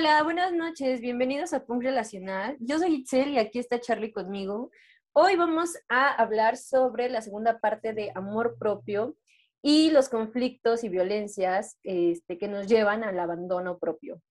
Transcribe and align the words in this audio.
Hola, 0.00 0.22
buenas 0.22 0.54
noches, 0.54 1.02
bienvenidos 1.02 1.52
a 1.52 1.66
Punk 1.66 1.82
Relacional. 1.82 2.56
Yo 2.58 2.78
soy 2.78 2.94
Itzel 2.94 3.32
y 3.32 3.38
aquí 3.38 3.58
está 3.58 3.82
Charlie 3.82 4.12
conmigo. 4.12 4.70
Hoy 5.12 5.36
vamos 5.36 5.76
a 5.90 6.14
hablar 6.14 6.56
sobre 6.56 7.10
la 7.10 7.20
segunda 7.20 7.58
parte 7.58 7.92
de 7.92 8.10
amor 8.14 8.56
propio 8.58 9.14
y 9.60 9.90
los 9.90 10.08
conflictos 10.08 10.84
y 10.84 10.88
violencias 10.88 11.78
este, 11.82 12.38
que 12.38 12.48
nos 12.48 12.66
llevan 12.66 13.04
al 13.04 13.20
abandono 13.20 13.78
propio. 13.78 14.22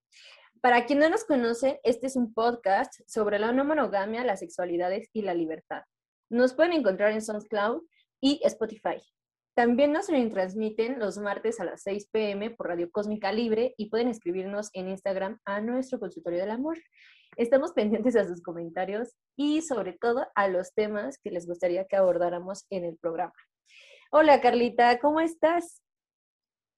Para 0.60 0.88
quien 0.88 0.98
no 0.98 1.08
nos 1.08 1.24
conoce, 1.24 1.80
este 1.84 2.08
es 2.08 2.16
un 2.16 2.34
podcast 2.34 2.92
sobre 3.06 3.38
la 3.38 3.52
no 3.52 3.64
monogamia, 3.64 4.24
las 4.24 4.40
sexualidades 4.40 5.08
y 5.14 5.22
la 5.22 5.36
libertad. 5.36 5.84
Nos 6.32 6.56
pueden 6.56 6.74
encontrar 6.74 7.12
en 7.12 7.22
SoundCloud 7.22 7.84
y 8.20 8.42
Spotify. 8.44 9.00
También 9.60 9.92
nos 9.92 10.06
transmiten 10.06 11.00
los 11.00 11.18
martes 11.18 11.60
a 11.60 11.66
las 11.66 11.82
6 11.82 12.08
pm 12.14 12.50
por 12.52 12.70
Radio 12.70 12.90
Cósmica 12.90 13.34
Libre 13.34 13.74
y 13.76 13.90
pueden 13.90 14.08
escribirnos 14.08 14.70
en 14.72 14.88
Instagram 14.88 15.38
a 15.44 15.60
nuestro 15.60 16.00
consultorio 16.00 16.40
del 16.40 16.52
amor. 16.52 16.78
Estamos 17.36 17.74
pendientes 17.76 18.16
a 18.16 18.26
sus 18.26 18.42
comentarios 18.42 19.18
y 19.36 19.62
sobre 19.62 19.92
todo 19.92 20.26
a 20.34 20.48
los 20.48 20.74
temas 20.74 21.18
que 21.22 21.32
les 21.32 21.46
gustaría 21.46 21.84
que 21.84 21.98
abordáramos 21.98 22.68
en 22.70 22.86
el 22.86 22.96
programa. 22.96 23.34
Hola 24.12 24.40
Carlita, 24.40 24.98
¿cómo 25.00 25.20
estás? 25.20 25.82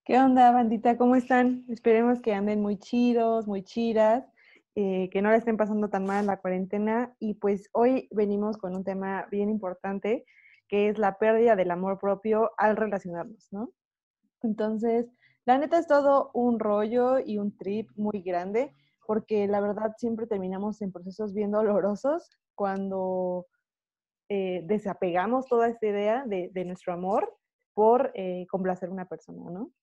¿Qué 0.03 0.17
onda, 0.17 0.51
bandita? 0.51 0.97
¿Cómo 0.97 1.15
están? 1.15 1.65
Esperemos 1.69 2.19
que 2.19 2.33
anden 2.33 2.63
muy 2.63 2.79
chidos, 2.79 3.45
muy 3.45 3.61
chidas, 3.61 4.25
eh, 4.73 5.07
que 5.11 5.21
no 5.21 5.29
la 5.29 5.35
estén 5.35 5.55
pasando 5.55 5.91
tan 5.91 6.05
mal 6.05 6.25
la 6.25 6.37
cuarentena. 6.37 7.13
Y 7.19 7.35
pues 7.35 7.69
hoy 7.73 8.07
venimos 8.09 8.57
con 8.57 8.75
un 8.75 8.83
tema 8.83 9.27
bien 9.29 9.51
importante 9.51 10.25
que 10.71 10.87
es 10.87 10.97
la 10.97 11.17
pérdida 11.17 11.57
del 11.57 11.69
amor 11.69 11.99
propio 11.99 12.51
al 12.57 12.77
relacionarnos, 12.77 13.49
¿no? 13.51 13.73
Entonces, 14.41 15.05
la 15.45 15.57
neta 15.57 15.77
es 15.77 15.85
todo 15.85 16.31
un 16.33 16.59
rollo 16.59 17.19
y 17.19 17.37
un 17.37 17.57
trip 17.57 17.89
muy 17.97 18.21
grande, 18.21 18.73
porque 19.05 19.47
la 19.47 19.59
verdad 19.59 19.93
siempre 19.97 20.27
terminamos 20.27 20.81
en 20.81 20.93
procesos 20.93 21.33
bien 21.33 21.51
dolorosos 21.51 22.37
cuando 22.55 23.47
eh, 24.29 24.61
desapegamos 24.65 25.45
toda 25.47 25.67
esta 25.67 25.87
idea 25.87 26.23
de, 26.25 26.65
nuestro 26.65 26.93
amor 26.93 27.37
por 27.73 28.11
eh, 28.13 28.47
complacer 28.49 28.87
a 28.87 28.93
una 28.93 29.09
persona, 29.09 29.51
¿no? 29.51 29.73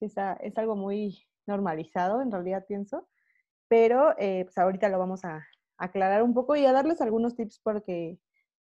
Es, 0.00 0.14
es 0.40 0.58
algo 0.58 0.76
muy 0.76 1.26
normalizado, 1.46 2.20
en 2.20 2.30
realidad 2.30 2.66
pienso, 2.68 3.08
pero 3.66 4.14
eh, 4.18 4.44
pues 4.44 4.58
ahorita 4.58 4.90
lo 4.90 4.98
vamos 4.98 5.24
a 5.24 5.42
aclarar 5.78 6.22
un 6.22 6.34
poco 6.34 6.54
y 6.54 6.66
a 6.66 6.72
darles 6.72 7.00
algunos 7.00 7.34
tips 7.34 7.60
porque 7.64 8.18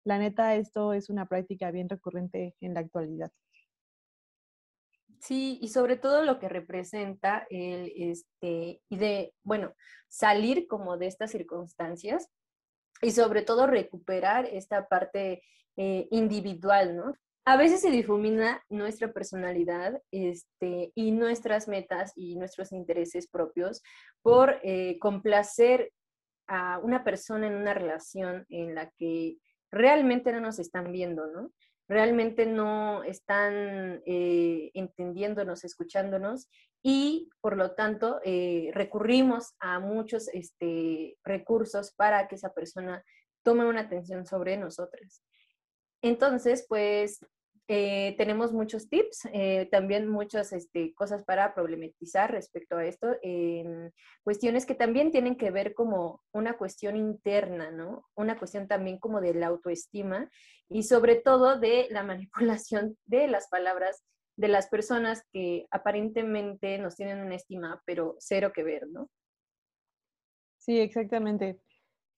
la 0.06 0.18
neta, 0.18 0.54
esto 0.54 0.92
es 0.92 1.10
una 1.10 1.26
práctica 1.26 1.72
bien 1.72 1.88
recurrente 1.88 2.54
en 2.60 2.74
la 2.74 2.80
actualidad. 2.80 3.32
Sí, 5.18 5.58
y 5.60 5.68
sobre 5.68 5.96
todo 5.96 6.22
lo 6.22 6.38
que 6.38 6.48
representa 6.48 7.44
el, 7.50 7.92
este, 7.96 8.80
y 8.88 8.96
de, 8.96 9.34
bueno, 9.42 9.74
salir 10.06 10.68
como 10.68 10.96
de 10.96 11.08
estas 11.08 11.32
circunstancias 11.32 12.28
y 13.02 13.10
sobre 13.10 13.42
todo 13.42 13.66
recuperar 13.66 14.46
esta 14.46 14.86
parte 14.86 15.42
eh, 15.76 16.06
individual, 16.12 16.96
¿no? 16.96 17.14
A 17.44 17.56
veces 17.56 17.80
se 17.80 17.90
difumina 17.90 18.62
nuestra 18.68 19.12
personalidad 19.12 20.00
este, 20.12 20.92
y 20.94 21.10
nuestras 21.10 21.66
metas 21.66 22.12
y 22.14 22.36
nuestros 22.36 22.70
intereses 22.70 23.26
propios 23.28 23.82
por 24.22 24.60
eh, 24.62 24.98
complacer 25.00 25.92
a 26.46 26.78
una 26.78 27.02
persona 27.02 27.48
en 27.48 27.54
una 27.54 27.74
relación 27.74 28.46
en 28.48 28.76
la 28.76 28.90
que 28.98 29.38
realmente 29.70 30.32
no 30.32 30.40
nos 30.40 30.58
están 30.58 30.92
viendo, 30.92 31.26
¿no? 31.26 31.52
Realmente 31.88 32.46
no 32.46 33.04
están 33.04 34.02
eh, 34.06 34.70
entendiéndonos, 34.74 35.64
escuchándonos 35.64 36.48
y 36.82 37.30
por 37.40 37.56
lo 37.56 37.74
tanto 37.74 38.20
eh, 38.24 38.70
recurrimos 38.74 39.54
a 39.60 39.78
muchos 39.78 40.28
este, 40.28 41.16
recursos 41.24 41.92
para 41.92 42.26
que 42.26 42.34
esa 42.34 42.52
persona 42.52 43.04
tome 43.44 43.64
una 43.66 43.82
atención 43.82 44.26
sobre 44.26 44.56
nosotras. 44.56 45.22
Entonces, 46.02 46.66
pues 46.68 47.20
eh, 47.68 48.14
tenemos 48.16 48.52
muchos 48.52 48.88
tips, 48.88 49.28
eh, 49.32 49.68
también 49.72 50.08
muchas 50.08 50.52
este, 50.52 50.94
cosas 50.94 51.24
para 51.24 51.54
problematizar 51.54 52.30
respecto 52.30 52.76
a 52.76 52.84
esto, 52.84 53.08
cuestiones 54.22 54.66
que 54.66 54.74
también 54.74 55.10
tienen 55.10 55.36
que 55.36 55.50
ver 55.50 55.74
como 55.74 56.22
una 56.32 56.56
cuestión 56.56 56.96
interna, 56.96 57.70
¿no? 57.70 58.06
Una 58.14 58.38
cuestión 58.38 58.68
también 58.68 58.98
como 58.98 59.20
de 59.20 59.34
la 59.34 59.48
autoestima 59.48 60.30
y 60.68 60.84
sobre 60.84 61.16
todo 61.16 61.58
de 61.58 61.88
la 61.90 62.02
manipulación 62.04 62.96
de 63.04 63.26
las 63.26 63.48
palabras 63.48 64.04
de 64.36 64.48
las 64.48 64.68
personas 64.68 65.22
que 65.32 65.66
aparentemente 65.70 66.78
nos 66.78 66.94
tienen 66.94 67.20
una 67.20 67.36
estima, 67.36 67.82
pero 67.86 68.16
cero 68.18 68.52
que 68.54 68.62
ver, 68.62 68.86
¿no? 68.88 69.08
Sí, 70.58 70.78
exactamente. 70.78 71.58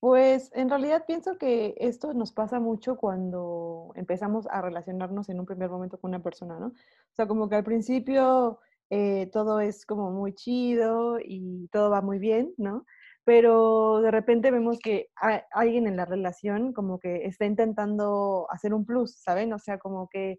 Pues 0.01 0.51
en 0.55 0.71
realidad 0.71 1.05
pienso 1.07 1.39
que 1.39 1.75
esto 1.79 2.15
nos 2.15 2.33
pasa 2.33 2.61
mucho 2.61 2.97
cuando 2.97 3.91
empezamos 3.97 4.47
a 4.47 4.63
relacionarnos 4.63 5.29
en 5.29 5.41
un 5.41 5.47
primer 5.47 5.71
momento 5.71 5.99
con 5.99 6.11
una 6.11 6.23
persona, 6.23 6.59
¿no? 6.61 6.69
O 6.69 7.15
sea, 7.15 7.27
como 7.27 7.49
que 7.49 7.57
al 7.57 7.65
principio 7.65 8.61
eh, 8.91 9.29
todo 9.33 9.61
es 9.61 9.85
como 9.85 10.13
muy 10.13 10.35
chido 10.35 11.19
y 11.21 11.69
todo 11.73 11.91
va 11.91 12.01
muy 12.01 12.21
bien, 12.21 12.55
¿no? 12.59 12.85
Pero 13.25 14.01
de 14.01 14.13
repente 14.13 14.53
vemos 14.53 14.79
que 14.79 15.11
hay 15.17 15.41
alguien 15.51 15.89
en 15.89 15.97
la 15.97 16.05
relación 16.05 16.73
como 16.73 17.01
que 17.01 17.27
está 17.27 17.47
intentando 17.47 18.47
hacer 18.51 18.75
un 18.75 18.87
plus, 18.87 19.17
¿saben? 19.21 19.53
O 19.53 19.59
sea, 19.59 19.79
como 19.79 20.09
que 20.09 20.39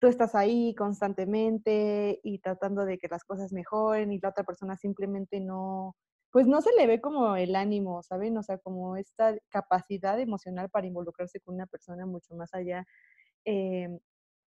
tú 0.00 0.08
estás 0.08 0.34
ahí 0.34 0.74
constantemente 0.74 2.20
y 2.22 2.40
tratando 2.40 2.84
de 2.84 2.98
que 2.98 3.08
las 3.08 3.24
cosas 3.24 3.52
mejoren 3.52 4.12
y 4.12 4.20
la 4.20 4.30
otra 4.30 4.44
persona 4.44 4.76
simplemente 4.76 5.40
no, 5.40 5.96
pues 6.32 6.46
no 6.48 6.62
se 6.62 6.72
le 6.74 6.86
ve 6.86 7.00
como 7.00 7.36
el 7.36 7.54
ánimo, 7.56 8.02
¿saben? 8.02 8.36
O 8.38 8.42
sea, 8.42 8.58
como 8.58 8.96
esta 8.96 9.36
capacidad 9.50 10.18
emocional 10.20 10.70
para 10.70 10.86
involucrarse 10.86 11.40
con 11.40 11.54
una 11.56 11.66
persona 11.66 12.06
mucho 12.06 12.34
más 12.34 12.54
allá. 12.54 12.86
Em, 13.44 14.00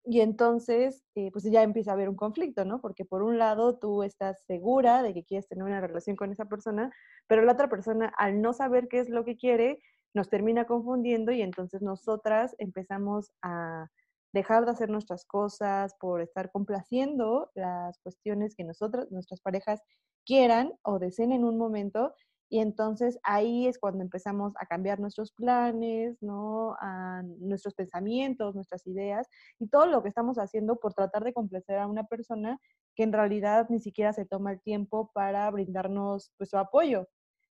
y 0.04 0.20
entonces, 0.20 1.04
eh, 1.14 1.30
pues 1.32 1.44
ya 1.44 1.62
empieza 1.62 1.92
a 1.92 1.94
haber 1.94 2.08
un 2.08 2.16
conflicto, 2.16 2.64
¿no? 2.64 2.80
Porque 2.80 3.04
por 3.04 3.22
un 3.22 3.38
lado 3.38 3.78
tú 3.78 4.02
estás 4.02 4.44
segura 4.46 5.02
de 5.02 5.14
que 5.14 5.24
quieres 5.24 5.48
tener 5.48 5.64
una 5.64 5.80
relación 5.80 6.16
con 6.16 6.32
esa 6.32 6.46
persona, 6.46 6.92
pero 7.28 7.42
la 7.42 7.52
otra 7.52 7.68
persona, 7.68 8.12
al 8.18 8.40
no 8.42 8.52
saber 8.52 8.88
qué 8.88 9.00
es 9.00 9.08
lo 9.10 9.24
que 9.24 9.36
quiere, 9.36 9.80
nos 10.14 10.28
termina 10.28 10.66
confundiendo 10.66 11.32
y 11.32 11.42
entonces 11.42 11.82
nosotras 11.82 12.54
empezamos 12.58 13.32
a 13.42 13.88
dejar 14.32 14.64
de 14.64 14.72
hacer 14.72 14.90
nuestras 14.90 15.24
cosas, 15.24 15.94
por 16.00 16.20
estar 16.22 16.50
complaciendo 16.50 17.50
las 17.54 17.98
cuestiones 18.00 18.54
que 18.56 18.64
nosotras, 18.64 19.10
nuestras 19.10 19.40
parejas 19.40 19.80
quieran 20.24 20.72
o 20.82 20.98
deseen 20.98 21.32
en 21.32 21.44
un 21.44 21.58
momento. 21.58 22.14
Y 22.48 22.60
entonces 22.60 23.18
ahí 23.22 23.66
es 23.66 23.78
cuando 23.78 24.02
empezamos 24.04 24.52
a 24.60 24.66
cambiar 24.66 25.00
nuestros 25.00 25.32
planes, 25.32 26.18
¿no? 26.20 26.76
A 26.80 27.22
nuestros 27.38 27.74
pensamientos, 27.74 28.54
nuestras 28.54 28.86
ideas 28.86 29.26
y 29.58 29.68
todo 29.68 29.86
lo 29.86 30.02
que 30.02 30.10
estamos 30.10 30.36
haciendo 30.38 30.76
por 30.76 30.92
tratar 30.94 31.24
de 31.24 31.32
complacer 31.32 31.78
a 31.78 31.86
una 31.86 32.04
persona 32.04 32.58
que 32.94 33.04
en 33.04 33.12
realidad 33.12 33.68
ni 33.70 33.80
siquiera 33.80 34.12
se 34.12 34.26
toma 34.26 34.52
el 34.52 34.60
tiempo 34.60 35.10
para 35.14 35.50
brindarnos 35.50 36.32
pues, 36.36 36.50
su 36.50 36.58
apoyo 36.58 37.08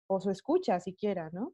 o 0.07 0.21
su 0.21 0.31
escucha 0.31 0.79
siquiera, 0.79 1.29
¿no? 1.33 1.53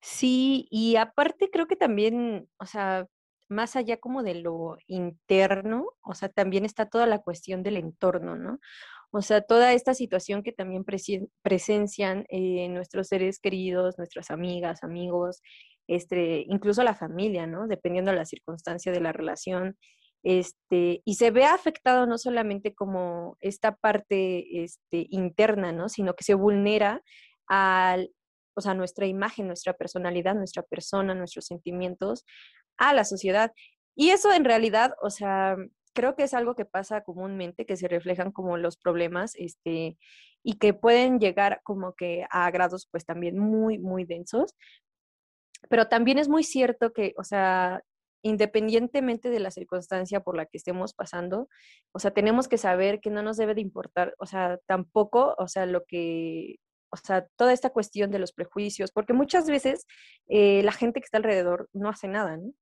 Sí, 0.00 0.68
y 0.70 0.96
aparte 0.96 1.50
creo 1.50 1.66
que 1.66 1.76
también, 1.76 2.48
o 2.58 2.66
sea, 2.66 3.08
más 3.48 3.76
allá 3.76 3.98
como 3.98 4.22
de 4.22 4.34
lo 4.36 4.76
interno, 4.86 5.86
o 6.02 6.14
sea, 6.14 6.28
también 6.28 6.64
está 6.64 6.86
toda 6.86 7.06
la 7.06 7.20
cuestión 7.20 7.62
del 7.62 7.76
entorno, 7.76 8.36
¿no? 8.36 8.58
O 9.12 9.22
sea, 9.22 9.40
toda 9.40 9.72
esta 9.72 9.94
situación 9.94 10.42
que 10.42 10.52
también 10.52 10.84
presencian 11.42 12.26
eh, 12.28 12.68
nuestros 12.68 13.08
seres 13.08 13.38
queridos, 13.38 13.98
nuestras 13.98 14.30
amigas, 14.30 14.82
amigos, 14.82 15.42
este, 15.86 16.44
incluso 16.48 16.82
la 16.82 16.94
familia, 16.94 17.46
¿no? 17.46 17.68
Dependiendo 17.68 18.10
de 18.10 18.18
la 18.18 18.26
circunstancia 18.26 18.92
de 18.92 19.00
la 19.00 19.12
relación. 19.12 19.76
Este, 20.22 21.02
y 21.04 21.14
se 21.14 21.30
ve 21.30 21.44
afectado 21.44 22.06
no 22.06 22.18
solamente 22.18 22.74
como 22.74 23.36
esta 23.40 23.76
parte 23.76 24.64
este, 24.64 25.06
interna, 25.10 25.72
¿no? 25.72 25.88
Sino 25.88 26.14
que 26.14 26.24
se 26.24 26.34
vulnera 26.34 27.00
al, 27.46 28.10
o 28.56 28.60
sea, 28.60 28.74
nuestra 28.74 29.06
imagen, 29.06 29.46
nuestra 29.46 29.74
personalidad, 29.74 30.34
nuestra 30.34 30.62
persona, 30.62 31.14
nuestros 31.14 31.46
sentimientos 31.46 32.24
a 32.78 32.94
la 32.94 33.04
sociedad. 33.04 33.52
Y 33.94 34.10
eso 34.10 34.32
en 34.32 34.44
realidad, 34.44 34.94
o 35.02 35.10
sea, 35.10 35.56
creo 35.94 36.14
que 36.16 36.24
es 36.24 36.34
algo 36.34 36.54
que 36.54 36.64
pasa 36.66 37.02
comúnmente, 37.02 37.66
que 37.66 37.76
se 37.76 37.88
reflejan 37.88 38.32
como 38.32 38.56
los 38.58 38.76
problemas, 38.76 39.34
este, 39.36 39.98
y 40.42 40.58
que 40.58 40.74
pueden 40.74 41.18
llegar 41.18 41.60
como 41.64 41.94
que 41.94 42.26
a 42.30 42.50
grados 42.50 42.88
pues 42.90 43.04
también 43.04 43.38
muy, 43.38 43.78
muy 43.78 44.04
densos. 44.04 44.54
Pero 45.68 45.88
también 45.88 46.18
es 46.18 46.28
muy 46.28 46.44
cierto 46.44 46.92
que, 46.92 47.14
o 47.18 47.24
sea, 47.24 47.82
independientemente 48.22 49.30
de 49.30 49.40
la 49.40 49.50
circunstancia 49.50 50.20
por 50.20 50.36
la 50.36 50.46
que 50.46 50.58
estemos 50.58 50.94
pasando, 50.94 51.48
o 51.92 51.98
sea, 51.98 52.12
tenemos 52.12 52.48
que 52.48 52.58
saber 52.58 53.00
que 53.00 53.10
no 53.10 53.22
nos 53.22 53.36
debe 53.36 53.54
de 53.54 53.60
importar, 53.62 54.14
o 54.18 54.26
sea, 54.26 54.58
tampoco, 54.66 55.34
o 55.38 55.48
sea, 55.48 55.66
lo 55.66 55.84
que 55.84 56.56
o 56.90 56.96
sea, 56.96 57.26
toda 57.36 57.52
esta 57.52 57.70
cuestión 57.70 58.10
de 58.10 58.18
los 58.18 58.32
prejuicios, 58.32 58.92
porque 58.92 59.12
muchas 59.12 59.48
veces 59.48 59.86
eh, 60.28 60.62
la 60.62 60.72
gente 60.72 61.00
que 61.00 61.04
está 61.04 61.18
alrededor 61.18 61.68
no 61.72 61.88
hace 61.88 62.08
nada, 62.08 62.36
¿no? 62.36 62.52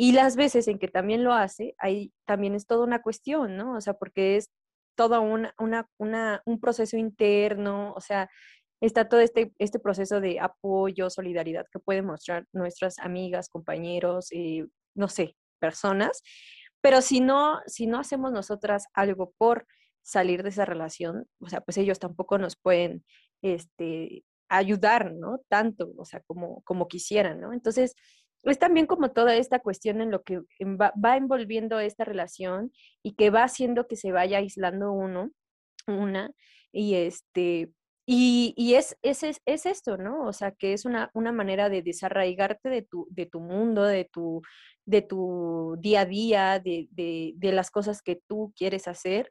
Y 0.00 0.12
las 0.12 0.36
veces 0.36 0.68
en 0.68 0.78
que 0.78 0.86
también 0.86 1.24
lo 1.24 1.32
hace, 1.32 1.74
ahí 1.76 2.12
también 2.24 2.54
es 2.54 2.68
toda 2.68 2.84
una 2.84 3.02
cuestión, 3.02 3.56
¿no? 3.56 3.76
O 3.76 3.80
sea, 3.80 3.94
porque 3.94 4.36
es 4.36 4.48
todo 4.96 5.20
una, 5.20 5.52
una, 5.98 6.40
un 6.46 6.60
proceso 6.60 6.96
interno, 6.96 7.94
o 7.94 8.00
sea, 8.00 8.30
está 8.80 9.08
todo 9.08 9.18
este, 9.18 9.52
este 9.58 9.80
proceso 9.80 10.20
de 10.20 10.38
apoyo, 10.38 11.10
solidaridad 11.10 11.66
que 11.72 11.80
pueden 11.80 12.06
mostrar 12.06 12.46
nuestras 12.52 13.00
amigas, 13.00 13.48
compañeros, 13.48 14.28
eh, 14.30 14.66
no 14.94 15.08
sé, 15.08 15.34
personas. 15.58 16.22
Pero 16.80 17.02
si 17.02 17.18
no, 17.18 17.58
si 17.66 17.88
no 17.88 17.98
hacemos 17.98 18.30
nosotras 18.30 18.86
algo 18.94 19.32
por 19.36 19.66
salir 20.02 20.44
de 20.44 20.50
esa 20.50 20.64
relación, 20.64 21.26
o 21.40 21.48
sea, 21.48 21.60
pues 21.60 21.76
ellos 21.76 21.98
tampoco 21.98 22.38
nos 22.38 22.54
pueden 22.56 23.04
este, 23.42 24.22
ayudar, 24.48 25.12
¿no? 25.12 25.40
Tanto, 25.48 25.90
o 25.96 26.04
sea, 26.04 26.20
como, 26.20 26.62
como 26.62 26.86
quisieran, 26.86 27.40
¿no? 27.40 27.52
Entonces, 27.52 27.96
es 28.50 28.58
también 28.58 28.86
como 28.86 29.10
toda 29.10 29.36
esta 29.36 29.60
cuestión 29.60 30.00
en 30.00 30.10
lo 30.10 30.22
que 30.22 30.40
va, 30.60 31.16
envolviendo 31.16 31.80
esta 31.80 32.04
relación 32.04 32.72
y 33.02 33.14
que 33.14 33.30
va 33.30 33.44
haciendo 33.44 33.86
que 33.86 33.96
se 33.96 34.12
vaya 34.12 34.38
aislando 34.38 34.92
uno, 34.92 35.30
una, 35.86 36.32
y 36.72 36.94
este, 36.94 37.70
y, 38.06 38.54
y 38.56 38.74
es, 38.74 38.96
es, 39.02 39.22
es, 39.22 39.66
esto, 39.66 39.98
¿no? 39.98 40.26
O 40.26 40.32
sea, 40.32 40.52
que 40.52 40.72
es 40.72 40.84
una, 40.84 41.10
una 41.14 41.32
manera 41.32 41.68
de 41.68 41.82
desarraigarte 41.82 42.68
de 42.70 42.82
tu, 42.82 43.06
de 43.10 43.26
tu 43.26 43.40
mundo, 43.40 43.84
de 43.84 44.06
tu, 44.06 44.42
de 44.86 45.02
tu 45.02 45.76
día 45.80 46.02
a 46.02 46.06
día, 46.06 46.58
de, 46.60 46.88
de, 46.90 47.34
de 47.36 47.52
las 47.52 47.70
cosas 47.70 48.02
que 48.02 48.20
tú 48.26 48.52
quieres 48.56 48.88
hacer 48.88 49.30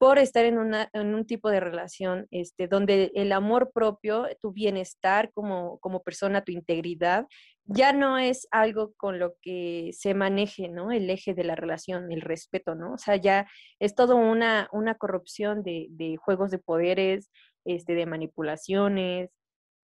por 0.00 0.18
estar 0.18 0.46
en, 0.46 0.56
un 0.56 1.26
tipo 1.26 1.50
de 1.50 1.60
relación 1.60 2.26
este, 2.30 2.68
donde 2.68 3.12
el 3.14 3.32
amor 3.32 3.70
propio, 3.70 4.26
tu 4.40 4.50
bienestar 4.50 5.30
como, 5.34 5.78
persona, 6.02 6.42
tu 6.42 6.52
integridad, 6.52 7.26
ya 7.66 7.92
no 7.92 8.16
es 8.16 8.48
algo 8.50 8.94
con 8.96 9.18
lo 9.18 9.34
que 9.42 9.90
se 9.92 10.14
maneje, 10.14 10.68
¿no? 10.68 10.90
El 10.90 11.10
eje 11.10 11.34
de 11.34 11.44
la 11.44 11.54
relación, 11.54 12.10
el 12.10 12.22
respeto, 12.22 12.74
¿no? 12.74 12.94
O 12.94 12.96
sea, 12.96 13.16
ya 13.16 13.46
es 13.78 13.94
todo 13.94 14.16
una, 14.16 14.70
una 14.72 14.94
corrupción 14.94 15.62
de, 15.62 15.88
de 15.90 16.16
juegos 16.16 16.50
de 16.50 16.60
poderes, 16.60 17.30
este, 17.66 17.92
de 17.92 18.06
manipulaciones, 18.06 19.28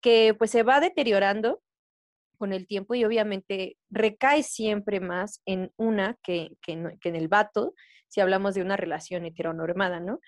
que 0.03 0.35
pues 0.35 0.51
se 0.51 0.65
va 0.65 0.81
deteriorando 0.81 1.63
con 2.37 2.53
el 2.53 2.67
tiempo 2.67 2.95
y 2.95 3.05
obviamente 3.05 3.77
recae 3.91 4.43
siempre 4.43 5.01
más 5.01 5.41
en 5.47 5.73
una 5.77 6.19
que, 6.23 6.51
que, 6.63 6.73
en 6.73 7.17
el 7.17 7.29
vato, 7.29 7.75
si 8.09 8.21
hablamos 8.21 8.55
de 8.55 8.63
una 8.63 8.77
relación 8.77 9.25
heteronormada, 9.25 10.01
¿no? 10.01 10.21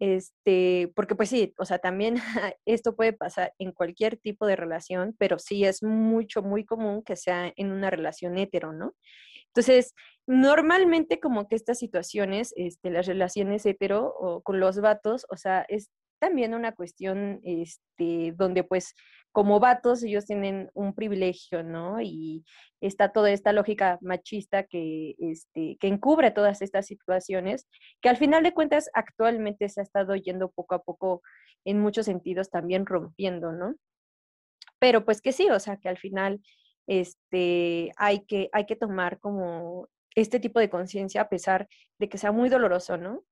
Este, 0.00 0.92
porque 0.96 1.14
pues 1.14 1.28
sí, 1.28 1.54
o 1.58 1.64
sea, 1.64 1.78
también 1.78 2.16
esto 2.66 2.96
puede 2.96 3.12
pasar 3.12 3.52
en 3.58 3.72
cualquier 3.72 4.16
tipo 4.16 4.46
de 4.46 4.56
relación, 4.56 5.14
pero 5.18 5.38
sí 5.38 5.64
es 5.64 5.82
mucho, 5.82 6.42
muy 6.42 6.64
común 6.64 7.02
que 7.02 7.16
sea 7.16 7.52
en 7.56 7.72
una 7.72 7.90
relación 7.90 8.36
hetero, 8.36 8.72
¿no? 8.72 8.94
Entonces, 9.46 9.94
normalmente 10.26 11.20
como 11.20 11.46
que 11.48 11.54
estas 11.54 11.78
situaciones, 11.78 12.52
este, 12.56 12.90
las 12.90 13.06
relaciones 13.06 13.64
hetero 13.66 14.12
o 14.18 14.42
con 14.42 14.58
los 14.58 14.80
vatos, 14.80 15.26
o 15.30 15.36
sea, 15.36 15.64
es 15.68 15.90
también 16.24 16.54
una 16.54 16.72
cuestión 16.72 17.40
este, 17.42 18.32
donde 18.36 18.64
pues 18.64 18.94
como 19.30 19.60
vatos 19.60 20.02
ellos 20.02 20.24
tienen 20.24 20.70
un 20.72 20.94
privilegio, 20.94 21.62
¿no? 21.62 22.00
Y 22.00 22.44
está 22.80 23.12
toda 23.12 23.30
esta 23.30 23.52
lógica 23.52 23.98
machista 24.00 24.62
que, 24.62 25.16
este, 25.18 25.76
que 25.78 25.88
encubre 25.88 26.30
todas 26.30 26.62
estas 26.62 26.86
situaciones, 26.86 27.66
que 28.00 28.08
al 28.08 28.16
final 28.16 28.42
de 28.42 28.54
cuentas 28.54 28.88
actualmente 28.94 29.68
se 29.68 29.80
ha 29.80 29.82
estado 29.82 30.16
yendo 30.16 30.50
poco 30.50 30.76
a 30.76 30.82
poco 30.82 31.20
en 31.66 31.78
muchos 31.80 32.06
sentidos 32.06 32.48
también 32.48 32.86
rompiendo, 32.86 33.52
¿no? 33.52 33.74
Pero 34.78 35.04
pues 35.04 35.20
que 35.20 35.32
sí, 35.32 35.50
o 35.50 35.60
sea, 35.60 35.76
que 35.76 35.90
al 35.90 35.98
final 35.98 36.40
este, 36.86 37.92
hay, 37.96 38.24
que, 38.24 38.48
hay 38.52 38.64
que 38.64 38.76
tomar 38.76 39.18
como 39.18 39.88
este 40.14 40.40
tipo 40.40 40.58
de 40.58 40.70
conciencia 40.70 41.20
a 41.20 41.28
pesar 41.28 41.68
de 41.98 42.08
que 42.08 42.18
sea 42.18 42.32
muy 42.32 42.48
doloroso, 42.48 42.96
¿no? 42.96 43.24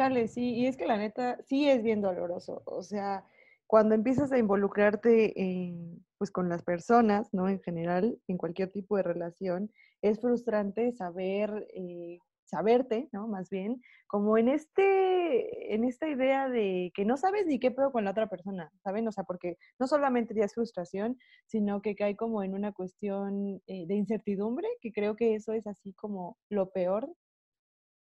Chale, 0.00 0.28
sí, 0.28 0.54
y 0.54 0.66
es 0.66 0.78
que 0.78 0.86
la 0.86 0.96
neta 0.96 1.36
sí 1.42 1.68
es 1.68 1.82
bien 1.82 2.00
doloroso. 2.00 2.62
O 2.64 2.82
sea, 2.82 3.26
cuando 3.66 3.94
empiezas 3.94 4.32
a 4.32 4.38
involucrarte 4.38 5.38
en, 5.38 6.06
pues 6.16 6.30
con 6.30 6.48
las 6.48 6.62
personas, 6.62 7.28
¿no? 7.34 7.50
En 7.50 7.60
general, 7.60 8.18
en 8.26 8.38
cualquier 8.38 8.72
tipo 8.72 8.96
de 8.96 9.02
relación, 9.02 9.70
es 10.00 10.18
frustrante 10.18 10.92
saber, 10.92 11.66
eh, 11.74 12.18
saberte, 12.46 13.10
¿no? 13.12 13.28
Más 13.28 13.50
bien, 13.50 13.82
como 14.06 14.38
en 14.38 14.48
este, 14.48 15.74
en 15.74 15.84
esta 15.84 16.08
idea 16.08 16.48
de 16.48 16.92
que 16.94 17.04
no 17.04 17.18
sabes 17.18 17.44
ni 17.46 17.58
qué 17.60 17.70
pedo 17.70 17.92
con 17.92 18.04
la 18.04 18.12
otra 18.12 18.26
persona, 18.30 18.72
¿saben? 18.82 19.06
O 19.06 19.12
sea, 19.12 19.24
porque 19.24 19.58
no 19.78 19.86
solamente 19.86 20.34
ya 20.34 20.46
es 20.46 20.54
frustración, 20.54 21.18
sino 21.44 21.82
que 21.82 21.94
cae 21.94 22.16
como 22.16 22.42
en 22.42 22.54
una 22.54 22.72
cuestión 22.72 23.60
eh, 23.66 23.86
de 23.86 23.94
incertidumbre, 23.96 24.66
que 24.80 24.92
creo 24.92 25.14
que 25.14 25.34
eso 25.34 25.52
es 25.52 25.66
así 25.66 25.92
como 25.92 26.38
lo 26.48 26.70
peor 26.70 27.14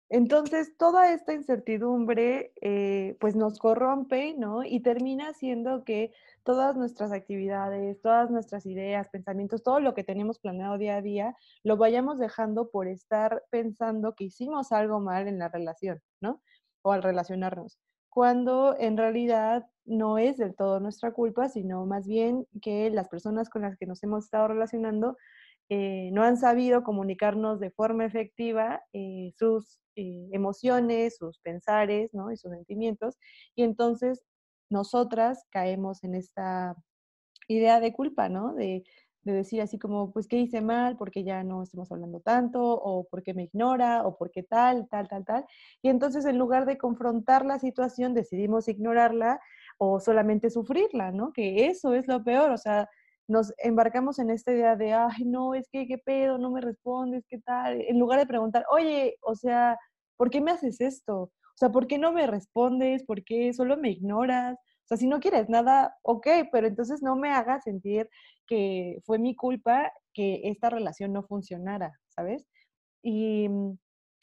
entonces, 0.09 0.75
toda 0.75 1.13
esta 1.13 1.33
incertidumbre, 1.33 2.51
eh, 2.61 3.15
pues 3.19 3.35
nos 3.35 3.59
corrompe, 3.59 4.33
¿no? 4.33 4.63
Y 4.63 4.79
termina 4.79 5.29
haciendo 5.29 5.83
que 5.83 6.11
todas 6.43 6.75
nuestras 6.75 7.11
actividades, 7.11 8.01
todas 8.01 8.31
nuestras 8.31 8.65
ideas, 8.65 9.07
pensamientos, 9.09 9.61
todo 9.61 9.79
lo 9.79 9.93
que 9.93 10.03
tenemos 10.03 10.39
planeado 10.39 10.79
día 10.79 10.97
a 10.97 11.01
día, 11.03 11.35
lo 11.63 11.77
vayamos 11.77 12.17
dejando 12.17 12.71
por 12.71 12.87
estar 12.87 13.43
pensando 13.51 14.15
que 14.15 14.23
hicimos 14.25 14.71
algo 14.71 14.99
mal 14.99 15.27
en 15.27 15.37
la 15.37 15.49
relación, 15.49 16.01
¿no? 16.21 16.41
O 16.81 16.91
al 16.91 17.03
relacionarnos. 17.03 17.77
Cuando 18.09 18.75
en 18.79 18.97
realidad 18.97 19.67
no 19.85 20.17
es 20.17 20.37
del 20.37 20.55
todo 20.55 20.79
nuestra 20.79 21.11
culpa, 21.11 21.49
sino 21.49 21.85
más 21.85 22.07
bien 22.07 22.47
que 22.63 22.89
las 22.89 23.09
personas 23.09 23.49
con 23.49 23.61
las 23.61 23.77
que 23.77 23.85
nos 23.85 24.01
hemos 24.01 24.25
estado 24.25 24.47
relacionando 24.47 25.17
eh, 25.69 26.09
no 26.13 26.23
han 26.23 26.37
sabido 26.37 26.83
comunicarnos 26.83 27.59
de 27.59 27.71
forma 27.71 28.05
efectiva 28.05 28.81
eh, 28.93 29.31
sus 29.37 29.79
eh, 29.95 30.27
emociones, 30.31 31.17
sus 31.17 31.39
pensares, 31.39 32.13
¿no? 32.13 32.31
Y 32.31 32.37
sus 32.37 32.51
sentimientos. 32.51 33.17
Y 33.55 33.63
entonces 33.63 34.23
nosotras 34.69 35.45
caemos 35.51 36.03
en 36.03 36.15
esta 36.15 36.75
idea 37.47 37.79
de 37.79 37.93
culpa, 37.93 38.29
¿no? 38.29 38.53
De, 38.53 38.83
de 39.23 39.33
decir 39.33 39.61
así 39.61 39.77
como, 39.77 40.11
pues, 40.11 40.27
¿qué 40.27 40.37
hice 40.37 40.61
mal? 40.61 40.97
porque 40.97 41.23
ya 41.23 41.43
no 41.43 41.63
estamos 41.63 41.91
hablando 41.91 42.19
tanto? 42.21 42.61
¿O 42.63 43.05
porque 43.09 43.33
me 43.33 43.43
ignora? 43.43 44.05
¿O 44.05 44.17
porque 44.17 44.43
tal, 44.43 44.87
tal, 44.89 45.07
tal, 45.07 45.25
tal? 45.25 45.45
Y 45.81 45.89
entonces 45.89 46.25
en 46.25 46.37
lugar 46.37 46.65
de 46.65 46.77
confrontar 46.77 47.45
la 47.45 47.59
situación, 47.59 48.13
decidimos 48.13 48.67
ignorarla 48.67 49.39
o 49.77 49.99
solamente 49.99 50.49
sufrirla, 50.49 51.11
¿no? 51.11 51.33
Que 51.33 51.67
eso 51.67 51.93
es 51.93 52.07
lo 52.07 52.23
peor, 52.23 52.51
o 52.51 52.57
sea, 52.57 52.89
nos 53.29 53.53
embarcamos 53.59 54.19
en 54.19 54.31
esta 54.31 54.51
idea 54.51 54.75
de, 54.75 54.93
ay, 54.93 55.23
no, 55.25 55.53
es 55.53 55.69
que, 55.71 55.87
¿qué 55.87 55.97
pedo? 55.99 56.37
No 56.39 56.51
me 56.51 56.61
respondes, 56.61 57.25
¿qué 57.29 57.39
tal? 57.39 57.81
En 57.81 57.99
lugar 57.99 58.19
de 58.19 58.25
preguntar, 58.25 58.65
oye, 58.71 59.17
o 59.21 59.35
sea, 59.35 59.77
¿por 60.17 60.29
qué 60.31 60.41
me 60.41 60.51
haces 60.51 60.81
esto? 60.81 61.15
O 61.21 61.31
sea, 61.55 61.69
¿por 61.69 61.87
qué 61.87 61.97
no 61.99 62.11
me 62.11 62.25
respondes? 62.27 63.03
¿Por 63.05 63.23
qué 63.23 63.53
solo 63.53 63.77
me 63.77 63.91
ignoras? 63.91 64.55
O 64.55 64.87
sea, 64.87 64.97
si 64.97 65.07
no 65.07 65.19
quieres 65.19 65.47
nada, 65.47 65.95
ok, 66.01 66.27
pero 66.51 66.67
entonces 66.67 67.03
no 67.03 67.15
me 67.15 67.29
hagas 67.29 67.63
sentir 67.63 68.09
que 68.47 68.99
fue 69.05 69.19
mi 69.19 69.35
culpa 69.35 69.91
que 70.13 70.41
esta 70.45 70.69
relación 70.71 71.13
no 71.13 71.23
funcionara, 71.23 71.93
¿sabes? 72.07 72.47
Y, 73.03 73.47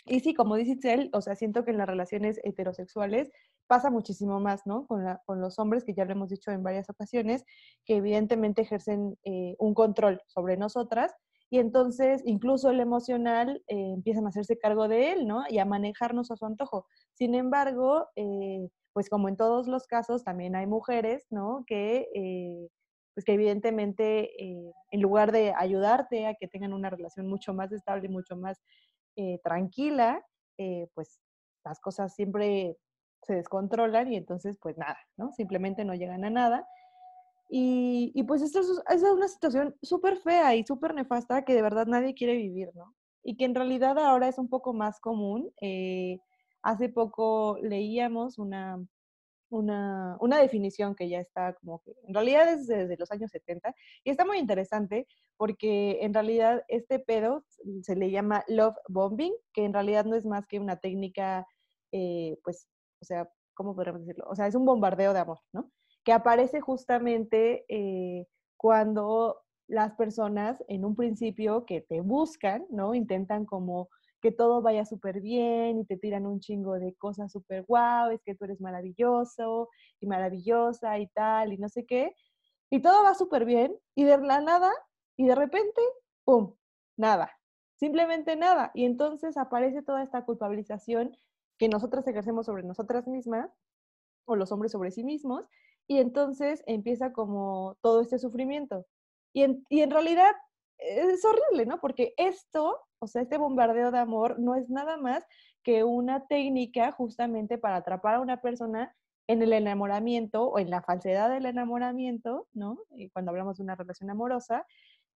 y 0.06 0.20
sí, 0.20 0.34
como 0.34 0.56
dice 0.56 0.92
él, 0.92 1.10
o 1.12 1.20
sea, 1.20 1.36
siento 1.36 1.64
que 1.64 1.70
en 1.70 1.78
las 1.78 1.88
relaciones 1.88 2.40
heterosexuales 2.42 3.30
pasa 3.66 3.90
muchísimo 3.90 4.40
más, 4.40 4.66
¿no? 4.66 4.86
Con, 4.86 5.40
los 5.40 5.58
hombres, 5.58 5.84
que 5.84 5.94
ya 5.94 6.04
lo 6.04 6.12
hemos 6.12 6.28
dicho 6.28 6.50
en 6.50 6.62
varias 6.62 6.88
ocasiones, 6.88 7.44
que 7.84 7.96
evidentemente 7.96 8.62
ejercen 8.62 9.18
eh, 9.24 9.56
un 9.58 9.74
control 9.74 10.20
sobre 10.26 10.56
nosotras 10.56 11.14
y 11.48 11.58
entonces 11.58 12.22
incluso 12.24 12.70
el 12.70 12.80
emocional 12.80 13.62
eh, 13.68 13.92
empiezan 13.94 14.26
a 14.26 14.30
hacerse 14.30 14.58
cargo 14.58 14.88
de 14.88 15.12
él, 15.12 15.26
¿no? 15.26 15.44
Y 15.48 15.58
a 15.58 15.64
manejarnos 15.64 16.30
a 16.30 16.36
su 16.36 16.46
antojo. 16.46 16.86
Sin 17.14 17.34
embargo, 17.34 18.08
eh, 18.16 18.68
pues 18.92 19.08
como 19.08 19.28
en 19.28 19.36
todos 19.36 19.68
los 19.68 19.86
casos, 19.86 20.24
también 20.24 20.56
hay 20.56 20.66
mujeres, 20.66 21.26
¿no? 21.30 21.64
Que, 21.66 22.08
pues 23.14 23.24
que 23.24 23.32
evidentemente 23.32 24.30
en 24.90 25.00
lugar 25.00 25.32
de 25.32 25.54
ayudarte 25.56 26.26
a 26.26 26.34
que 26.34 26.48
tengan 26.48 26.72
una 26.72 26.90
relación 26.90 27.28
mucho 27.28 27.54
más 27.54 27.72
estable 27.72 28.08
mucho 28.08 28.36
más 28.36 28.62
tranquila, 29.42 30.22
pues 30.94 31.20
las 31.64 31.80
cosas 31.80 32.14
siempre 32.14 32.78
se 33.22 33.34
descontrolan 33.34 34.12
y 34.12 34.16
entonces 34.16 34.58
pues 34.60 34.76
nada, 34.78 34.98
¿no? 35.16 35.32
Simplemente 35.32 35.84
no 35.84 35.94
llegan 35.94 36.24
a 36.24 36.30
nada. 36.30 36.66
Y, 37.48 38.12
y 38.14 38.24
pues 38.24 38.42
esto 38.42 38.60
es, 38.60 39.02
una 39.02 39.28
situación 39.28 39.76
súper 39.82 40.16
fea 40.16 40.56
y 40.56 40.64
súper 40.64 40.94
nefasta 40.94 41.44
que 41.44 41.54
de 41.54 41.62
verdad 41.62 41.86
nadie 41.86 42.14
quiere 42.14 42.34
vivir, 42.34 42.70
¿no? 42.74 42.94
Y 43.22 43.36
que 43.36 43.44
en 43.44 43.54
realidad 43.54 43.98
ahora 43.98 44.28
es 44.28 44.38
un 44.38 44.48
poco 44.48 44.72
más 44.72 45.00
común. 45.00 45.52
Eh, 45.60 46.18
hace 46.62 46.88
poco 46.88 47.58
leíamos 47.62 48.38
una, 48.38 48.84
una, 49.50 50.16
una, 50.20 50.38
definición 50.38 50.94
que 50.96 51.08
ya 51.08 51.20
está 51.20 51.54
como 51.54 51.80
que, 51.82 51.92
en 52.06 52.14
realidad 52.14 52.48
es 52.52 52.66
desde 52.66 52.96
los 52.96 53.10
años 53.12 53.30
70 53.30 53.74
y 54.04 54.10
está 54.10 54.24
muy 54.24 54.38
interesante 54.38 55.06
porque 55.36 55.98
en 56.02 56.14
realidad 56.14 56.64
este 56.68 56.98
pedo 56.98 57.44
se 57.82 57.94
le 57.96 58.10
llama 58.10 58.44
love 58.48 58.76
bombing, 58.88 59.32
que 59.52 59.64
en 59.64 59.72
realidad 59.72 60.04
no 60.04 60.16
es 60.16 60.24
más 60.24 60.46
que 60.46 60.58
una 60.58 60.78
técnica 60.78 61.46
eh, 61.92 62.38
pues 62.42 62.68
o 63.00 63.04
sea, 63.04 63.28
¿cómo 63.54 63.74
podríamos 63.74 64.02
decirlo? 64.02 64.26
O 64.28 64.34
sea, 64.34 64.46
es 64.46 64.54
un 64.54 64.64
bombardeo 64.64 65.12
de 65.12 65.20
amor, 65.20 65.40
¿no? 65.52 65.70
Que 66.04 66.12
aparece 66.12 66.60
justamente 66.60 67.64
eh, 67.68 68.26
cuando 68.56 69.42
las 69.68 69.94
personas 69.94 70.62
en 70.68 70.84
un 70.84 70.94
principio 70.94 71.64
que 71.66 71.80
te 71.80 72.00
buscan, 72.00 72.66
¿no? 72.70 72.94
Intentan 72.94 73.44
como 73.44 73.88
que 74.20 74.32
todo 74.32 74.62
vaya 74.62 74.84
súper 74.84 75.20
bien 75.20 75.78
y 75.78 75.84
te 75.84 75.96
tiran 75.96 76.26
un 76.26 76.40
chingo 76.40 76.74
de 76.78 76.94
cosas 76.94 77.32
súper 77.32 77.64
guau, 77.64 78.10
es 78.10 78.22
que 78.22 78.34
tú 78.34 78.44
eres 78.44 78.60
maravilloso 78.60 79.68
y 80.00 80.06
maravillosa 80.06 80.98
y 80.98 81.06
tal 81.08 81.52
y 81.52 81.58
no 81.58 81.68
sé 81.68 81.84
qué. 81.86 82.14
Y 82.70 82.80
todo 82.80 83.04
va 83.04 83.14
súper 83.14 83.44
bien 83.44 83.76
y 83.94 84.04
de 84.04 84.18
la 84.18 84.40
nada 84.40 84.72
y 85.16 85.26
de 85.26 85.34
repente, 85.34 85.80
¡pum! 86.24 86.54
Nada, 86.96 87.30
simplemente 87.76 88.36
nada. 88.36 88.70
Y 88.74 88.84
entonces 88.84 89.36
aparece 89.36 89.82
toda 89.82 90.02
esta 90.02 90.24
culpabilización 90.24 91.16
que 91.58 91.68
nosotras 91.68 92.06
ejercemos 92.06 92.46
sobre 92.46 92.62
nosotras 92.62 93.06
mismas 93.06 93.50
o 94.26 94.36
los 94.36 94.52
hombres 94.52 94.72
sobre 94.72 94.90
sí 94.90 95.04
mismos 95.04 95.46
y 95.86 95.98
entonces 95.98 96.62
empieza 96.66 97.12
como 97.12 97.76
todo 97.80 98.00
este 98.00 98.18
sufrimiento. 98.18 98.86
Y 99.32 99.42
en, 99.42 99.64
y 99.68 99.80
en 99.80 99.90
realidad 99.90 100.32
es 100.78 101.24
horrible, 101.24 101.66
¿no? 101.66 101.80
Porque 101.80 102.14
esto, 102.16 102.80
o 102.98 103.06
sea, 103.06 103.22
este 103.22 103.38
bombardeo 103.38 103.90
de 103.90 103.98
amor 103.98 104.38
no 104.38 104.54
es 104.54 104.68
nada 104.68 104.96
más 104.96 105.24
que 105.62 105.84
una 105.84 106.26
técnica 106.26 106.92
justamente 106.92 107.58
para 107.58 107.76
atrapar 107.76 108.16
a 108.16 108.20
una 108.20 108.40
persona 108.40 108.94
en 109.28 109.42
el 109.42 109.52
enamoramiento 109.52 110.44
o 110.44 110.58
en 110.58 110.70
la 110.70 110.82
falsedad 110.82 111.30
del 111.30 111.46
enamoramiento, 111.46 112.46
¿no? 112.52 112.78
Y 112.94 113.10
cuando 113.10 113.30
hablamos 113.30 113.56
de 113.56 113.64
una 113.64 113.74
relación 113.74 114.10
amorosa, 114.10 114.66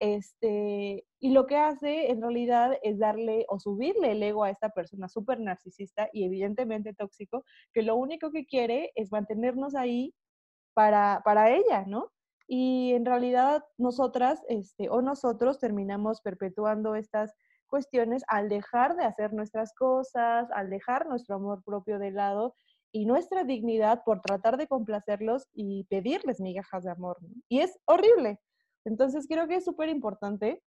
este, 0.00 1.06
y 1.20 1.30
lo 1.30 1.46
que 1.46 1.56
hace 1.56 2.10
en 2.10 2.22
realidad 2.22 2.78
es 2.82 2.98
darle 2.98 3.44
o 3.48 3.60
subirle 3.60 4.12
el 4.12 4.22
ego 4.22 4.44
a 4.44 4.50
esta 4.50 4.70
persona 4.70 5.08
súper 5.08 5.40
narcisista 5.40 6.08
y 6.12 6.24
evidentemente 6.24 6.94
tóxico, 6.94 7.44
que 7.74 7.82
lo 7.82 7.96
único 7.96 8.32
que 8.32 8.46
quiere 8.46 8.92
es 8.94 9.12
mantenernos 9.12 9.74
ahí 9.74 10.14
para, 10.74 11.20
para 11.22 11.50
ella, 11.50 11.84
¿no? 11.86 12.10
Y 12.48 12.94
en 12.94 13.04
realidad 13.04 13.62
nosotras 13.76 14.42
este, 14.48 14.88
o 14.88 15.02
nosotros 15.02 15.58
terminamos 15.58 16.22
perpetuando 16.22 16.94
estas 16.94 17.34
cuestiones 17.66 18.24
al 18.26 18.48
dejar 18.48 18.96
de 18.96 19.04
hacer 19.04 19.34
nuestras 19.34 19.74
cosas, 19.74 20.50
al 20.52 20.70
dejar 20.70 21.06
nuestro 21.06 21.36
amor 21.36 21.62
propio 21.62 21.98
de 21.98 22.10
lado 22.10 22.54
y 22.90 23.04
nuestra 23.04 23.44
dignidad 23.44 24.02
por 24.04 24.22
tratar 24.22 24.56
de 24.56 24.66
complacerlos 24.66 25.46
y 25.52 25.84
pedirles 25.84 26.40
migajas 26.40 26.84
de 26.84 26.90
amor. 26.90 27.18
Y 27.48 27.60
es 27.60 27.78
horrible. 27.84 28.40
Entonces 28.84 29.26
creo 29.28 29.46
que 29.48 29.56
es 29.56 29.64
súper 29.64 29.88
importante 29.88 30.62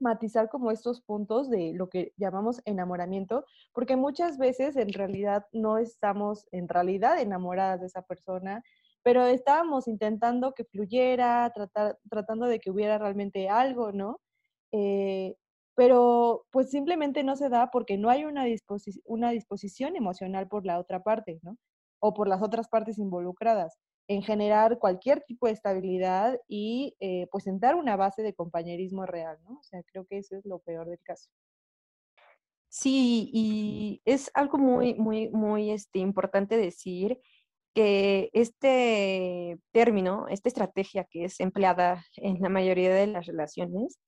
matizar 0.00 0.48
como 0.48 0.70
estos 0.70 1.00
puntos 1.00 1.48
de 1.48 1.72
lo 1.74 1.88
que 1.88 2.12
llamamos 2.16 2.60
enamoramiento, 2.64 3.44
porque 3.72 3.96
muchas 3.96 4.36
veces 4.38 4.76
en 4.76 4.92
realidad 4.92 5.46
no 5.52 5.78
estamos 5.78 6.46
en 6.52 6.68
realidad 6.68 7.20
enamoradas 7.20 7.80
de 7.80 7.86
esa 7.86 8.02
persona, 8.02 8.62
pero 9.02 9.26
estábamos 9.26 9.88
intentando 9.88 10.54
que 10.54 10.64
fluyera, 10.64 11.50
tratar, 11.54 11.98
tratando 12.10 12.46
de 12.46 12.60
que 12.60 12.70
hubiera 12.70 12.98
realmente 12.98 13.48
algo, 13.48 13.92
¿no? 13.92 14.20
Eh, 14.72 15.36
pero 15.74 16.46
pues 16.50 16.70
simplemente 16.70 17.24
no 17.24 17.36
se 17.36 17.48
da 17.48 17.70
porque 17.70 17.96
no 17.96 18.10
hay 18.10 18.24
una, 18.24 18.44
una 19.04 19.30
disposición 19.30 19.96
emocional 19.96 20.48
por 20.48 20.66
la 20.66 20.78
otra 20.78 21.02
parte, 21.02 21.40
¿no? 21.42 21.56
O 22.00 22.14
por 22.14 22.28
las 22.28 22.42
otras 22.42 22.68
partes 22.68 22.98
involucradas 22.98 23.78
en 24.12 24.22
generar 24.22 24.78
cualquier 24.78 25.22
tipo 25.22 25.46
de 25.46 25.52
estabilidad 25.52 26.38
y 26.48 26.96
eh, 27.00 27.26
pues 27.30 27.44
sentar 27.44 27.74
una 27.74 27.96
base 27.96 28.22
de 28.22 28.34
compañerismo 28.34 29.06
real, 29.06 29.38
¿no? 29.44 29.58
O 29.58 29.62
sea, 29.62 29.82
creo 29.84 30.06
que 30.06 30.18
eso 30.18 30.36
es 30.36 30.44
lo 30.44 30.58
peor 30.58 30.88
del 30.88 31.00
caso. 31.00 31.30
Sí, 32.68 33.30
y 33.32 34.02
es 34.04 34.30
algo 34.34 34.58
muy, 34.58 34.94
muy, 34.94 35.28
muy 35.30 35.70
este, 35.70 35.98
importante 35.98 36.56
decir 36.56 37.20
que 37.74 38.30
este 38.32 39.58
término, 39.72 40.26
esta 40.28 40.48
estrategia 40.48 41.04
que 41.04 41.24
es 41.24 41.40
empleada 41.40 42.04
en 42.16 42.40
la 42.40 42.48
mayoría 42.48 42.94
de 42.94 43.06
las 43.06 43.26
relaciones, 43.26 43.98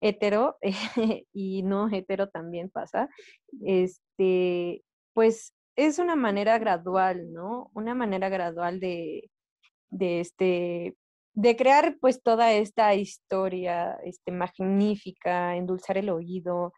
hetero 0.00 0.58
y 1.32 1.62
no 1.62 1.88
hetero 1.88 2.28
también 2.28 2.70
pasa, 2.70 3.08
este, 3.64 4.82
pues 5.14 5.54
es 5.76 5.98
una 5.98 6.16
manera 6.16 6.58
gradual, 6.58 7.32
¿no? 7.32 7.70
Una 7.74 7.94
manera 7.94 8.28
gradual 8.28 8.80
de, 8.80 9.30
de 9.90 10.20
este, 10.20 10.96
de 11.34 11.56
crear 11.56 11.98
pues 12.00 12.22
toda 12.22 12.52
esta 12.52 12.94
historia 12.94 13.98
este, 14.04 14.32
magnífica, 14.32 15.56
endulzar 15.56 15.98
el 15.98 16.10
oído. 16.10 16.72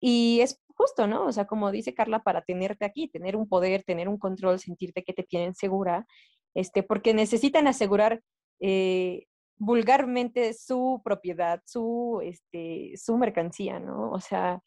Y 0.00 0.40
es 0.40 0.60
justo, 0.76 1.06
¿no? 1.06 1.26
O 1.26 1.32
sea, 1.32 1.46
como 1.46 1.70
dice 1.70 1.94
Carla, 1.94 2.20
para 2.22 2.42
tenerte 2.42 2.84
aquí, 2.84 3.08
tener 3.08 3.36
un 3.36 3.48
poder, 3.48 3.84
tener 3.84 4.08
un 4.08 4.18
control, 4.18 4.58
sentirte 4.58 5.04
que 5.04 5.12
te 5.12 5.22
tienen 5.22 5.54
segura, 5.54 6.06
este, 6.54 6.82
porque 6.82 7.14
necesitan 7.14 7.66
asegurar 7.66 8.22
eh, 8.60 9.26
vulgarmente 9.56 10.54
su 10.54 11.00
propiedad, 11.04 11.60
su, 11.66 12.20
este, 12.24 12.92
su 12.96 13.16
mercancía, 13.18 13.78
¿no? 13.80 14.10
O 14.10 14.20
sea, 14.20 14.62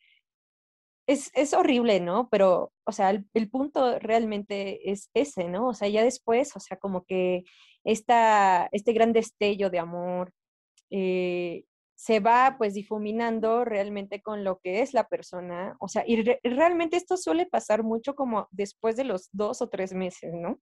es, 1.07 1.31
es 1.33 1.53
horrible, 1.53 1.99
¿no? 2.01 2.29
Pero, 2.29 2.73
o 2.85 2.91
sea, 2.91 3.09
el, 3.11 3.49
punto 3.49 3.97
realmente 3.99 4.91
es 4.91 5.09
ese, 5.13 5.45
¿no? 5.45 5.69
O 5.69 5.73
sea, 5.73 5.87
ya 5.87 6.03
después, 6.03 6.55
o 6.55 6.59
sea, 6.59 6.77
como 6.77 7.05
que 7.05 7.43
esta, 7.85 8.69
este 8.73 8.93
gran 8.93 9.13
destello 9.13 9.69
de 9.69 9.79
amor, 9.79 10.33
eh, 10.91 11.63
se 11.95 12.19
va 12.19 12.55
pues 12.59 12.75
difuminando 12.75 13.65
realmente 13.65 14.21
con 14.21 14.43
lo 14.43 14.59
que 14.59 14.81
es 14.81 14.93
la 14.93 15.07
persona. 15.07 15.75
O 15.79 15.87
sea, 15.87 16.03
y 16.05 16.21
realmente 16.43 16.97
esto 16.97 17.17
suele 17.17 17.47
pasar 17.47 17.83
mucho 17.83 18.15
como 18.15 18.47
después 18.51 18.95
de 18.97 19.05
los 19.05 19.29
dos 19.31 19.61
o 19.61 19.69
tres 19.69 19.93
meses, 19.93 20.33
¿no? 20.35 20.59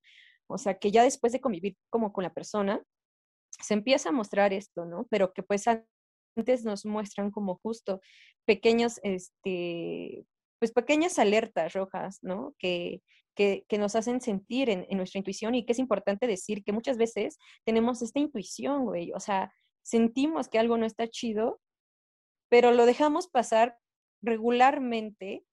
O 0.48 0.58
sea, 0.58 0.78
que 0.80 0.92
ya 0.92 1.04
después 1.04 1.34
de 1.34 1.42
convivir 1.42 1.76
como 1.90 2.14
con 2.14 2.24
la 2.24 2.34
persona, 2.34 2.82
se 3.60 3.74
empieza 3.74 4.10
a 4.10 4.12
mostrar 4.14 4.54
esto, 4.54 4.86
¿no? 4.86 5.08
Pero 5.10 5.34
que 5.34 5.44
pues 5.44 5.66
antes 5.68 6.64
nos 6.64 6.86
muestran 6.86 7.32
como 7.32 7.60
justo 7.62 8.00
pequeños, 8.46 9.00
este, 9.04 10.26
pues 10.60 10.72
pequeñas 10.72 11.20
alertas 11.20 11.74
rojas, 11.74 12.20
¿no? 12.22 12.56
Que, 12.60 13.02
que, 13.36 13.66
nos 13.78 13.96
hacen 13.96 14.22
sentir 14.22 14.70
en, 14.70 14.86
en, 14.90 14.98
nuestra 14.98 15.20
intuición 15.20 15.56
y 15.56 15.66
que 15.66 15.74
es 15.74 15.80
importante 15.80 16.26
decir 16.28 16.64
que 16.64 16.72
muchas 16.72 16.98
veces 16.98 17.38
tenemos 17.66 18.02
esta 18.02 18.20
intuición, 18.20 18.86
güey, 18.86 19.12
o 19.14 19.20
sea, 19.20 19.52
sentimos 19.84 20.48
que 20.48 20.58
algo 20.58 20.78
no 20.78 20.86
está 20.86 21.08
chido, 21.08 21.60
pero 22.50 22.72
lo 22.72 22.86
dejamos 22.86 23.28
pasar 23.28 23.78
regularmente, 24.22 25.44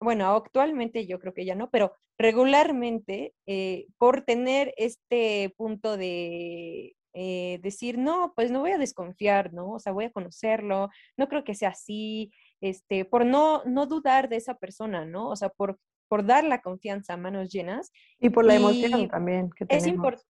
bueno, 0.00 0.34
actualmente 0.34 1.06
yo 1.06 1.18
creo 1.18 1.34
que 1.34 1.44
ya 1.44 1.54
no, 1.54 1.70
pero 1.70 1.96
regularmente 2.18 3.34
eh, 3.46 3.86
por 3.98 4.22
tener 4.22 4.72
este 4.76 5.52
punto 5.56 5.96
de 5.96 6.96
eh, 7.14 7.60
decir, 7.62 7.98
no, 7.98 8.32
pues 8.34 8.50
no 8.50 8.60
voy 8.60 8.72
a 8.72 8.78
desconfiar, 8.78 9.52
¿no? 9.52 9.72
O 9.72 9.78
sea, 9.78 9.92
voy 9.92 10.04
a 10.04 10.12
conocerlo, 10.12 10.90
no 11.16 11.28
creo 11.28 11.44
que 11.44 11.54
sea 11.54 11.70
así, 11.70 12.30
este, 12.60 13.04
por 13.04 13.24
no, 13.26 13.62
no 13.64 13.86
dudar 13.86 14.28
de 14.28 14.36
esa 14.36 14.54
persona, 14.54 15.04
¿no? 15.04 15.28
O 15.28 15.36
sea, 15.36 15.48
por, 15.48 15.78
por 16.08 16.24
dar 16.24 16.44
la 16.44 16.60
confianza 16.60 17.14
a 17.14 17.16
manos 17.16 17.50
llenas. 17.50 17.92
Y 18.18 18.30
por 18.30 18.44
la 18.44 18.54
emoción 18.54 19.08
también 19.08 19.50
que. 19.50 19.66
Es 19.68 19.86
importante 19.86 20.35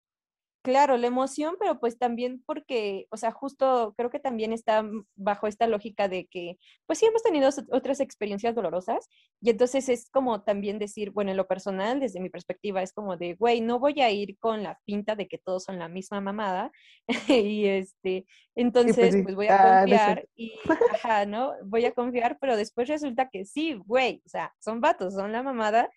Claro, 0.62 0.96
la 0.96 1.06
emoción, 1.06 1.54
pero 1.58 1.78
pues 1.78 1.98
también 1.98 2.42
porque, 2.44 3.06
o 3.10 3.16
sea, 3.16 3.30
justo 3.30 3.94
creo 3.96 4.10
que 4.10 4.18
también 4.18 4.52
está 4.52 4.84
bajo 5.14 5.46
esta 5.46 5.68
lógica 5.68 6.08
de 6.08 6.26
que, 6.26 6.58
pues 6.84 6.98
sí 6.98 7.06
hemos 7.06 7.22
tenido 7.22 7.48
otras 7.70 8.00
experiencias 8.00 8.56
dolorosas 8.56 9.08
y 9.40 9.50
entonces 9.50 9.88
es 9.88 10.10
como 10.10 10.42
también 10.42 10.78
decir, 10.78 11.12
bueno, 11.12 11.30
en 11.30 11.36
lo 11.36 11.46
personal, 11.46 12.00
desde 12.00 12.20
mi 12.20 12.28
perspectiva, 12.28 12.82
es 12.82 12.92
como 12.92 13.16
de, 13.16 13.34
güey, 13.34 13.60
no 13.60 13.78
voy 13.78 14.00
a 14.00 14.10
ir 14.10 14.36
con 14.38 14.64
la 14.64 14.78
pinta 14.84 15.14
de 15.14 15.28
que 15.28 15.38
todos 15.38 15.62
son 15.62 15.78
la 15.78 15.88
misma 15.88 16.20
mamada 16.20 16.72
y 17.28 17.66
este, 17.66 18.26
pues 18.26 18.66
entonces 18.66 19.16
pues, 19.22 19.36
voy 19.36 19.46
a 19.46 19.54
ah, 19.54 19.80
confiar 19.80 20.28
y, 20.34 20.54
ajá, 20.92 21.24
¿no? 21.24 21.52
Voy 21.64 21.84
a 21.84 21.92
confiar, 21.92 22.36
pero 22.40 22.56
después 22.56 22.88
resulta 22.88 23.28
que 23.28 23.44
sí, 23.44 23.74
güey, 23.86 24.22
o 24.26 24.28
sea, 24.28 24.52
son 24.58 24.80
vatos, 24.80 25.14
son 25.14 25.30
la 25.30 25.44
mamada 25.44 25.88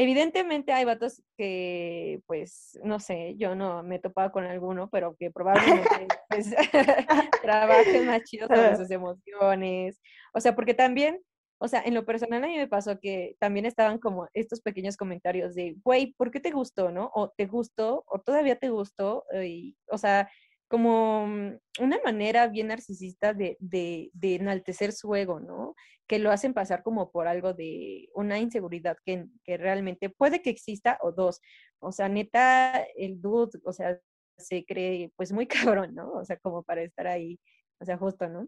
Evidentemente 0.00 0.72
hay 0.72 0.86
vatos 0.86 1.22
que, 1.36 2.22
pues, 2.26 2.80
no 2.82 3.00
sé, 3.00 3.34
yo 3.36 3.54
no 3.54 3.82
me 3.82 3.96
he 3.96 3.98
topado 3.98 4.32
con 4.32 4.46
alguno, 4.46 4.88
pero 4.88 5.14
que 5.14 5.30
probablemente 5.30 6.06
pues, 6.30 6.54
trabajen 7.42 8.06
más 8.06 8.22
chido 8.24 8.46
sobre 8.46 8.76
sus 8.76 8.90
emociones. 8.90 10.00
O 10.32 10.40
sea, 10.40 10.56
porque 10.56 10.72
también, 10.72 11.20
o 11.58 11.68
sea, 11.68 11.82
en 11.84 11.92
lo 11.92 12.06
personal 12.06 12.42
a 12.42 12.46
mí 12.46 12.56
me 12.56 12.66
pasó 12.66 12.98
que 12.98 13.36
también 13.38 13.66
estaban 13.66 13.98
como 13.98 14.26
estos 14.32 14.62
pequeños 14.62 14.96
comentarios 14.96 15.54
de, 15.54 15.76
güey, 15.84 16.14
¿por 16.14 16.30
qué 16.30 16.40
te 16.40 16.50
gustó, 16.50 16.90
no? 16.90 17.10
O 17.14 17.28
te 17.28 17.44
gustó, 17.44 18.02
o 18.06 18.20
todavía 18.20 18.58
te 18.58 18.70
gustó, 18.70 19.26
y, 19.44 19.76
o 19.90 19.98
sea, 19.98 20.30
como 20.70 21.26
mm, 21.26 21.58
una 21.80 21.98
manera 22.04 22.46
bien 22.46 22.68
narcisista 22.68 23.34
de, 23.34 23.56
de, 23.60 24.10
enaltecer 24.22 24.92
su 24.92 25.14
ego, 25.16 25.40
¿no? 25.40 25.74
Que 26.06 26.20
lo 26.20 26.30
hacen 26.30 26.54
pasar 26.54 26.84
como 26.84 27.10
por 27.10 27.26
algo 27.26 27.52
de 27.54 28.08
una 28.14 28.38
inseguridad 28.38 28.96
que, 29.04 29.26
que, 29.44 29.56
realmente 29.56 30.10
puede 30.10 30.42
que 30.42 30.50
exista 30.50 30.96
o 31.02 31.10
dos. 31.12 31.40
O 31.80 31.90
sea, 31.90 32.08
neta, 32.08 32.84
el 32.96 33.20
dude, 33.20 33.58
o 33.64 33.72
sea, 33.72 33.98
se 34.38 34.64
cree 34.64 35.12
pues 35.16 35.32
muy 35.32 35.46
cabrón, 35.88 35.94
¿no? 35.94 36.12
O 36.12 36.24
sea, 36.24 36.38
como 36.38 36.62
para 36.62 36.82
estar 36.82 37.08
ahí, 37.08 37.40
o 37.80 37.84
sea, 37.84 37.98
justo, 37.98 38.28
¿no? 38.28 38.46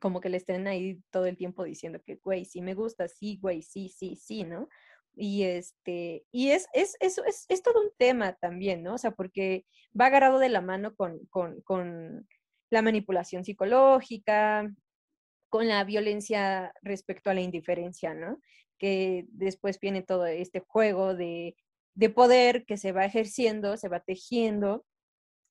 Como 0.00 0.20
que 0.20 0.28
le 0.28 0.36
estén 0.36 0.68
ahí 0.68 1.00
todo 1.10 1.26
el 1.26 1.36
tiempo 1.36 1.64
diciendo 1.64 2.00
que, 2.06 2.16
güey, 2.22 2.44
sí 2.44 2.60
me 2.62 2.74
gusta, 2.74 3.08
sí, 3.08 3.38
güey, 3.42 3.62
sí, 3.62 3.88
sí, 3.88 4.14
sí, 4.16 4.44
¿no? 4.44 4.68
Y 5.14 5.44
este, 5.44 6.24
y 6.32 6.50
es, 6.50 6.68
es, 6.72 6.96
es, 7.00 7.18
es, 7.18 7.46
es 7.48 7.62
todo 7.62 7.80
un 7.80 7.90
tema 7.98 8.34
también, 8.34 8.82
¿no? 8.82 8.94
O 8.94 8.98
sea, 8.98 9.10
porque 9.10 9.66
va 9.98 10.06
agarrado 10.06 10.38
de 10.38 10.48
la 10.48 10.60
mano 10.60 10.94
con, 10.94 11.26
con, 11.26 11.60
con 11.62 12.26
la 12.70 12.82
manipulación 12.82 13.44
psicológica, 13.44 14.72
con 15.50 15.68
la 15.68 15.84
violencia 15.84 16.72
respecto 16.80 17.28
a 17.28 17.34
la 17.34 17.42
indiferencia, 17.42 18.14
¿no? 18.14 18.40
Que 18.78 19.26
después 19.28 19.78
viene 19.78 20.02
todo 20.02 20.24
este 20.26 20.60
juego 20.60 21.14
de, 21.14 21.56
de 21.94 22.10
poder 22.10 22.64
que 22.64 22.78
se 22.78 22.92
va 22.92 23.04
ejerciendo, 23.04 23.76
se 23.76 23.88
va 23.88 24.00
tejiendo 24.00 24.86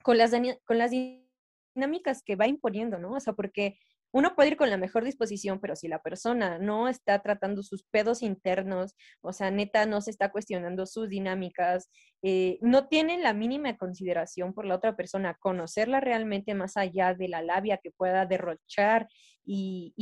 con 0.01 0.17
las, 0.17 0.31
con 0.65 0.77
las 0.79 0.91
dinámicas 0.91 2.23
que 2.23 2.35
va 2.35 2.47
imponiendo, 2.47 2.97
¿no? 2.97 3.11
O 3.13 3.19
sea, 3.19 3.33
porque 3.33 3.77
uno 4.11 4.35
puede 4.35 4.49
ir 4.49 4.57
con 4.57 4.69
la 4.69 4.77
mejor 4.77 5.03
disposición, 5.03 5.59
pero 5.59 5.75
si 5.75 5.87
la 5.87 6.01
persona 6.01 6.59
no 6.59 6.87
está 6.87 7.21
tratando 7.21 7.63
sus 7.63 7.83
pedos 7.83 8.21
internos, 8.21 8.95
o 9.21 9.33
sea, 9.33 9.51
neta, 9.51 9.85
no 9.85 10.01
se 10.01 10.11
está 10.11 10.31
cuestionando 10.31 10.85
sus 10.85 11.09
dinámicas, 11.09 11.89
eh, 12.21 12.59
no 12.61 12.87
tiene 12.87 13.17
la 13.19 13.33
mínima 13.33 13.77
consideración 13.77 14.53
por 14.53 14.65
la 14.65 14.75
otra 14.75 14.95
persona, 14.95 15.37
conocerla 15.39 16.01
realmente 16.01 16.53
más 16.53 16.77
allá 16.77 17.13
de 17.13 17.29
la 17.29 17.41
labia 17.41 17.77
que 17.77 17.91
pueda 17.91 18.25
derrochar 18.25 19.07
y, 19.45 19.93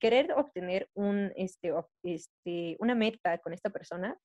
querer 0.00 0.32
obtener 0.32 0.88
este, 1.36 1.72
este, 2.02 2.76
una 2.80 2.94
meta 2.94 3.38
con 3.38 3.52
esta 3.52 3.70
persona, 3.70 4.18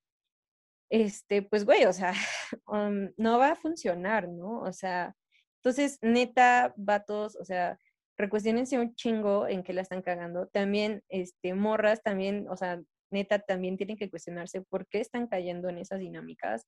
este, 0.89 1.41
pues, 1.41 1.65
güey, 1.65 1.86
o 1.86 1.93
sea, 1.93 2.13
um, 2.67 3.10
no 3.17 3.39
va 3.39 3.51
a 3.51 3.55
funcionar, 3.55 4.27
¿no? 4.29 4.62
O 4.62 4.72
sea, 4.74 5.15
entonces, 5.63 5.98
neta, 6.01 6.74
vatos, 6.77 7.36
o 7.38 7.46
sea, 7.46 7.77
recuestionense 8.17 8.79
un 8.79 8.96
chingo 8.96 9.48
en 9.48 9.63
que 9.63 9.74
la 9.74 9.82
están 9.82 10.01
cagando. 10.01 10.48
También, 10.48 11.03
este, 11.10 11.53
morras, 11.53 12.01
también, 12.03 12.48
o 12.50 12.58
sea, 12.58 12.82
neta, 13.12 13.39
también 13.39 13.77
tienen 13.77 13.98
que 13.98 14.10
cuestionarse 14.10 14.62
por 14.62 14.88
qué 14.88 15.00
están 15.00 15.27
cayendo 15.27 15.70
en 15.70 15.77
esas 15.77 16.00
dinámicas 16.00 16.65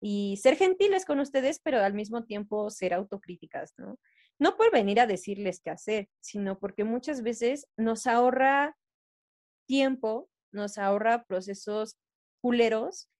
y 0.00 0.38
ser 0.42 0.56
gentiles 0.56 1.04
con 1.04 1.20
ustedes, 1.20 1.60
pero 1.62 1.80
al 1.80 1.94
mismo 1.94 2.24
tiempo 2.24 2.70
ser 2.70 2.94
autocríticas, 2.94 3.74
¿no? 3.76 3.98
No 4.38 4.56
por 4.56 4.72
venir 4.72 5.00
a 5.00 5.06
decirles 5.06 5.60
qué 5.60 5.70
hacer, 5.70 6.08
sino 6.20 6.58
porque 6.58 6.84
muchas 6.84 7.22
veces 7.22 7.66
nos 7.76 8.06
ahorra 8.06 8.76
tiempo, 9.66 10.30
nos 10.52 10.78
ahorra 10.78 11.24
procesos 11.24 11.98
culeros 12.40 13.10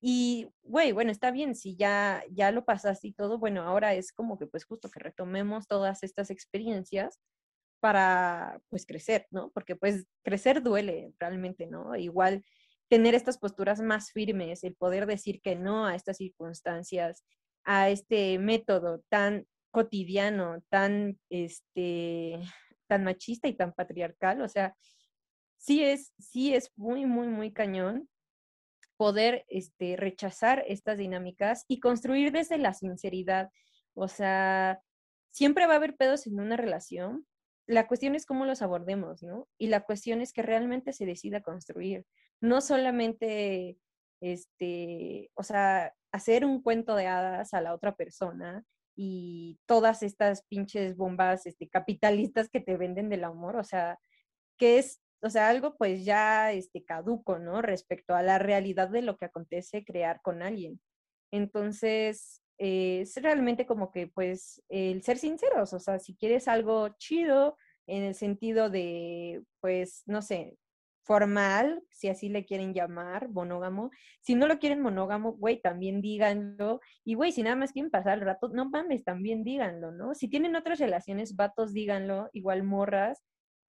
y, 0.00 0.48
güey, 0.62 0.92
bueno, 0.92 1.10
está 1.10 1.30
bien, 1.30 1.54
si 1.54 1.76
ya, 1.76 2.24
ya 2.30 2.52
lo 2.52 2.64
pasaste 2.64 3.08
y 3.08 3.12
todo, 3.12 3.38
bueno, 3.38 3.62
ahora 3.62 3.94
es 3.94 4.12
como 4.12 4.38
que 4.38 4.46
pues 4.46 4.64
justo 4.64 4.90
que 4.90 5.00
retomemos 5.00 5.66
todas 5.68 6.02
estas 6.02 6.30
experiencias 6.30 7.20
para 7.80 8.60
pues 8.70 8.86
crecer, 8.86 9.26
¿no? 9.30 9.50
Porque 9.52 9.76
pues 9.76 10.06
crecer 10.24 10.62
duele 10.62 11.14
realmente, 11.18 11.66
¿no? 11.66 11.96
Igual 11.96 12.44
tener 12.88 13.14
estas 13.14 13.38
posturas 13.38 13.80
más 13.80 14.10
firmes, 14.12 14.64
el 14.64 14.74
poder 14.76 15.06
decir 15.06 15.40
que 15.42 15.56
no 15.56 15.86
a 15.86 15.94
estas 15.96 16.18
circunstancias, 16.18 17.24
a 17.64 17.90
este 17.90 18.38
método 18.38 19.02
tan 19.10 19.46
cotidiano, 19.70 20.62
tan, 20.70 21.18
este, 21.30 22.40
tan 22.88 23.04
machista 23.04 23.48
y 23.48 23.54
tan 23.54 23.72
patriarcal, 23.72 24.42
o 24.42 24.48
sea, 24.48 24.74
sí 25.58 25.84
es, 25.84 26.12
sí 26.18 26.54
es 26.54 26.72
muy, 26.76 27.06
muy, 27.06 27.28
muy 27.28 27.52
cañón 27.52 28.09
poder 29.00 29.46
este, 29.48 29.96
rechazar 29.96 30.62
estas 30.68 30.98
dinámicas 30.98 31.64
y 31.68 31.80
construir 31.80 32.32
desde 32.32 32.58
la 32.58 32.74
sinceridad. 32.74 33.48
O 33.94 34.08
sea, 34.08 34.82
siempre 35.30 35.66
va 35.66 35.72
a 35.72 35.76
haber 35.76 35.96
pedos 35.96 36.26
en 36.26 36.38
una 36.38 36.58
relación. 36.58 37.26
La 37.66 37.86
cuestión 37.86 38.14
es 38.14 38.26
cómo 38.26 38.44
los 38.44 38.60
abordemos, 38.60 39.22
¿no? 39.22 39.48
Y 39.56 39.68
la 39.68 39.84
cuestión 39.86 40.20
es 40.20 40.34
que 40.34 40.42
realmente 40.42 40.92
se 40.92 41.06
decida 41.06 41.40
construir. 41.40 42.04
No 42.42 42.60
solamente, 42.60 43.78
este, 44.20 45.30
o 45.32 45.44
sea, 45.44 45.94
hacer 46.12 46.44
un 46.44 46.60
cuento 46.60 46.94
de 46.94 47.06
hadas 47.06 47.54
a 47.54 47.62
la 47.62 47.72
otra 47.72 47.96
persona 47.96 48.66
y 48.94 49.58
todas 49.64 50.02
estas 50.02 50.42
pinches 50.42 50.94
bombas 50.94 51.46
este, 51.46 51.70
capitalistas 51.70 52.50
que 52.50 52.60
te 52.60 52.76
venden 52.76 53.08
del 53.08 53.24
amor, 53.24 53.56
o 53.56 53.64
sea, 53.64 53.98
que 54.58 54.76
es 54.76 55.00
o 55.22 55.30
sea, 55.30 55.48
algo 55.48 55.76
pues 55.76 56.04
ya 56.04 56.52
este, 56.52 56.84
caduco, 56.84 57.38
¿no? 57.38 57.62
Respecto 57.62 58.14
a 58.14 58.22
la 58.22 58.38
realidad 58.38 58.88
de 58.88 59.02
lo 59.02 59.16
que 59.16 59.26
acontece 59.26 59.84
crear 59.84 60.20
con 60.22 60.42
alguien. 60.42 60.80
Entonces, 61.32 62.42
eh, 62.58 63.02
es 63.02 63.16
realmente 63.16 63.66
como 63.66 63.90
que 63.92 64.06
pues 64.08 64.62
el 64.68 65.02
ser 65.02 65.18
sinceros, 65.18 65.72
o 65.72 65.78
sea, 65.80 65.98
si 65.98 66.16
quieres 66.16 66.48
algo 66.48 66.88
chido 66.98 67.56
en 67.86 68.04
el 68.04 68.14
sentido 68.14 68.70
de, 68.70 69.42
pues, 69.60 70.02
no 70.06 70.22
sé, 70.22 70.56
formal, 71.02 71.82
si 71.90 72.08
así 72.08 72.28
le 72.28 72.44
quieren 72.44 72.72
llamar, 72.72 73.28
monógamo. 73.30 73.90
Si 74.20 74.34
no 74.34 74.46
lo 74.46 74.58
quieren 74.58 74.80
monógamo, 74.80 75.32
güey, 75.32 75.60
también 75.60 76.00
díganlo. 76.00 76.80
Y 77.04 77.14
güey, 77.14 77.32
si 77.32 77.42
nada 77.42 77.56
más 77.56 77.72
quieren 77.72 77.90
pasar 77.90 78.18
el 78.18 78.24
rato, 78.24 78.48
no 78.50 78.68
mames, 78.68 79.02
también 79.04 79.42
díganlo, 79.42 79.90
¿no? 79.90 80.14
Si 80.14 80.28
tienen 80.28 80.54
otras 80.56 80.78
relaciones, 80.78 81.34
vatos, 81.36 81.72
díganlo, 81.72 82.30
igual 82.32 82.62
morras 82.62 83.24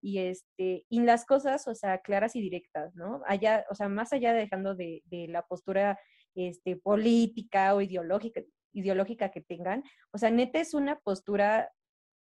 y 0.04 0.20
este 0.20 0.86
y 0.90 1.00
las 1.02 1.26
cosas, 1.26 1.68
o 1.68 1.76
sea, 1.76 2.00
claras 2.00 2.36
y 2.36 2.42
directas, 2.42 2.94
¿no? 2.96 3.22
Allá, 3.26 3.66
o 3.72 3.76
sea, 3.76 3.88
más 3.88 4.12
allá 4.12 4.34
de 4.34 4.42
dejando 4.42 4.76
de, 4.76 5.02
de 5.06 5.28
la 5.30 5.44
postura 5.44 5.98
este, 6.36 6.76
política 6.76 7.74
o 7.74 7.82
ideológica, 7.82 8.42
ideológica 8.74 9.32
que 9.32 9.42
tengan, 9.42 9.84
o 10.12 10.18
sea, 10.18 10.30
neta 10.30 10.60
es 10.60 10.74
una 10.74 11.00
postura 11.00 11.72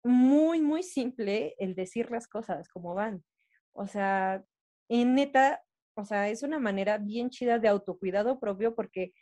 muy, 0.04 0.60
muy 0.60 0.82
simple 0.84 1.54
el 1.58 1.74
decir 1.74 2.10
las 2.10 2.28
cosas 2.28 2.68
como 2.68 2.94
van. 2.94 3.24
O 3.72 3.87
sea, 3.88 4.44
en 4.88 5.14
neta, 5.16 5.62
o 5.96 6.04
sea, 6.04 6.28
es 6.28 6.42
una 6.44 6.60
manera 6.60 6.98
bien 6.98 7.30
chida 7.30 7.58
de 7.58 7.68
autocuidado 7.68 8.38
propio 8.38 8.74
porque 8.76 9.12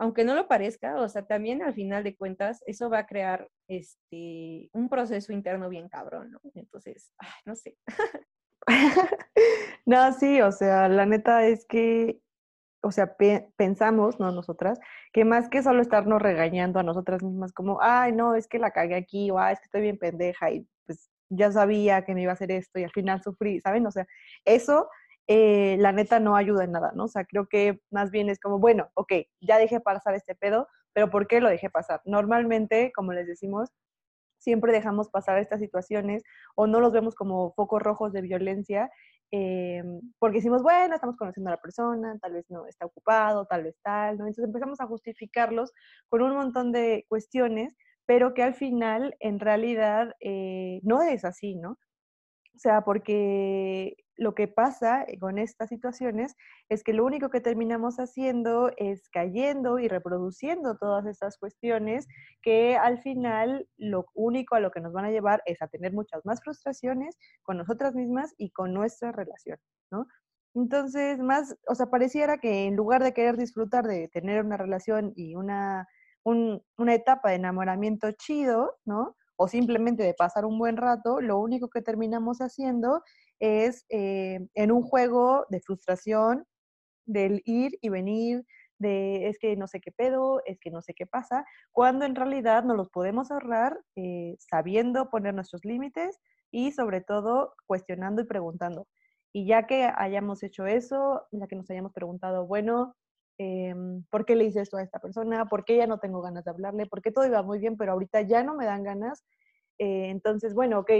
aunque 0.00 0.24
no 0.24 0.34
lo 0.34 0.48
parezca, 0.48 0.98
o 0.98 1.08
sea, 1.10 1.26
también 1.26 1.62
al 1.62 1.74
final 1.74 2.02
de 2.02 2.16
cuentas, 2.16 2.62
eso 2.66 2.88
va 2.88 3.00
a 3.00 3.06
crear 3.06 3.50
este, 3.68 4.70
un 4.72 4.88
proceso 4.88 5.30
interno 5.30 5.68
bien 5.68 5.90
cabrón, 5.90 6.30
¿no? 6.30 6.40
Entonces, 6.54 7.12
no 7.44 7.54
sé. 7.54 7.76
no, 9.84 10.10
sí, 10.14 10.40
o 10.40 10.52
sea, 10.52 10.88
la 10.88 11.04
neta 11.04 11.46
es 11.46 11.66
que, 11.66 12.18
o 12.82 12.90
sea, 12.92 13.14
pensamos, 13.56 14.18
no 14.18 14.32
nosotras, 14.32 14.80
que 15.12 15.26
más 15.26 15.50
que 15.50 15.62
solo 15.62 15.82
estarnos 15.82 16.22
regañando 16.22 16.80
a 16.80 16.82
nosotras 16.82 17.22
mismas, 17.22 17.52
como, 17.52 17.82
ay, 17.82 18.12
no, 18.12 18.34
es 18.34 18.48
que 18.48 18.58
la 18.58 18.70
cagué 18.70 18.94
aquí, 18.94 19.30
o 19.30 19.38
ay, 19.38 19.52
es 19.52 19.60
que 19.60 19.66
estoy 19.66 19.82
bien 19.82 19.98
pendeja, 19.98 20.50
y 20.50 20.66
pues 20.86 21.10
ya 21.28 21.52
sabía 21.52 22.06
que 22.06 22.14
me 22.14 22.22
iba 22.22 22.30
a 22.30 22.34
hacer 22.34 22.52
esto, 22.52 22.78
y 22.78 22.84
al 22.84 22.92
final 22.92 23.22
sufrí, 23.22 23.60
¿saben? 23.60 23.86
O 23.86 23.90
sea, 23.90 24.06
eso 24.46 24.88
eh, 25.32 25.76
la 25.78 25.92
neta 25.92 26.18
no 26.18 26.34
ayuda 26.34 26.64
en 26.64 26.72
nada, 26.72 26.90
¿no? 26.96 27.04
O 27.04 27.08
sea, 27.08 27.24
creo 27.24 27.46
que 27.46 27.80
más 27.90 28.10
bien 28.10 28.28
es 28.28 28.40
como, 28.40 28.58
bueno, 28.58 28.90
ok, 28.94 29.12
ya 29.40 29.58
dejé 29.58 29.78
pasar 29.78 30.16
este 30.16 30.34
pedo, 30.34 30.66
pero 30.92 31.08
¿por 31.08 31.28
qué 31.28 31.40
lo 31.40 31.48
dejé 31.48 31.70
pasar? 31.70 32.00
Normalmente, 32.04 32.90
como 32.92 33.12
les 33.12 33.28
decimos, 33.28 33.70
siempre 34.38 34.72
dejamos 34.72 35.08
pasar 35.08 35.38
estas 35.38 35.60
situaciones 35.60 36.24
o 36.56 36.66
no 36.66 36.80
los 36.80 36.90
vemos 36.90 37.14
como 37.14 37.52
focos 37.54 37.80
rojos 37.80 38.12
de 38.12 38.22
violencia 38.22 38.90
eh, 39.30 39.84
porque 40.18 40.38
decimos, 40.38 40.64
bueno, 40.64 40.96
estamos 40.96 41.16
conociendo 41.16 41.50
a 41.50 41.54
la 41.54 41.60
persona, 41.60 42.18
tal 42.20 42.32
vez 42.32 42.50
no 42.50 42.66
está 42.66 42.86
ocupado, 42.86 43.46
tal 43.46 43.62
vez 43.62 43.76
tal, 43.84 44.18
¿no? 44.18 44.24
Entonces 44.24 44.46
empezamos 44.46 44.80
a 44.80 44.86
justificarlos 44.86 45.72
con 46.08 46.22
un 46.22 46.34
montón 46.34 46.72
de 46.72 47.06
cuestiones, 47.08 47.76
pero 48.04 48.34
que 48.34 48.42
al 48.42 48.54
final 48.54 49.14
en 49.20 49.38
realidad 49.38 50.16
eh, 50.18 50.80
no 50.82 51.02
es 51.02 51.24
así, 51.24 51.54
¿no? 51.54 51.78
O 52.54 52.58
sea, 52.58 52.82
porque 52.82 53.96
lo 54.20 54.34
que 54.34 54.48
pasa 54.48 55.06
con 55.18 55.38
estas 55.38 55.70
situaciones 55.70 56.36
es 56.68 56.84
que 56.84 56.92
lo 56.92 57.06
único 57.06 57.30
que 57.30 57.40
terminamos 57.40 57.96
haciendo 57.96 58.70
es 58.76 59.08
cayendo 59.08 59.78
y 59.78 59.88
reproduciendo 59.88 60.76
todas 60.76 61.06
estas 61.06 61.38
cuestiones 61.38 62.06
que 62.42 62.76
al 62.76 63.00
final 63.00 63.66
lo 63.78 64.04
único 64.12 64.56
a 64.56 64.60
lo 64.60 64.70
que 64.70 64.82
nos 64.82 64.92
van 64.92 65.06
a 65.06 65.10
llevar 65.10 65.42
es 65.46 65.62
a 65.62 65.68
tener 65.68 65.94
muchas 65.94 66.20
más 66.26 66.42
frustraciones 66.42 67.16
con 67.42 67.56
nosotras 67.56 67.94
mismas 67.94 68.34
y 68.36 68.50
con 68.50 68.74
nuestra 68.74 69.10
relación, 69.10 69.56
¿no? 69.90 70.06
Entonces, 70.54 71.18
más, 71.18 71.56
o 71.66 71.74
sea, 71.74 71.86
pareciera 71.86 72.36
que 72.36 72.66
en 72.66 72.76
lugar 72.76 73.02
de 73.02 73.14
querer 73.14 73.38
disfrutar 73.38 73.86
de 73.86 74.08
tener 74.08 74.44
una 74.44 74.58
relación 74.58 75.14
y 75.16 75.34
una, 75.34 75.88
una 76.24 76.94
etapa 76.94 77.30
de 77.30 77.36
enamoramiento 77.36 78.10
chido, 78.12 78.76
¿no? 78.84 79.16
O 79.36 79.48
simplemente 79.48 80.02
de 80.02 80.12
pasar 80.12 80.44
un 80.44 80.58
buen 80.58 80.76
rato, 80.76 81.22
lo 81.22 81.38
único 81.38 81.70
que 81.70 81.80
terminamos 81.80 82.40
haciendo 82.42 83.02
es 83.40 83.84
eh, 83.88 84.46
en 84.54 84.72
un 84.72 84.82
juego 84.82 85.46
de 85.50 85.60
frustración, 85.60 86.44
del 87.06 87.42
ir 87.44 87.72
y 87.80 87.88
venir, 87.88 88.44
de 88.78 89.28
es 89.28 89.38
que 89.38 89.56
no 89.56 89.66
sé 89.66 89.80
qué 89.80 89.92
pedo, 89.92 90.40
es 90.46 90.58
que 90.60 90.70
no 90.70 90.82
sé 90.82 90.94
qué 90.94 91.06
pasa, 91.06 91.44
cuando 91.72 92.04
en 92.06 92.14
realidad 92.14 92.64
nos 92.64 92.76
los 92.76 92.90
podemos 92.90 93.30
ahorrar 93.30 93.78
eh, 93.96 94.36
sabiendo 94.38 95.10
poner 95.10 95.34
nuestros 95.34 95.64
límites 95.64 96.18
y 96.50 96.72
sobre 96.72 97.00
todo 97.02 97.54
cuestionando 97.66 98.22
y 98.22 98.26
preguntando. 98.26 98.86
Y 99.32 99.46
ya 99.46 99.66
que 99.66 99.84
hayamos 99.94 100.42
hecho 100.42 100.66
eso, 100.66 101.26
ya 101.30 101.46
que 101.46 101.56
nos 101.56 101.70
hayamos 101.70 101.92
preguntado, 101.92 102.46
bueno, 102.46 102.96
em, 103.38 104.04
¿por 104.10 104.24
qué 104.26 104.34
le 104.36 104.44
hice 104.44 104.60
esto 104.62 104.76
a 104.76 104.82
esta 104.82 104.98
persona? 104.98 105.46
¿Por 105.48 105.64
qué 105.64 105.76
ya 105.76 105.86
no 105.86 105.98
tengo 105.98 106.20
ganas 106.22 106.44
de 106.44 106.50
hablarle? 106.50 106.86
¿Por 106.86 107.02
qué 107.02 107.12
todo 107.12 107.26
iba 107.26 107.42
muy 107.42 107.58
bien, 107.60 107.76
pero 107.76 107.92
ahorita 107.92 108.22
ya 108.22 108.42
no 108.42 108.54
me 108.54 108.66
dan 108.66 108.82
ganas? 108.82 109.24
Eh, 109.78 110.10
entonces, 110.10 110.54
bueno, 110.54 110.80
ok, 110.80 110.90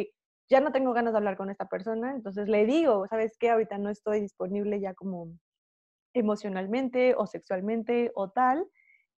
ya 0.50 0.60
no 0.60 0.72
tengo 0.72 0.92
ganas 0.92 1.12
de 1.12 1.18
hablar 1.18 1.36
con 1.36 1.50
esta 1.50 1.66
persona, 1.68 2.14
entonces 2.14 2.48
le 2.48 2.66
digo, 2.66 3.06
¿sabes 3.08 3.36
qué? 3.38 3.50
Ahorita 3.50 3.78
no 3.78 3.90
estoy 3.90 4.20
disponible 4.20 4.80
ya 4.80 4.94
como 4.94 5.28
emocionalmente 6.14 7.14
o 7.16 7.26
sexualmente 7.26 8.12
o 8.14 8.30
tal, 8.30 8.66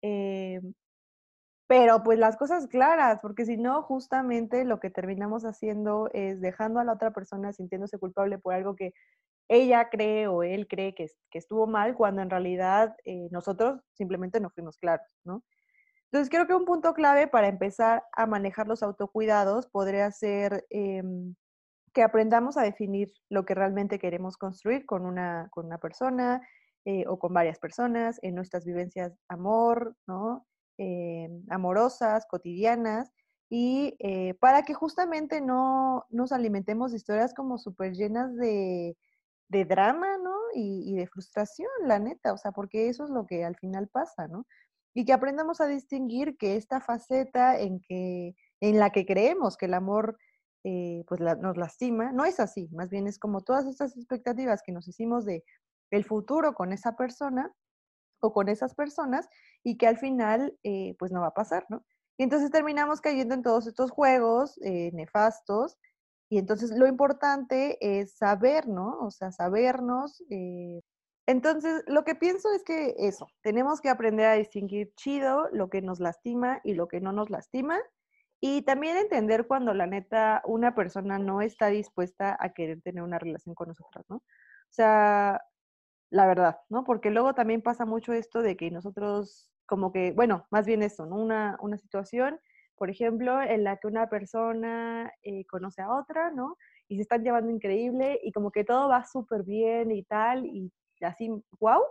eh, 0.03 0.61
pero 1.67 2.03
pues 2.03 2.19
las 2.19 2.37
cosas 2.37 2.67
claras, 2.69 3.21
porque 3.23 3.47
si 3.47 3.57
no, 3.57 3.83
justamente 3.83 4.65
lo 4.65 4.79
que 4.79 4.91
terminamos 4.91 5.45
haciendo 5.45 6.11
es 6.13 6.41
dejando 6.41 6.81
a 6.81 6.85
la 6.85 6.93
otra 6.93 7.13
persona 7.13 7.53
sintiéndose 7.53 7.99
culpable 7.99 8.39
por 8.39 8.55
algo 8.55 8.77
que 8.77 8.93
ella 9.49 9.89
cree 9.91 10.29
o 10.29 10.43
él 10.43 10.69
cree 10.69 10.95
que, 10.95 11.07
que 11.31 11.39
estuvo 11.39 11.67
mal, 11.67 11.95
cuando 11.97 12.23
en 12.23 12.31
realidad 12.31 12.95
eh, 13.05 13.29
nosotros 13.31 13.81
simplemente 13.95 14.41
no 14.41 14.51
fuimos 14.51 14.79
claros, 14.79 15.07
¿no? 15.25 15.45
Entonces 16.13 16.29
creo 16.29 16.47
que 16.47 16.55
un 16.55 16.67
punto 16.67 16.93
clave 16.93 17.27
para 17.27 17.49
empezar 17.49 18.05
a 18.15 18.27
manejar 18.27 18.69
los 18.69 18.83
autocuidados 18.83 19.67
podría 19.67 20.11
ser 20.11 20.67
em, 20.69 21.35
que 21.95 22.03
aprendamos 22.03 22.59
a 22.59 22.63
definir 22.63 23.11
lo 23.31 23.47
que 23.47 23.55
realmente 23.55 23.99
queremos 23.99 24.37
construir 24.37 24.85
con 24.85 25.07
una, 25.07 25.49
con 25.51 25.65
una 25.65 25.79
persona 25.79 26.47
eh, 26.85 27.05
o 27.09 27.19
con 27.19 27.33
varias 27.33 27.59
personas 27.59 28.19
en 28.23 28.35
nuestras 28.35 28.67
vivencias 28.67 29.15
amor, 29.29 29.97
¿no? 30.07 30.47
Eh, 30.77 31.31
amorosas, 31.49 32.27
cotidianas, 32.27 33.11
y 33.49 33.97
eh, 33.99 34.35
para 34.35 34.65
que 34.65 34.75
justamente 34.75 35.41
no 35.41 36.05
nos 36.11 36.33
alimentemos 36.33 36.91
de 36.91 36.99
historias 36.99 37.33
como 37.35 37.57
súper 37.57 37.95
llenas 37.95 38.37
de, 38.37 38.97
drama, 39.49 40.19
¿no? 40.19 40.35
Y, 40.55 40.93
y, 40.93 40.97
de 40.97 41.07
frustración, 41.07 41.69
la 41.85 41.99
neta, 41.99 42.33
o 42.33 42.39
sea, 42.39 42.53
porque 42.53 42.89
eso 42.89 43.05
es 43.05 43.11
lo 43.11 43.27
que 43.27 43.45
al 43.45 43.57
final 43.57 43.89
pasa, 43.89 44.27
¿no? 44.29 44.47
Y 44.95 45.05
que 45.05 45.13
aprendamos 45.13 45.61
a 45.61 45.67
distinguir 45.67 46.37
que 46.37 46.57
esta 46.57 46.81
faceta 46.81 47.59
en, 47.59 47.81
que, 47.81 48.35
en 48.61 48.79
la 48.79 48.91
que 48.91 49.07
creemos 49.07 49.57
que 49.57 49.67
el 49.67 49.75
amor 49.75 50.19
eh, 50.65 51.05
pues 51.09 51.21
nos 51.21 51.57
lastima, 51.57 52.13
no 52.13 52.25
es 52.25 52.39
así, 52.39 52.69
más 52.73 52.89
bien 52.89 53.09
es 53.09 53.19
como 53.19 53.41
todas 53.41 53.67
estas 53.67 53.97
expectativas 53.97 54.63
que 54.63 54.71
nos 54.71 54.87
hicimos 54.87 55.25
de 55.25 55.43
el 55.91 56.05
futuro 56.05 56.55
con 56.55 56.73
esa 56.73 56.95
persona 56.95 57.53
o 58.21 58.33
con 58.33 58.49
esas 58.49 58.75
personas 58.75 59.29
y 59.65 59.77
que 59.77 59.89
al 59.89 59.97
final 59.97 60.57
eh, 60.63 60.95
pues 61.01 61.11
no 61.11 61.21
va 61.21 61.29
a 61.29 61.35
pasar, 61.35 61.67
¿no? 61.69 61.85
Y 62.17 62.23
entonces 62.23 62.53
terminamos 62.53 63.01
cayendo 63.01 63.35
en 63.35 63.43
todos 63.43 63.67
estos 63.67 63.91
juegos 63.91 64.57
eh, 64.63 64.93
nefastos 64.93 65.79
y 66.31 66.39
entonces 66.39 66.71
lo 66.71 66.87
importante 66.87 67.77
es 67.81 68.17
saber, 68.17 68.69
¿no? 68.69 68.99
O 69.01 69.11
sea, 69.11 69.33
sabernos. 69.33 70.23
Entonces, 71.27 71.85
lo 71.87 72.05
que 72.05 72.15
pienso 72.15 72.53
es 72.53 72.65
que 72.65 72.95
eso, 72.99 73.29
tenemos 73.43 73.81
que 73.81 73.89
aprender 73.89 74.27
a 74.27 74.35
distinguir 74.35 74.93
chido 74.97 75.49
lo 75.53 75.71
que 75.71 75.81
nos 75.81 76.01
lastima 76.01 76.61
y 76.65 76.75
lo 76.75 76.89
que 76.89 77.01
no 77.01 77.13
nos 77.13 77.31
lastima 77.31 77.79
y 78.41 78.63
también 78.63 78.97
entender 78.97 79.47
cuando 79.47 79.73
la 79.73 79.87
neta 79.87 80.43
una 80.47 80.75
persona 80.75 81.19
no 81.19 81.43
está 81.43 81.69
dispuesta 81.69 82.37
a 82.41 82.53
querer 82.53 82.83
tener 82.83 83.05
una 83.05 83.21
relación 83.21 83.55
con 83.55 83.69
nosotros, 83.69 84.05
¿no? 84.09 84.17
O 84.17 84.23
sea, 84.75 85.41
la 86.11 86.27
verdad, 86.27 86.59
¿no? 86.69 86.83
Porque 86.85 87.11
luego 87.11 87.35
también 87.35 87.63
pasa 87.63 87.87
mucho 87.87 88.13
esto 88.13 88.43
de 88.43 88.57
que 88.57 88.71
nosotros, 88.73 89.53
como 89.67 89.93
que, 89.93 90.11
bueno, 90.13 90.47
más 90.51 90.67
bien 90.67 90.83
eso, 90.83 91.07
¿no? 91.07 91.17
Una, 91.17 91.57
una 91.61 91.79
situación, 91.79 92.41
por 92.77 92.91
ejemplo, 92.91 93.41
en 93.41 93.63
la 93.63 93.77
que 93.77 93.87
una 93.87 94.09
persona 94.09 95.13
eh, 95.23 95.47
conoce 95.47 95.83
a 95.83 95.95
otra, 95.95 96.33
¿no? 96.33 96.57
Y 96.89 96.97
se 96.97 97.03
están 97.03 97.23
llevando 97.23 97.51
increíble 97.53 98.19
y 98.25 98.33
como 98.33 98.51
que 98.51 98.65
todo 98.65 98.89
va 98.89 99.05
súper 99.05 99.45
bien 99.45 99.93
y 99.93 100.03
tal, 100.03 100.47
y 100.47 100.73
así, 101.09 101.29
wow, 101.61 101.83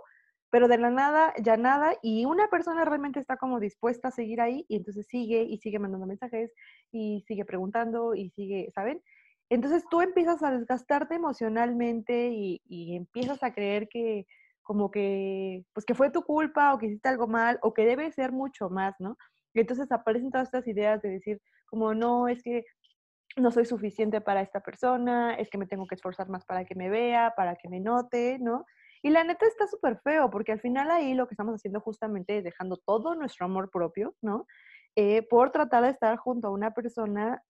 pero 0.49 0.67
de 0.67 0.77
la 0.77 0.89
nada, 0.89 1.33
ya 1.41 1.57
nada, 1.57 1.93
y 2.01 2.25
una 2.25 2.49
persona 2.49 2.85
realmente 2.85 3.19
está 3.19 3.37
como 3.37 3.59
dispuesta 3.59 4.09
a 4.09 4.11
seguir 4.11 4.41
ahí, 4.41 4.65
y 4.67 4.75
entonces 4.77 5.07
sigue 5.07 5.43
y 5.43 5.57
sigue 5.57 5.79
mandando 5.79 6.07
mensajes, 6.07 6.51
y 6.91 7.23
sigue 7.27 7.45
preguntando, 7.45 8.15
y 8.15 8.29
sigue, 8.31 8.69
¿saben? 8.73 9.01
Entonces 9.49 9.83
tú 9.89 10.01
empiezas 10.01 10.43
a 10.43 10.51
desgastarte 10.51 11.15
emocionalmente 11.15 12.29
y, 12.29 12.61
y 12.65 12.95
empiezas 12.95 13.43
a 13.43 13.53
creer 13.53 13.89
que 13.89 14.25
como 14.63 14.91
que, 14.91 15.65
pues 15.73 15.85
que 15.85 15.95
fue 15.95 16.11
tu 16.11 16.23
culpa 16.23 16.73
o 16.73 16.77
que 16.77 16.85
hiciste 16.87 17.09
algo 17.09 17.27
mal 17.27 17.59
o 17.61 17.73
que 17.73 17.85
debe 17.85 18.11
ser 18.11 18.31
mucho 18.31 18.69
más, 18.69 18.95
¿no? 18.99 19.17
Y 19.53 19.59
entonces 19.59 19.91
aparecen 19.91 20.31
todas 20.31 20.47
estas 20.47 20.67
ideas 20.67 21.01
de 21.01 21.09
decir, 21.09 21.41
como 21.65 21.93
no, 21.93 22.27
es 22.27 22.41
que 22.43 22.63
no 23.37 23.51
soy 23.51 23.65
suficiente 23.65 24.21
para 24.21 24.41
esta 24.41 24.61
persona, 24.61 25.35
es 25.35 25.49
que 25.49 25.57
me 25.57 25.67
tengo 25.67 25.87
que 25.87 25.95
esforzar 25.95 26.29
más 26.29 26.45
para 26.45 26.65
que 26.65 26.75
me 26.75 26.89
vea, 26.89 27.33
para 27.35 27.55
que 27.55 27.69
me 27.69 27.79
note, 27.79 28.37
¿no? 28.39 28.65
Y 29.03 29.09
la 29.09 29.23
neta 29.23 29.47
está 29.47 29.67
súper 29.67 29.99
feo, 30.03 30.29
porque 30.29 30.51
al 30.51 30.59
final 30.61 30.91
ahí 30.91 31.13
lo 31.13 31.27
que 31.27 31.33
estamos 31.33 31.55
haciendo 31.55 31.79
justamente 31.81 32.37
es 32.37 32.43
dejando 32.43 32.77
todo 32.77 33.15
nuestro 33.15 33.45
amor 33.45 33.71
propio, 33.71 34.15
¿no? 34.21 34.45
Eh, 34.95 35.23
por 35.27 35.51
tratar 35.51 35.83
de 35.83 35.89
estar 35.89 36.17
junto 36.17 36.47
a 36.47 36.51
una 36.51 36.71
persona 36.73 37.41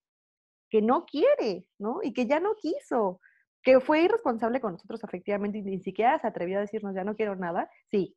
que 0.69 0.81
no 0.81 1.05
quiere, 1.05 1.65
¿no? 1.79 1.99
Y 2.03 2.13
que 2.13 2.27
ya 2.27 2.39
no 2.39 2.55
quiso, 2.55 3.19
que 3.63 3.79
fue 3.79 4.03
irresponsable 4.03 4.61
con 4.61 4.73
nosotros 4.73 5.03
efectivamente 5.03 5.59
y 5.59 5.61
ni 5.63 5.79
siquiera 5.81 6.19
se 6.19 6.27
atrevió 6.27 6.57
a 6.57 6.61
decirnos 6.61 6.95
ya 6.95 7.03
no 7.03 7.15
quiero 7.15 7.35
nada, 7.35 7.69
sí. 7.91 8.15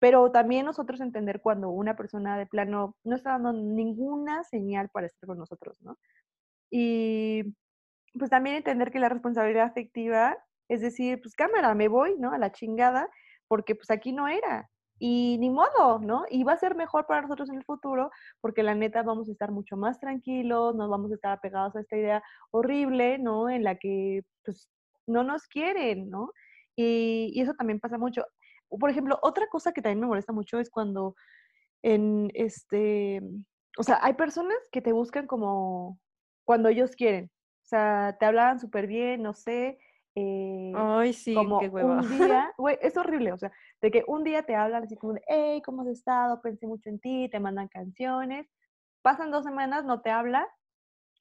Pero 0.00 0.30
también 0.32 0.66
nosotros 0.66 1.00
entender 1.00 1.42
cuando 1.42 1.68
una 1.70 1.96
persona 1.96 2.38
de 2.38 2.46
plano 2.46 2.96
no 3.04 3.16
está 3.16 3.32
dando 3.32 3.52
ninguna 3.52 4.44
señal 4.44 4.88
para 4.90 5.06
estar 5.06 5.26
con 5.26 5.38
nosotros, 5.38 5.76
¿no? 5.82 5.98
Y 6.70 7.54
pues 8.18 8.30
también 8.30 8.56
entender 8.56 8.90
que 8.90 9.00
la 9.00 9.08
responsabilidad 9.08 9.64
afectiva 9.66 10.36
es 10.70 10.80
decir, 10.80 11.20
pues 11.20 11.34
cámara, 11.34 11.74
me 11.74 11.88
voy, 11.88 12.16
¿no? 12.18 12.32
A 12.32 12.38
la 12.38 12.52
chingada, 12.52 13.08
porque 13.48 13.74
pues 13.74 13.90
aquí 13.90 14.12
no 14.12 14.28
era. 14.28 14.70
Y 15.00 15.38
ni 15.40 15.50
modo, 15.50 15.98
¿no? 15.98 16.24
Y 16.30 16.44
va 16.44 16.52
a 16.52 16.58
ser 16.58 16.76
mejor 16.76 17.06
para 17.06 17.22
nosotros 17.22 17.50
en 17.50 17.56
el 17.56 17.64
futuro, 17.64 18.10
porque 18.40 18.62
la 18.62 18.74
neta 18.74 19.02
vamos 19.02 19.28
a 19.28 19.32
estar 19.32 19.50
mucho 19.50 19.76
más 19.76 19.98
tranquilos, 19.98 20.76
no 20.76 20.88
vamos 20.88 21.10
a 21.10 21.14
estar 21.14 21.32
apegados 21.32 21.74
a 21.74 21.80
esta 21.80 21.96
idea 21.96 22.22
horrible, 22.52 23.18
¿no? 23.18 23.50
En 23.50 23.64
la 23.64 23.76
que 23.76 24.22
pues 24.44 24.70
no 25.06 25.24
nos 25.24 25.48
quieren, 25.48 26.08
¿no? 26.10 26.32
Y, 26.76 27.32
y 27.34 27.40
eso 27.40 27.54
también 27.54 27.80
pasa 27.80 27.98
mucho. 27.98 28.24
Por 28.68 28.90
ejemplo, 28.90 29.18
otra 29.22 29.48
cosa 29.48 29.72
que 29.72 29.82
también 29.82 30.00
me 30.00 30.06
molesta 30.06 30.32
mucho 30.32 30.60
es 30.60 30.70
cuando 30.70 31.16
en 31.82 32.30
este, 32.34 33.20
o 33.78 33.82
sea, 33.82 33.98
hay 34.02 34.14
personas 34.14 34.58
que 34.70 34.82
te 34.82 34.92
buscan 34.92 35.26
como 35.26 35.98
cuando 36.44 36.68
ellos 36.68 36.94
quieren. 36.94 37.30
O 37.64 37.68
sea, 37.70 38.16
te 38.20 38.26
hablaban 38.26 38.60
súper 38.60 38.86
bien, 38.86 39.22
no 39.22 39.34
sé, 39.34 39.78
eh, 40.16 40.72
Ay, 40.74 41.12
sí, 41.12 41.34
como 41.34 41.60
qué 41.60 41.68
un 41.68 42.00
día, 42.42 42.52
güey, 42.58 42.78
es 42.80 42.96
horrible, 42.96 43.32
o 43.32 43.38
sea, 43.38 43.52
de 43.80 43.90
que 43.90 44.04
un 44.06 44.24
día 44.24 44.42
te 44.42 44.56
hablan 44.56 44.82
así 44.82 44.96
como 44.96 45.14
de, 45.14 45.22
hey, 45.28 45.62
¿cómo 45.64 45.82
has 45.82 45.88
estado? 45.88 46.40
Pensé 46.42 46.66
mucho 46.66 46.90
en 46.90 46.98
ti, 46.98 47.28
te 47.30 47.38
mandan 47.38 47.68
canciones, 47.68 48.48
pasan 49.02 49.30
dos 49.30 49.44
semanas, 49.44 49.84
no 49.84 50.00
te 50.00 50.10
habla, 50.10 50.48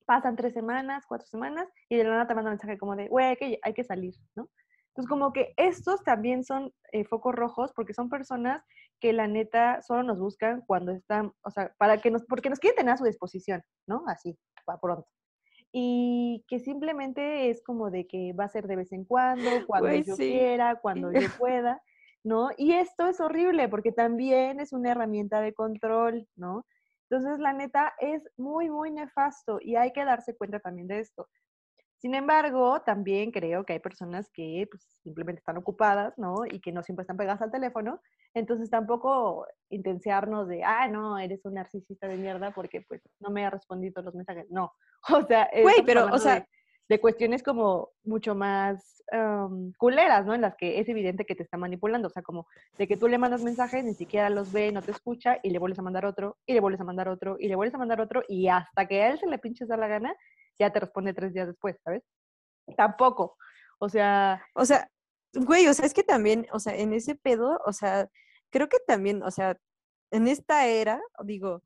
pasan 0.06 0.36
tres 0.36 0.54
semanas, 0.54 1.06
cuatro 1.08 1.28
semanas, 1.28 1.68
y 1.88 1.98
de 1.98 2.04
la 2.04 2.12
nada 2.12 2.28
te 2.28 2.36
manda 2.36 2.50
un 2.50 2.54
mensaje 2.54 2.78
como 2.78 2.96
de, 2.96 3.08
güey, 3.08 3.28
hay 3.28 3.36
que, 3.36 3.60
hay 3.62 3.74
que 3.74 3.84
salir, 3.84 4.16
¿no? 4.36 4.50
Entonces, 4.88 5.10
como 5.10 5.32
que 5.32 5.54
estos 5.56 6.04
también 6.04 6.44
son 6.44 6.74
eh, 6.92 7.06
focos 7.06 7.36
rojos 7.36 7.72
porque 7.76 7.94
son 7.94 8.10
personas 8.10 8.64
que 9.00 9.14
la 9.14 9.28
neta 9.28 9.82
solo 9.84 10.04
nos 10.04 10.20
buscan 10.20 10.62
cuando 10.66 10.92
están, 10.92 11.32
o 11.44 11.52
sea, 11.52 11.74
para 11.78 12.00
que 12.00 12.10
nos, 12.10 12.26
porque 12.26 12.50
nos 12.50 12.60
quieren 12.60 12.76
tener 12.76 12.94
a 12.96 12.98
su 12.98 13.06
disposición, 13.06 13.64
¿no? 13.88 14.04
Así, 14.08 14.38
para 14.66 14.80
pronto 14.80 15.08
y 15.72 16.46
que 16.48 16.60
simplemente 16.60 17.50
es 17.50 17.62
como 17.64 17.92
de 17.92 18.08
que 18.08 18.34
va 18.34 18.46
a 18.46 18.50
ser 18.50 18.68
de 18.68 18.76
vez 18.76 18.92
en 18.92 19.06
cuando, 19.06 19.50
cuando 19.68 19.94
yo 19.94 20.16
quiera, 20.16 20.80
cuando 20.82 21.12
yo 21.12 21.20
pueda, 21.40 21.82
¿no? 22.24 22.50
Y 22.58 22.74
esto 22.74 23.08
es 23.08 23.20
horrible 23.20 23.70
porque 23.70 23.92
también 23.92 24.60
es 24.60 24.74
una 24.74 24.92
herramienta 24.92 25.42
de 25.42 25.54
control, 25.54 26.28
¿no? 26.36 26.66
Entonces, 27.10 27.40
la 27.40 27.54
neta 27.54 27.94
es 28.00 28.24
muy, 28.38 28.70
muy 28.70 28.92
nefasto 28.92 29.60
y 29.62 29.76
hay 29.76 29.92
que 29.92 30.06
darse 30.06 30.36
cuenta 30.36 30.60
también 30.60 30.88
de 30.88 31.00
esto. 31.00 31.28
Sin 31.98 32.16
embargo, 32.16 32.82
también 32.82 33.32
creo 33.32 33.66
que 33.66 33.74
hay 33.74 33.80
personas 33.80 34.30
que 34.32 34.68
pues, 34.70 34.84
simplemente 35.04 35.40
están 35.40 35.58
ocupadas, 35.58 36.18
¿no? 36.18 36.46
Y 36.46 36.62
que 36.62 36.72
no 36.72 36.84
siempre 36.84 37.02
están 37.04 37.18
pegadas 37.18 37.42
al 37.42 37.52
teléfono. 37.52 38.00
Entonces 38.34 38.70
tampoco 38.70 39.48
intensiarnos 39.70 40.48
de, 40.48 40.64
ah, 40.64 40.88
no, 40.88 41.18
eres 41.18 41.44
un 41.46 41.56
narcisista 41.56 42.08
de 42.08 42.18
mierda 42.18 42.52
porque 42.52 42.82
pues 42.82 43.02
no 43.20 43.30
me 43.30 43.46
ha 43.46 43.50
respondido 43.50 44.02
los 44.02 44.16
mensajes. 44.16 44.50
No, 44.50 44.74
o 45.10 45.26
sea, 45.26 45.50
Güey, 45.62 45.84
pero, 45.86 46.06
o 46.12 46.18
sea, 46.18 46.46
de, 46.88 47.00
cuestiones 47.00 47.44
como 47.44 47.90
mucho 48.04 48.36
más 48.36 49.00
culeras, 49.78 50.26
¿no? 50.26 50.34
En 50.36 50.42
las 50.42 50.56
que 50.56 50.80
es 50.80 50.88
evidente 50.88 51.26
que 51.26 51.36
te 51.36 51.44
está 51.44 51.58
manipulando. 51.58 52.08
O 52.08 52.12
sea, 52.12 52.22
como 52.22 52.48
de 52.78 52.88
que 52.88 52.98
tú 52.98 53.08
le 53.08 53.18
mandas 53.18 53.44
mensajes, 53.44 53.84
ni 53.84 53.94
siquiera 53.94 54.30
los 54.30 54.52
ve, 54.52 54.72
no 54.72 54.82
te 54.82 54.92
escucha 54.92 55.40
y 55.42 55.50
le 55.50 55.60
vuelves 55.60 55.80
a 55.80 55.84
mandar 55.84 56.06
otro, 56.06 56.38
y 56.46 56.54
le 56.54 56.60
vuelves 56.60 56.82
a 56.82 56.84
mandar 56.84 57.08
otro, 57.10 57.36
y 57.40 57.48
le 57.48 57.56
vuelves 57.56 57.74
a 57.74 57.80
mandar 57.80 58.02
otro, 58.02 58.24
y 58.28 58.48
hasta 58.48 58.86
que 58.88 59.02
a 59.02 59.10
él 59.10 59.20
se 59.20 59.28
le 59.28 59.40
pinches 59.40 59.68
dar 59.68 59.80
la 59.80 59.88
gana, 59.88 60.16
ya 60.60 60.72
te 60.72 60.80
responde 60.80 61.14
tres 61.14 61.34
días 61.34 61.48
después, 61.48 61.78
¿sabes? 61.84 62.04
Tampoco. 62.78 63.36
O 63.80 63.90
sea. 63.90 64.44
O 64.54 64.66
sea, 64.66 64.88
güey, 65.34 65.68
o 65.68 65.74
sea, 65.74 65.86
es 65.86 65.94
que 65.94 66.04
también, 66.04 66.48
o 66.54 66.60
sea, 66.60 66.76
en 66.76 66.94
ese 66.94 67.16
pedo, 67.16 67.60
o 67.66 67.74
sea, 67.74 68.10
creo 68.50 68.70
que 68.70 68.78
también, 68.86 69.24
o 69.24 69.32
sea, 69.32 69.58
en 70.12 70.28
esta 70.28 70.68
era, 70.68 71.02
digo, 71.24 71.64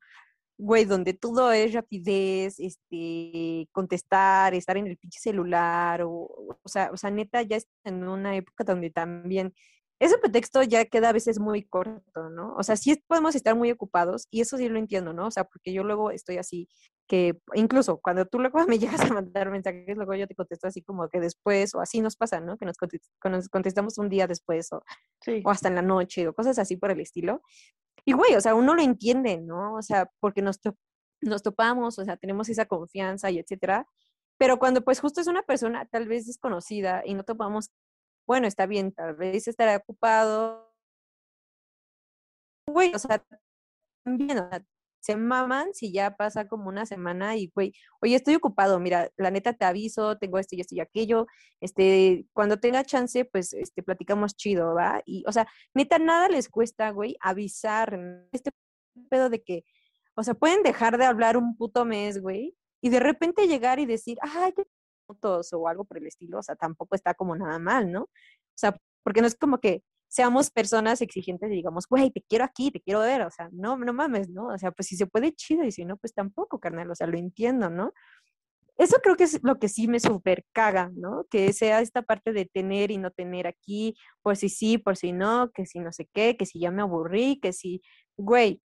güey, 0.58 0.84
donde 0.84 1.14
todo 1.14 1.52
es 1.52 1.72
rapidez, 1.74 2.60
este, 2.60 3.68
contestar, 3.72 4.54
estar 4.54 4.76
en 4.76 4.86
el 4.88 4.96
pinche 4.98 5.20
celular, 5.20 6.02
o, 6.02 6.10
o 6.10 6.68
sea, 6.68 6.90
o 6.92 6.96
sea, 6.96 7.10
neta, 7.10 7.42
ya 7.42 7.56
está 7.56 7.72
en 7.84 8.06
una 8.08 8.36
época 8.36 8.64
donde 8.64 8.90
también 8.90 9.54
ese 10.00 10.18
pretexto 10.18 10.62
ya 10.62 10.84
queda 10.86 11.10
a 11.10 11.12
veces 11.12 11.38
muy 11.38 11.62
corto, 11.62 12.28
¿no? 12.30 12.54
O 12.56 12.62
sea, 12.62 12.76
sí 12.76 13.02
podemos 13.06 13.34
estar 13.34 13.54
muy 13.54 13.70
ocupados 13.70 14.26
y 14.30 14.40
eso 14.40 14.56
sí 14.56 14.68
lo 14.68 14.78
entiendo, 14.78 15.12
¿no? 15.12 15.26
O 15.28 15.30
sea, 15.30 15.44
porque 15.44 15.72
yo 15.72 15.84
luego 15.84 16.10
estoy 16.10 16.38
así, 16.38 16.68
que 17.06 17.38
incluso 17.54 18.00
cuando 18.00 18.26
tú 18.26 18.38
luego 18.38 18.58
me 18.68 18.78
llegas 18.78 19.00
a 19.02 19.12
mandar 19.12 19.50
mensajes, 19.50 19.96
luego 19.96 20.14
yo 20.14 20.26
te 20.26 20.34
contesto 20.34 20.66
así 20.66 20.82
como 20.82 21.08
que 21.08 21.20
después, 21.20 21.74
o 21.74 21.80
así 21.80 22.00
nos 22.00 22.16
pasa, 22.16 22.40
¿no? 22.40 22.56
Que 22.56 22.66
nos, 22.66 22.76
contestamos 23.50 23.98
un 23.98 24.08
día 24.08 24.26
después 24.26 24.72
o, 24.72 24.82
o 25.44 25.50
hasta 25.50 25.68
en 25.68 25.76
la 25.76 25.82
noche 25.82 26.26
o 26.28 26.34
cosas 26.34 26.58
así 26.58 26.76
por 26.76 26.90
el 26.90 27.00
estilo. 27.00 27.42
Y 28.04 28.12
güey, 28.12 28.34
o 28.34 28.40
sea, 28.40 28.54
uno 28.54 28.74
lo 28.74 28.82
entiende, 28.82 29.40
¿no? 29.40 29.74
O 29.74 29.82
sea, 29.82 30.10
porque 30.20 30.42
nos, 30.42 30.60
nos 31.20 31.42
topamos, 31.42 31.98
o 31.98 32.04
sea, 32.04 32.16
tenemos 32.16 32.48
esa 32.48 32.66
confianza 32.66 33.30
y 33.30 33.38
etcétera. 33.38 33.86
Pero 34.38 34.58
cuando 34.58 34.82
pues 34.84 35.00
justo 35.00 35.20
es 35.20 35.26
una 35.28 35.42
persona 35.42 35.86
tal 35.86 36.08
vez 36.08 36.26
desconocida 36.26 37.02
y 37.04 37.14
no 37.14 37.22
topamos, 37.24 37.70
bueno, 38.26 38.46
está 38.46 38.66
bien, 38.66 38.92
tal 38.92 39.14
vez 39.16 39.48
estará 39.48 39.76
ocupado. 39.76 40.72
Güey, 42.66 42.94
o 42.94 42.98
sea, 42.98 43.22
también, 44.04 44.38
o 44.38 44.48
sea, 44.50 44.64
se 45.00 45.16
maman 45.16 45.74
si 45.74 45.92
ya 45.92 46.16
pasa 46.16 46.48
como 46.48 46.68
una 46.68 46.86
semana 46.86 47.36
y, 47.36 47.48
güey, 47.54 47.74
oye, 48.00 48.14
estoy 48.16 48.36
ocupado, 48.36 48.80
mira, 48.80 49.10
la 49.18 49.30
neta 49.30 49.52
te 49.52 49.66
aviso, 49.66 50.16
tengo 50.16 50.38
esto 50.38 50.56
y 50.56 50.60
esto 50.62 50.74
y 50.74 50.80
aquello, 50.80 51.26
este, 51.60 52.26
cuando 52.32 52.58
tenga 52.58 52.84
chance, 52.84 53.26
pues, 53.26 53.52
este, 53.52 53.82
platicamos 53.82 54.34
chido, 54.34 54.74
¿va? 54.74 55.02
Y, 55.04 55.22
o 55.26 55.32
sea, 55.32 55.46
neta, 55.74 55.98
nada 55.98 56.28
les 56.30 56.48
cuesta, 56.48 56.90
güey, 56.90 57.16
avisar, 57.20 57.98
este 58.32 58.50
pedo 59.10 59.28
de 59.28 59.42
que, 59.42 59.64
o 60.16 60.22
sea, 60.22 60.32
pueden 60.34 60.62
dejar 60.62 60.96
de 60.96 61.04
hablar 61.04 61.36
un 61.36 61.56
puto 61.56 61.84
mes, 61.84 62.22
güey, 62.22 62.56
y 62.80 62.88
de 62.88 63.00
repente 63.00 63.46
llegar 63.46 63.80
y 63.80 63.86
decir, 63.86 64.16
ay, 64.22 64.52
fotos 64.52 64.73
o 65.06 65.68
algo 65.68 65.84
por 65.84 65.98
el 65.98 66.06
estilo, 66.06 66.38
o 66.38 66.42
sea, 66.42 66.56
tampoco 66.56 66.94
está 66.94 67.14
como 67.14 67.36
nada 67.36 67.58
mal, 67.58 67.90
¿no? 67.92 68.02
O 68.02 68.56
sea, 68.56 68.76
porque 69.02 69.20
no 69.20 69.26
es 69.26 69.36
como 69.36 69.58
que 69.58 69.82
seamos 70.08 70.50
personas 70.50 71.00
exigentes 71.00 71.50
y 71.50 71.56
digamos, 71.56 71.88
güey, 71.88 72.10
te 72.10 72.22
quiero 72.22 72.44
aquí, 72.44 72.70
te 72.70 72.80
quiero 72.80 73.00
ver, 73.00 73.22
o 73.22 73.30
sea, 73.30 73.48
no, 73.52 73.76
no 73.76 73.92
mames, 73.92 74.30
¿no? 74.30 74.46
O 74.46 74.58
sea, 74.58 74.70
pues 74.70 74.88
si 74.88 74.96
se 74.96 75.06
puede, 75.06 75.32
chido, 75.32 75.64
y 75.64 75.72
si 75.72 75.84
no, 75.84 75.96
pues 75.96 76.14
tampoco, 76.14 76.60
carnal, 76.60 76.90
o 76.90 76.94
sea, 76.94 77.06
lo 77.08 77.18
entiendo, 77.18 77.68
¿no? 77.68 77.92
Eso 78.76 78.96
creo 79.02 79.16
que 79.16 79.24
es 79.24 79.40
lo 79.42 79.58
que 79.58 79.68
sí 79.68 79.86
me 79.88 80.00
super 80.00 80.44
caga, 80.52 80.90
¿no? 80.94 81.26
Que 81.30 81.52
sea 81.52 81.80
esta 81.80 82.02
parte 82.02 82.32
de 82.32 82.46
tener 82.46 82.90
y 82.90 82.98
no 82.98 83.10
tener 83.12 83.46
aquí, 83.46 83.96
por 84.22 84.36
si 84.36 84.48
sí, 84.48 84.78
por 84.78 84.96
si 84.96 85.12
no, 85.12 85.50
que 85.52 85.66
si 85.66 85.78
no 85.78 85.92
sé 85.92 86.08
qué, 86.12 86.36
que 86.36 86.46
si 86.46 86.58
ya 86.60 86.70
me 86.72 86.82
aburrí, 86.82 87.38
que 87.40 87.52
si, 87.52 87.82
güey, 88.16 88.60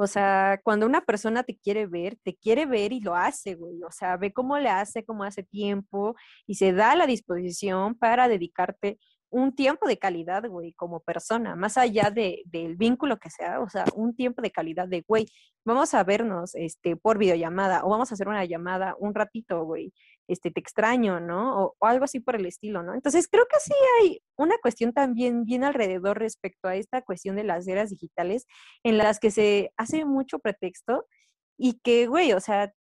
o 0.00 0.06
sea, 0.06 0.60
cuando 0.62 0.86
una 0.86 1.00
persona 1.00 1.42
te 1.42 1.56
quiere 1.58 1.86
ver, 1.86 2.16
te 2.22 2.36
quiere 2.36 2.66
ver 2.66 2.92
y 2.92 3.00
lo 3.00 3.16
hace, 3.16 3.56
güey. 3.56 3.82
O 3.82 3.90
sea, 3.90 4.16
ve 4.16 4.32
cómo 4.32 4.56
le 4.56 4.68
hace, 4.68 5.04
cómo 5.04 5.24
hace 5.24 5.42
tiempo 5.42 6.14
y 6.46 6.54
se 6.54 6.72
da 6.72 6.94
la 6.94 7.04
disposición 7.06 7.96
para 7.96 8.28
dedicarte 8.28 8.98
un 9.30 9.54
tiempo 9.54 9.88
de 9.88 9.98
calidad, 9.98 10.48
güey, 10.48 10.72
como 10.74 11.00
persona, 11.00 11.56
más 11.56 11.76
allá 11.76 12.10
de, 12.10 12.42
del 12.46 12.76
vínculo 12.76 13.18
que 13.18 13.28
sea, 13.28 13.60
o 13.60 13.68
sea, 13.68 13.84
un 13.94 14.14
tiempo 14.14 14.40
de 14.40 14.52
calidad 14.52 14.86
de, 14.88 15.04
güey, 15.06 15.26
vamos 15.64 15.92
a 15.94 16.04
vernos 16.04 16.54
este, 16.54 16.96
por 16.96 17.18
videollamada 17.18 17.84
o 17.84 17.90
vamos 17.90 18.10
a 18.10 18.14
hacer 18.14 18.28
una 18.28 18.44
llamada 18.44 18.94
un 19.00 19.14
ratito, 19.14 19.64
güey, 19.64 19.92
este, 20.28 20.50
te 20.50 20.60
extraño, 20.60 21.20
¿no? 21.20 21.74
O, 21.80 21.86
algo 21.86 22.04
así 22.04 22.20
por 22.20 22.36
el 22.36 22.46
estilo, 22.46 22.82
¿no? 22.82 22.94
Entonces, 22.94 23.28
creo 23.28 23.46
que 23.46 23.58
sí 23.60 23.72
hay 24.00 24.20
una 24.36 24.56
cuestión 24.58 24.92
también 24.92 25.44
bien 25.44 25.64
alrededor 25.64 26.18
respecto 26.18 26.68
a 26.68 26.76
esta 26.76 27.02
cuestión 27.02 27.36
de 27.36 27.44
las 27.44 27.66
eras 27.66 27.90
digitales 27.90 28.46
en 28.84 28.98
las 28.98 29.18
que 29.18 29.30
se 29.30 29.72
hace 29.76 30.04
mucho 30.04 30.38
pretexto 30.38 31.06
y 31.58 31.80
que, 31.80 32.06
güey, 32.06 32.32
o 32.34 32.40
sea, 32.40 32.72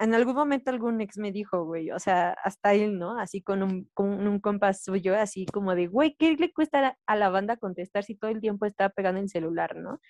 en 0.00 0.14
algún 0.14 0.34
momento 0.34 0.70
algún 0.70 1.00
ex 1.00 1.18
me 1.18 1.32
dijo, 1.32 1.64
güey, 1.64 1.90
o 1.90 1.98
sea, 1.98 2.36
hasta 2.44 2.74
él, 2.74 2.98
¿no? 2.98 3.18
Así 3.18 3.42
con 3.42 3.62
un, 3.62 3.88
con 3.94 4.26
un 4.26 4.40
compás 4.40 4.82
suyo, 4.82 5.16
así 5.16 5.46
como 5.46 5.74
de, 5.74 5.86
güey, 5.86 6.16
¿qué 6.18 6.36
le 6.36 6.52
cuesta 6.52 6.98
a 7.06 7.16
la 7.16 7.30
banda 7.30 7.56
contestar 7.56 8.04
si 8.04 8.16
todo 8.16 8.30
el 8.30 8.40
tiempo 8.40 8.66
está 8.66 8.90
pegando 8.90 9.20
en 9.20 9.28
celular, 9.28 9.76
¿no? 9.76 10.00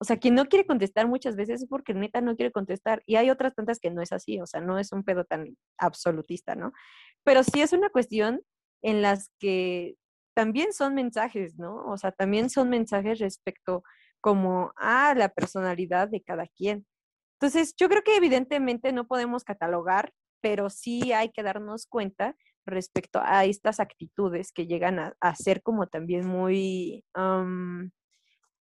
O 0.00 0.04
sea, 0.04 0.18
quien 0.18 0.34
no 0.34 0.46
quiere 0.46 0.66
contestar 0.66 1.08
muchas 1.08 1.36
veces 1.36 1.62
es 1.62 1.68
porque 1.68 1.92
neta 1.94 2.20
no 2.20 2.36
quiere 2.36 2.52
contestar. 2.52 3.02
Y 3.06 3.16
hay 3.16 3.30
otras 3.30 3.54
tantas 3.54 3.80
que 3.80 3.90
no 3.90 4.00
es 4.00 4.12
así, 4.12 4.40
o 4.40 4.46
sea, 4.46 4.60
no 4.60 4.78
es 4.78 4.92
un 4.92 5.02
pedo 5.02 5.24
tan 5.24 5.56
absolutista, 5.76 6.54
¿no? 6.54 6.72
Pero 7.24 7.42
sí 7.42 7.60
es 7.60 7.72
una 7.72 7.90
cuestión 7.90 8.40
en 8.82 9.02
las 9.02 9.30
que 9.40 9.96
también 10.34 10.72
son 10.72 10.94
mensajes, 10.94 11.58
¿no? 11.58 11.84
O 11.86 11.98
sea, 11.98 12.12
también 12.12 12.48
son 12.48 12.70
mensajes 12.70 13.18
respecto 13.18 13.82
como 14.20 14.72
a 14.76 15.14
la 15.14 15.28
personalidad 15.28 16.08
de 16.08 16.22
cada 16.22 16.46
quien. 16.46 16.86
Entonces, 17.40 17.74
yo 17.76 17.88
creo 17.88 18.02
que 18.02 18.16
evidentemente 18.16 18.92
no 18.92 19.06
podemos 19.06 19.44
catalogar, 19.44 20.12
pero 20.40 20.70
sí 20.70 21.12
hay 21.12 21.30
que 21.30 21.42
darnos 21.42 21.86
cuenta 21.86 22.36
respecto 22.66 23.20
a 23.22 23.44
estas 23.44 23.80
actitudes 23.80 24.52
que 24.52 24.66
llegan 24.66 24.98
a, 24.98 25.34
ser 25.34 25.62
como 25.62 25.86
también 25.88 26.26
muy, 26.26 27.04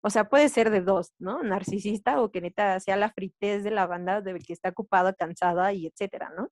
o 0.01 0.09
sea, 0.09 0.25
puede 0.25 0.49
ser 0.49 0.69
de 0.69 0.81
dos, 0.81 1.13
¿no? 1.19 1.43
Narcisista 1.43 2.21
o 2.21 2.31
que 2.31 2.41
neta 2.41 2.79
sea 2.79 2.95
la 2.97 3.11
fritez 3.11 3.63
de 3.63 3.71
la 3.71 3.87
banda 3.87 4.21
de 4.21 4.37
que 4.39 4.53
está 4.53 4.69
ocupada, 4.69 5.13
cansada 5.13 5.73
y 5.73 5.87
etcétera, 5.87 6.31
¿no? 6.35 6.49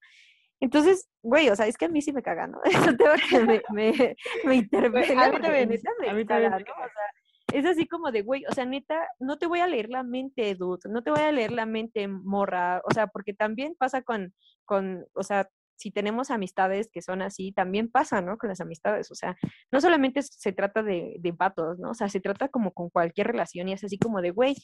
Entonces, 0.60 1.10
güey, 1.22 1.50
o 1.50 1.56
sea, 1.56 1.68
es 1.68 1.78
que 1.78 1.86
a 1.86 1.90
mí 1.90 2.02
sí 2.02 2.12
me 2.14 2.24
caga, 2.24 2.48
¿no? 2.48 2.60
Eso 2.92 2.96
tengo 2.96 3.14
que 3.30 3.40
me, 3.40 3.62
me, 3.72 4.16
me 4.46 4.56
interpela. 4.56 5.26
A 5.26 5.30
neta 5.66 5.90
me 6.14 6.26
caga, 6.26 6.50
¿no? 6.50 6.56
O 6.56 6.60
sea, 6.60 7.06
es 7.54 7.66
así 7.66 7.88
como 7.88 8.12
de, 8.12 8.22
güey, 8.22 8.44
o 8.50 8.54
sea, 8.54 8.66
neta, 8.66 9.08
no 9.20 9.38
te 9.38 9.48
voy 9.48 9.60
a 9.60 9.68
leer 9.68 9.90
la 9.90 10.04
mente, 10.04 10.56
dude, 10.56 10.90
no 10.90 11.04
te 11.04 11.12
voy 11.12 11.22
a 11.22 11.32
leer 11.32 11.52
la 11.52 11.66
mente, 11.66 12.08
morra, 12.08 12.82
o 12.84 12.94
sea, 12.94 13.08
porque 13.08 13.34
también 13.34 13.76
pasa 13.78 14.02
con, 14.02 14.34
con, 14.66 15.06
o 15.14 15.24
sea, 15.24 15.48
si 15.76 15.92
tenemos 15.92 16.32
amistades 16.32 16.90
que 16.92 17.02
son 17.02 17.22
así, 17.22 17.52
también 17.52 17.90
pasa, 17.90 18.22
¿no? 18.22 18.38
Con 18.38 18.50
las 18.50 18.62
amistades, 18.62 19.12
o 19.12 19.16
sea, 19.16 19.36
no 19.72 19.82
solamente 19.82 20.22
se 20.22 20.52
trata 20.54 20.84
de, 20.84 21.16
de 21.20 21.34
patos, 21.34 21.80
¿no? 21.80 21.92
O 21.92 21.94
sea, 21.94 22.10
se 22.10 22.20
trata 22.20 22.50
como 22.50 22.74
con 22.74 22.90
cualquier 22.90 23.28
relación 23.28 23.68
y 23.70 23.74
es 23.74 23.84
así 23.84 23.98
como 23.98 24.22
de, 24.22 24.32
güey, 24.32 24.56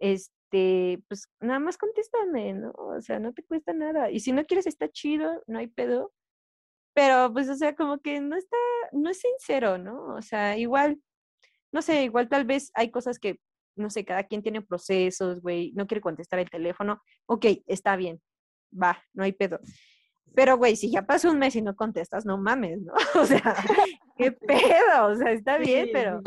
este, 0.00 1.02
pues 1.08 1.28
nada 1.40 1.58
más 1.60 1.78
contéstame, 1.78 2.54
¿no? 2.54 2.72
O 2.76 3.00
sea, 3.00 3.18
no 3.18 3.32
te 3.32 3.42
cuesta 3.44 3.72
nada. 3.72 4.10
Y 4.10 4.20
si 4.20 4.32
no 4.32 4.44
quieres, 4.44 4.66
está 4.66 4.88
chido, 4.90 5.42
no 5.46 5.58
hay 5.58 5.68
pedo. 5.68 6.12
Pero, 6.94 7.32
pues, 7.32 7.48
o 7.50 7.56
sea, 7.56 7.74
como 7.76 7.98
que 7.98 8.20
no 8.20 8.36
está, 8.36 8.56
no 8.92 9.10
es 9.10 9.20
sincero, 9.20 9.78
¿no? 9.78 10.14
O 10.14 10.22
sea, 10.22 10.56
igual 10.56 11.00
no 11.76 11.82
sé, 11.82 12.04
igual 12.04 12.28
tal 12.28 12.46
vez 12.46 12.70
hay 12.74 12.90
cosas 12.90 13.18
que, 13.18 13.38
no 13.76 13.90
sé, 13.90 14.04
cada 14.04 14.24
quien 14.24 14.42
tiene 14.42 14.62
procesos, 14.62 15.42
güey, 15.42 15.72
no 15.74 15.86
quiere 15.86 16.00
contestar 16.00 16.38
el 16.38 16.48
teléfono, 16.48 17.02
ok, 17.26 17.46
está 17.66 17.96
bien, 17.96 18.20
va, 18.72 19.02
no 19.12 19.24
hay 19.24 19.32
pedo. 19.32 19.60
Pero, 20.34 20.58
güey, 20.58 20.76
si 20.76 20.90
ya 20.90 21.02
pasó 21.02 21.30
un 21.30 21.38
mes 21.38 21.56
y 21.56 21.62
no 21.62 21.74
contestas, 21.74 22.26
no 22.26 22.38
mames, 22.38 22.82
¿no? 22.82 22.92
O 23.20 23.24
sea, 23.24 23.42
qué 24.16 24.32
pedo, 24.32 25.06
o 25.06 25.14
sea, 25.14 25.32
está 25.32 25.58
bien, 25.58 25.88
pero... 25.92 26.20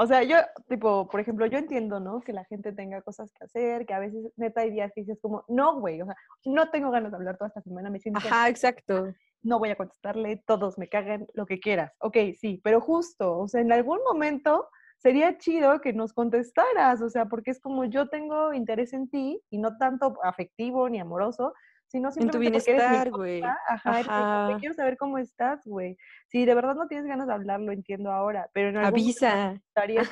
O 0.00 0.06
sea, 0.06 0.22
yo, 0.22 0.36
tipo, 0.68 1.08
por 1.08 1.18
ejemplo, 1.18 1.44
yo 1.46 1.58
entiendo, 1.58 1.98
¿no? 1.98 2.20
Que 2.20 2.32
la 2.32 2.44
gente 2.44 2.72
tenga 2.72 3.02
cosas 3.02 3.32
que 3.32 3.44
hacer, 3.44 3.84
que 3.84 3.94
a 3.94 3.98
veces 3.98 4.32
neta 4.36 4.60
hay 4.60 4.70
días 4.70 4.92
que 4.94 5.00
dices 5.00 5.18
como, 5.20 5.44
no, 5.48 5.80
güey, 5.80 6.00
o 6.00 6.06
sea, 6.06 6.14
no 6.44 6.70
tengo 6.70 6.92
ganas 6.92 7.10
de 7.10 7.16
hablar 7.16 7.36
toda 7.36 7.48
esta 7.48 7.62
semana, 7.62 7.90
me 7.90 7.98
siento... 7.98 8.18
Ajá, 8.18 8.48
exacto. 8.48 9.12
No 9.42 9.58
voy 9.58 9.70
a 9.70 9.76
contestarle, 9.76 10.40
todos 10.46 10.78
me 10.78 10.88
cagan, 10.88 11.26
lo 11.34 11.46
que 11.46 11.58
quieras. 11.58 11.92
Ok, 11.98 12.16
sí, 12.38 12.60
pero 12.62 12.80
justo, 12.80 13.38
o 13.38 13.48
sea, 13.48 13.60
en 13.60 13.72
algún 13.72 13.98
momento 14.04 14.68
sería 14.98 15.38
chido 15.38 15.80
que 15.80 15.92
nos 15.92 16.12
contestaras, 16.12 17.00
o 17.00 17.08
sea, 17.08 17.26
porque 17.26 17.52
es 17.52 17.60
como 17.60 17.84
yo 17.84 18.08
tengo 18.08 18.52
interés 18.52 18.92
en 18.92 19.08
ti 19.08 19.40
y 19.48 19.58
no 19.58 19.76
tanto 19.78 20.18
afectivo 20.22 20.88
ni 20.88 21.00
amoroso, 21.00 21.54
sino 21.86 22.10
simplemente 22.10 22.56
en 22.56 22.62
tu 22.62 22.72
bienestar, 22.72 23.10
güey. 23.10 23.42
Ajá, 23.42 24.56
quiero 24.60 24.74
saber 24.74 24.98
cómo 24.98 25.16
estás, 25.18 25.64
güey. 25.64 25.96
Si 26.26 26.44
de 26.44 26.54
verdad 26.54 26.74
no 26.74 26.86
tienes 26.86 27.06
ganas 27.06 27.26
de 27.26 27.32
hablar, 27.32 27.60
lo 27.60 27.72
entiendo 27.72 28.12
ahora, 28.12 28.50
pero 28.52 28.68
en 28.68 28.76
algún 28.76 29.00
avisa, 29.00 29.52
estaría 29.52 30.02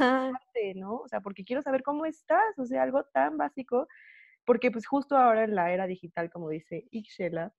¿no? 0.75 0.97
O 0.97 1.09
sea, 1.09 1.21
porque 1.21 1.45
quiero 1.45 1.63
saber 1.63 1.83
cómo 1.83 2.07
estás, 2.07 2.59
o 2.59 2.65
sea, 2.65 2.83
algo 2.83 3.05
tan 3.13 3.37
básico, 3.37 3.87
porque 4.47 4.71
pues 4.71 4.87
justo 4.87 5.17
ahora 5.17 5.45
en 5.45 5.55
la 5.55 5.71
era 5.73 5.87
digital, 5.87 6.31
como 6.31 6.49
dice 6.49 6.87
Ixchela, 6.91 7.53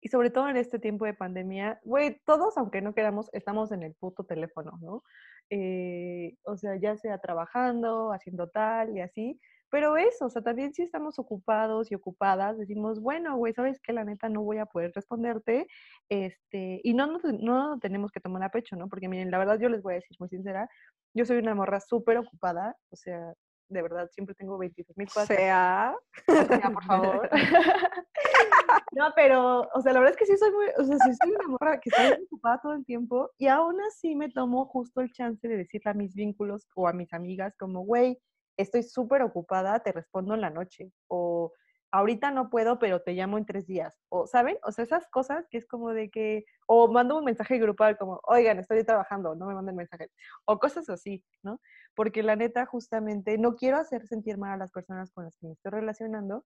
y 0.00 0.08
sobre 0.08 0.30
todo 0.30 0.48
en 0.48 0.56
este 0.56 0.78
tiempo 0.78 1.04
de 1.04 1.14
pandemia, 1.14 1.80
güey, 1.82 2.20
todos, 2.24 2.56
aunque 2.56 2.80
no 2.80 2.94
queramos, 2.94 3.28
estamos 3.32 3.72
en 3.72 3.82
el 3.82 3.94
puto 3.94 4.24
teléfono, 4.24 4.78
¿no? 4.80 5.02
Eh, 5.50 6.36
o 6.44 6.56
sea, 6.56 6.76
ya 6.76 6.96
sea 6.96 7.18
trabajando, 7.18 8.12
haciendo 8.12 8.48
tal 8.48 8.96
y 8.96 9.00
así, 9.00 9.40
pero 9.70 9.96
eso, 9.96 10.26
o 10.26 10.30
sea, 10.30 10.42
también 10.42 10.72
si 10.72 10.82
estamos 10.82 11.18
ocupados 11.18 11.90
y 11.90 11.94
ocupadas, 11.94 12.58
decimos, 12.58 13.00
bueno, 13.00 13.36
güey, 13.36 13.52
¿sabes 13.52 13.80
qué? 13.82 13.92
La 13.92 14.04
neta 14.04 14.28
no 14.28 14.42
voy 14.42 14.58
a 14.58 14.66
poder 14.66 14.92
responderte, 14.94 15.66
este, 16.08 16.80
y 16.82 16.94
no, 16.94 17.06
no, 17.06 17.18
no 17.40 17.78
tenemos 17.78 18.10
que 18.10 18.20
tomar 18.20 18.42
a 18.42 18.50
pecho, 18.50 18.76
¿no? 18.76 18.88
Porque 18.88 19.08
miren, 19.08 19.30
la 19.30 19.38
verdad 19.38 19.58
yo 19.58 19.68
les 19.68 19.82
voy 19.82 19.94
a 19.94 19.96
decir 19.96 20.16
muy 20.20 20.28
sincera, 20.28 20.68
yo 21.14 21.24
soy 21.24 21.38
una 21.38 21.54
morra 21.54 21.80
súper 21.80 22.18
ocupada, 22.18 22.76
o 22.90 22.96
sea, 22.96 23.34
de 23.68 23.82
verdad, 23.82 24.08
siempre 24.10 24.34
tengo 24.34 24.56
22 24.56 24.96
mil 24.96 25.08
cosas. 25.08 25.28
Sea. 25.28 25.94
sea, 26.26 26.70
por 26.72 26.84
favor. 26.84 27.30
no, 28.92 29.12
pero, 29.14 29.68
o 29.74 29.80
sea, 29.80 29.92
la 29.92 30.00
verdad 30.00 30.14
es 30.14 30.18
que 30.18 30.26
sí 30.26 30.36
soy 30.36 30.50
muy, 30.50 30.66
o 30.78 30.84
sea, 30.84 30.98
sí 30.98 31.10
soy 31.14 31.30
una 31.32 31.48
morra 31.48 31.80
que 31.80 31.90
está 31.90 32.18
ocupada 32.24 32.60
todo 32.62 32.72
el 32.74 32.84
tiempo 32.84 33.30
y 33.38 33.46
aún 33.46 33.80
así 33.82 34.14
me 34.14 34.30
tomo 34.30 34.66
justo 34.66 35.00
el 35.00 35.12
chance 35.12 35.46
de 35.46 35.56
decirle 35.56 35.90
a 35.90 35.94
mis 35.94 36.14
vínculos 36.14 36.68
o 36.74 36.88
a 36.88 36.92
mis 36.92 37.12
amigas 37.12 37.56
como, 37.56 37.80
güey, 37.84 38.18
estoy 38.58 38.82
súper 38.82 39.22
ocupada, 39.22 39.78
te 39.80 39.92
respondo 39.92 40.34
en 40.34 40.42
la 40.42 40.50
noche. 40.50 40.92
O 41.06 41.52
ahorita 41.90 42.30
no 42.30 42.50
puedo, 42.50 42.78
pero 42.78 43.00
te 43.00 43.12
llamo 43.12 43.38
en 43.38 43.46
tres 43.46 43.66
días. 43.66 43.98
O, 44.10 44.26
¿saben? 44.26 44.58
O 44.64 44.72
sea, 44.72 44.84
esas 44.84 45.08
cosas 45.08 45.46
que 45.50 45.58
es 45.58 45.66
como 45.66 45.90
de 45.90 46.10
que, 46.10 46.44
o 46.66 46.88
mando 46.88 47.16
un 47.16 47.24
mensaje 47.24 47.58
grupal 47.58 47.96
como, 47.96 48.20
oigan, 48.24 48.58
estoy 48.58 48.84
trabajando, 48.84 49.34
no 49.34 49.46
me 49.46 49.54
manden 49.54 49.76
mensajes. 49.76 50.10
O 50.44 50.58
cosas 50.58 50.88
así, 50.90 51.24
¿no? 51.42 51.60
Porque 51.94 52.22
la 52.22 52.36
neta, 52.36 52.66
justamente, 52.66 53.38
no 53.38 53.54
quiero 53.54 53.78
hacer 53.78 54.06
sentir 54.06 54.36
mal 54.38 54.52
a 54.52 54.56
las 54.56 54.72
personas 54.72 55.10
con 55.12 55.24
las 55.24 55.36
que 55.36 55.46
me 55.46 55.52
estoy 55.54 55.70
relacionando 55.70 56.44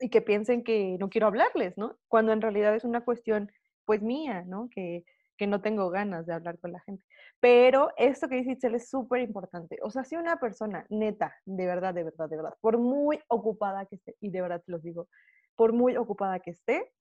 y 0.00 0.10
que 0.10 0.22
piensen 0.22 0.64
que 0.64 0.96
no 0.98 1.08
quiero 1.08 1.26
hablarles, 1.26 1.76
¿no? 1.78 1.98
Cuando 2.08 2.32
en 2.32 2.40
realidad 2.40 2.74
es 2.74 2.84
una 2.84 3.04
cuestión, 3.04 3.50
pues 3.84 4.02
mía, 4.02 4.44
¿no? 4.46 4.68
Que, 4.70 5.04
que 5.36 5.46
no 5.46 5.60
tengo 5.62 5.90
ganas 5.90 6.26
de 6.26 6.34
hablar 6.34 6.58
con 6.58 6.72
la 6.72 6.80
gente. 6.80 7.04
Pero 7.40 7.90
esto 7.96 8.28
que 8.28 8.36
dice 8.36 8.52
Itzel 8.52 8.74
es 8.74 8.90
súper 8.90 9.20
importante. 9.22 9.78
O 9.82 9.90
sea, 9.90 10.04
si 10.04 10.16
una 10.16 10.36
persona 10.38 10.86
neta, 10.90 11.34
de 11.46 11.66
verdad, 11.66 11.94
de 11.94 12.04
verdad, 12.04 12.28
de 12.28 12.36
verdad, 12.36 12.54
por 12.60 12.78
muy 12.78 13.20
ocupada 13.28 13.86
que 13.86 13.96
esté, 13.96 14.16
y 14.20 14.30
de 14.30 14.42
verdad 14.42 14.62
te 14.64 14.72
los 14.72 14.82
digo, 14.82 15.08
por 15.56 15.72
muy 15.72 15.96
ocupada 15.96 16.40
que 16.40 16.50
esté, 16.50 16.92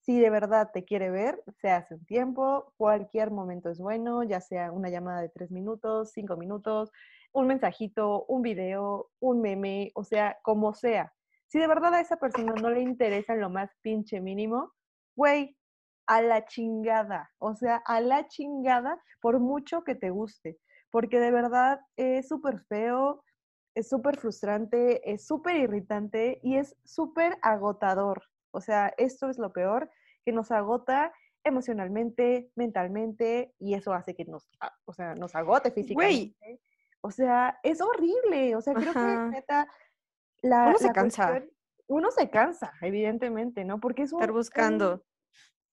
si 0.00 0.20
de 0.20 0.30
verdad 0.30 0.70
te 0.72 0.84
quiere 0.84 1.10
ver, 1.10 1.42
se 1.60 1.70
hace 1.70 1.94
un 1.94 2.04
tiempo, 2.06 2.72
cualquier 2.76 3.30
momento 3.30 3.70
es 3.70 3.78
bueno, 3.78 4.22
ya 4.22 4.40
sea 4.40 4.70
una 4.72 4.88
llamada 4.88 5.20
de 5.20 5.28
tres 5.28 5.50
minutos, 5.50 6.12
cinco 6.12 6.36
minutos, 6.36 6.92
un 7.32 7.46
mensajito, 7.48 8.24
un 8.26 8.42
video, 8.42 9.10
un 9.20 9.40
meme, 9.40 9.90
o 9.94 10.04
sea, 10.04 10.38
como 10.42 10.74
sea. 10.74 11.12
Si 11.48 11.58
de 11.58 11.66
verdad 11.66 11.94
a 11.94 12.00
esa 12.00 12.16
persona 12.16 12.52
no 12.60 12.70
le 12.70 12.80
interesa 12.80 13.34
lo 13.34 13.50
más 13.50 13.70
pinche 13.82 14.20
mínimo, 14.20 14.72
güey, 15.14 15.56
a 16.06 16.22
la 16.22 16.44
chingada, 16.44 17.32
o 17.38 17.54
sea, 17.54 17.82
a 17.84 18.00
la 18.00 18.28
chingada 18.28 19.02
por 19.20 19.40
mucho 19.40 19.82
que 19.82 19.94
te 19.94 20.10
guste, 20.10 20.58
porque 20.90 21.18
de 21.18 21.30
verdad 21.30 21.80
es 21.96 22.28
súper 22.28 22.60
feo, 22.60 23.24
es 23.74 23.88
súper 23.88 24.16
frustrante, 24.16 25.08
es 25.10 25.26
súper 25.26 25.56
irritante 25.56 26.40
y 26.42 26.56
es 26.56 26.76
súper 26.84 27.36
agotador. 27.42 28.22
O 28.52 28.60
sea, 28.60 28.94
esto 28.96 29.28
es 29.28 29.38
lo 29.38 29.52
peor, 29.52 29.90
que 30.24 30.32
nos 30.32 30.50
agota 30.50 31.12
emocionalmente, 31.44 32.50
mentalmente, 32.54 33.54
y 33.58 33.74
eso 33.74 33.92
hace 33.92 34.14
que 34.14 34.24
nos, 34.24 34.48
o 34.84 34.92
sea, 34.92 35.14
nos 35.14 35.34
agote 35.34 35.70
físicamente. 35.70 36.60
O 37.02 37.10
sea, 37.10 37.60
es 37.62 37.80
horrible. 37.80 38.56
O 38.56 38.60
sea, 38.60 38.74
creo 38.74 38.92
que 38.92 39.30
neta, 39.30 39.68
la, 40.42 40.68
uno 40.68 40.78
se 40.78 40.92
cansa. 40.92 41.42
uno 41.88 42.10
se 42.10 42.30
cansa, 42.30 42.72
evidentemente, 42.80 43.64
¿no? 43.64 43.80
Porque 43.80 44.02
es 44.02 44.12
un, 44.12 44.20
Estar 44.20 44.32
buscando. 44.32 45.04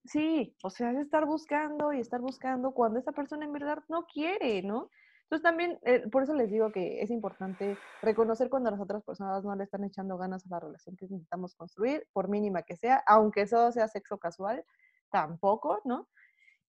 sí, 0.06 0.56
o 0.64 0.70
sea, 0.70 0.92
es 0.92 1.00
estar 1.00 1.26
buscando 1.26 1.94
y 1.94 2.00
estar 2.00 2.22
buscando 2.22 2.72
cuando 2.74 3.00
esa 3.00 3.12
persona 3.12 3.46
en 3.46 3.54
verdad 3.54 3.80
no 3.90 4.06
quiere, 4.06 4.62
¿no? 4.62 4.90
Entonces 5.24 5.44
también, 5.44 5.80
eh, 5.84 6.08
por 6.12 6.22
eso 6.22 6.36
les 6.36 6.52
digo 6.52 6.72
que 6.72 7.02
es 7.02 7.10
importante 7.10 7.76
reconocer 8.04 8.50
cuando 8.50 8.70
las 8.70 8.80
otras 8.80 9.04
personas 9.04 9.44
no 9.44 9.56
le 9.56 9.64
están 9.64 9.84
echando 9.84 10.16
ganas 10.18 10.46
a 10.46 10.50
la 10.50 10.60
relación 10.60 10.96
que 10.96 11.06
necesitamos 11.06 11.56
construir, 11.56 12.06
por 12.14 12.30
mínima 12.30 12.62
que 12.62 12.76
sea, 12.76 13.04
aunque 13.08 13.42
eso 13.42 13.72
sea 13.72 13.88
sexo 13.88 14.20
casual, 14.20 14.64
tampoco, 15.10 15.82
¿no? 15.86 16.08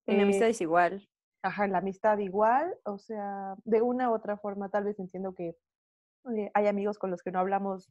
En 0.06 0.16
la 0.16 0.22
amistad 0.22 0.46
eh, 0.48 0.50
es 0.52 0.60
igual. 0.60 1.06
Ajá, 1.42 1.66
en 1.66 1.72
la 1.72 1.78
amistad 1.78 2.16
igual, 2.18 2.74
o 2.84 2.96
sea, 2.96 3.54
de 3.64 3.82
una 3.82 4.10
u 4.10 4.14
otra 4.14 4.38
forma, 4.38 4.70
tal 4.70 4.84
vez 4.84 4.98
entiendo 4.98 5.34
que 5.34 5.56
eh, 6.36 6.50
hay 6.54 6.66
amigos 6.66 6.98
con 6.98 7.10
los 7.10 7.22
que 7.22 7.30
no 7.30 7.40
hablamos 7.40 7.90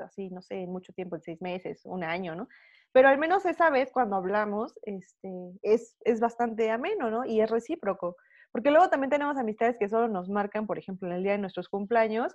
así, 0.00 0.30
no 0.30 0.42
sé, 0.42 0.66
mucho 0.66 0.92
tiempo, 0.92 1.16
en 1.16 1.22
seis 1.22 1.42
meses, 1.42 1.82
un 1.84 2.04
año, 2.04 2.34
¿no? 2.34 2.48
Pero 2.92 3.08
al 3.08 3.18
menos 3.18 3.44
esa 3.46 3.70
vez 3.70 3.90
cuando 3.92 4.16
hablamos, 4.16 4.74
este, 4.82 5.30
es, 5.62 5.96
es 6.04 6.20
bastante 6.20 6.70
ameno, 6.70 7.10
¿no? 7.10 7.24
Y 7.24 7.40
es 7.40 7.50
recíproco. 7.50 8.16
Porque 8.52 8.70
luego 8.70 8.88
también 8.90 9.10
tenemos 9.10 9.36
amistades 9.38 9.76
que 9.78 9.88
solo 9.88 10.08
nos 10.08 10.28
marcan, 10.28 10.66
por 10.66 10.78
ejemplo, 10.78 11.08
en 11.08 11.14
el 11.14 11.22
día 11.22 11.32
de 11.32 11.38
nuestros 11.38 11.68
cumpleaños 11.68 12.34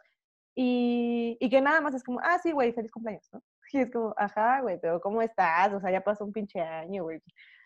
y, 0.55 1.37
y 1.39 1.49
que 1.49 1.61
nada 1.61 1.79
más 1.81 1.93
es 1.93 2.03
como, 2.03 2.19
ah, 2.21 2.39
sí, 2.41 2.51
güey, 2.51 2.73
feliz 2.73 2.91
cumpleaños, 2.91 3.29
¿no? 3.31 3.41
Y 3.73 3.79
es 3.79 3.91
como, 3.91 4.15
ajá, 4.17 4.61
güey, 4.61 4.79
pero 4.81 4.99
¿cómo 5.01 5.21
estás? 5.21 5.73
O 5.73 5.79
sea, 5.79 5.91
ya 5.91 6.01
pasó 6.01 6.25
un 6.25 6.33
pinche 6.33 6.59
año, 6.61 7.03
güey. 7.03 7.21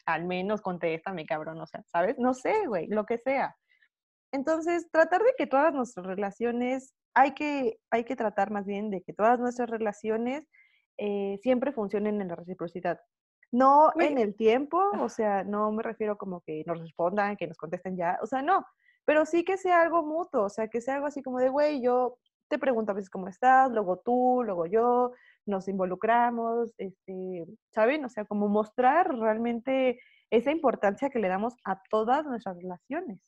Al 0.05 0.25
menos 0.25 0.61
contéstame, 0.61 1.25
cabrón, 1.25 1.61
o 1.61 1.67
sea, 1.67 1.83
¿sabes? 1.83 2.17
No 2.17 2.33
sé, 2.33 2.67
güey, 2.67 2.87
lo 2.87 3.05
que 3.05 3.19
sea. 3.19 3.55
Entonces, 4.33 4.89
tratar 4.91 5.21
de 5.21 5.33
que 5.37 5.47
todas 5.47 5.73
nuestras 5.73 6.05
relaciones, 6.05 6.93
hay 7.13 7.33
que, 7.33 7.79
hay 7.89 8.03
que 8.03 8.15
tratar 8.15 8.51
más 8.51 8.65
bien 8.65 8.89
de 8.89 9.01
que 9.01 9.13
todas 9.13 9.39
nuestras 9.39 9.69
relaciones 9.69 10.47
eh, 10.97 11.39
siempre 11.41 11.71
funcionen 11.71 12.21
en 12.21 12.29
la 12.29 12.35
reciprocidad. 12.35 12.99
No 13.51 13.91
en 13.99 14.17
el 14.17 14.35
tiempo, 14.35 14.79
o 14.99 15.09
sea, 15.09 15.43
no 15.43 15.71
me 15.73 15.83
refiero 15.83 16.17
como 16.17 16.39
que 16.41 16.63
nos 16.65 16.79
respondan, 16.79 17.35
que 17.35 17.47
nos 17.47 17.57
contesten 17.57 17.97
ya, 17.97 18.17
o 18.21 18.25
sea, 18.25 18.41
no, 18.41 18.65
pero 19.03 19.25
sí 19.25 19.43
que 19.43 19.57
sea 19.57 19.81
algo 19.81 20.03
mutuo, 20.03 20.43
o 20.43 20.49
sea, 20.49 20.69
que 20.69 20.79
sea 20.79 20.95
algo 20.95 21.07
así 21.07 21.21
como 21.21 21.39
de, 21.39 21.49
güey, 21.49 21.81
yo 21.81 22.17
te 22.47 22.59
pregunto 22.59 22.91
a 22.91 22.95
veces 22.95 23.09
cómo 23.09 23.27
estás, 23.27 23.69
luego 23.71 23.97
tú, 23.99 24.43
luego 24.45 24.67
yo, 24.67 25.11
nos 25.45 25.67
involucramos, 25.67 26.73
este, 26.77 27.45
¿saben? 27.73 28.05
O 28.05 28.09
sea, 28.09 28.25
como 28.25 28.47
mostrar 28.47 29.13
realmente 29.17 29.99
esa 30.29 30.51
importancia 30.51 31.09
que 31.09 31.19
le 31.19 31.27
damos 31.27 31.55
a 31.65 31.81
todas 31.89 32.25
nuestras 32.25 32.57
relaciones. 32.57 33.19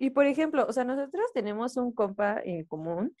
Y 0.00 0.10
por 0.10 0.24
ejemplo, 0.26 0.66
o 0.66 0.72
sea, 0.72 0.84
nosotros 0.84 1.26
tenemos 1.34 1.76
un 1.76 1.92
compa 1.92 2.40
en 2.42 2.64
común, 2.64 3.14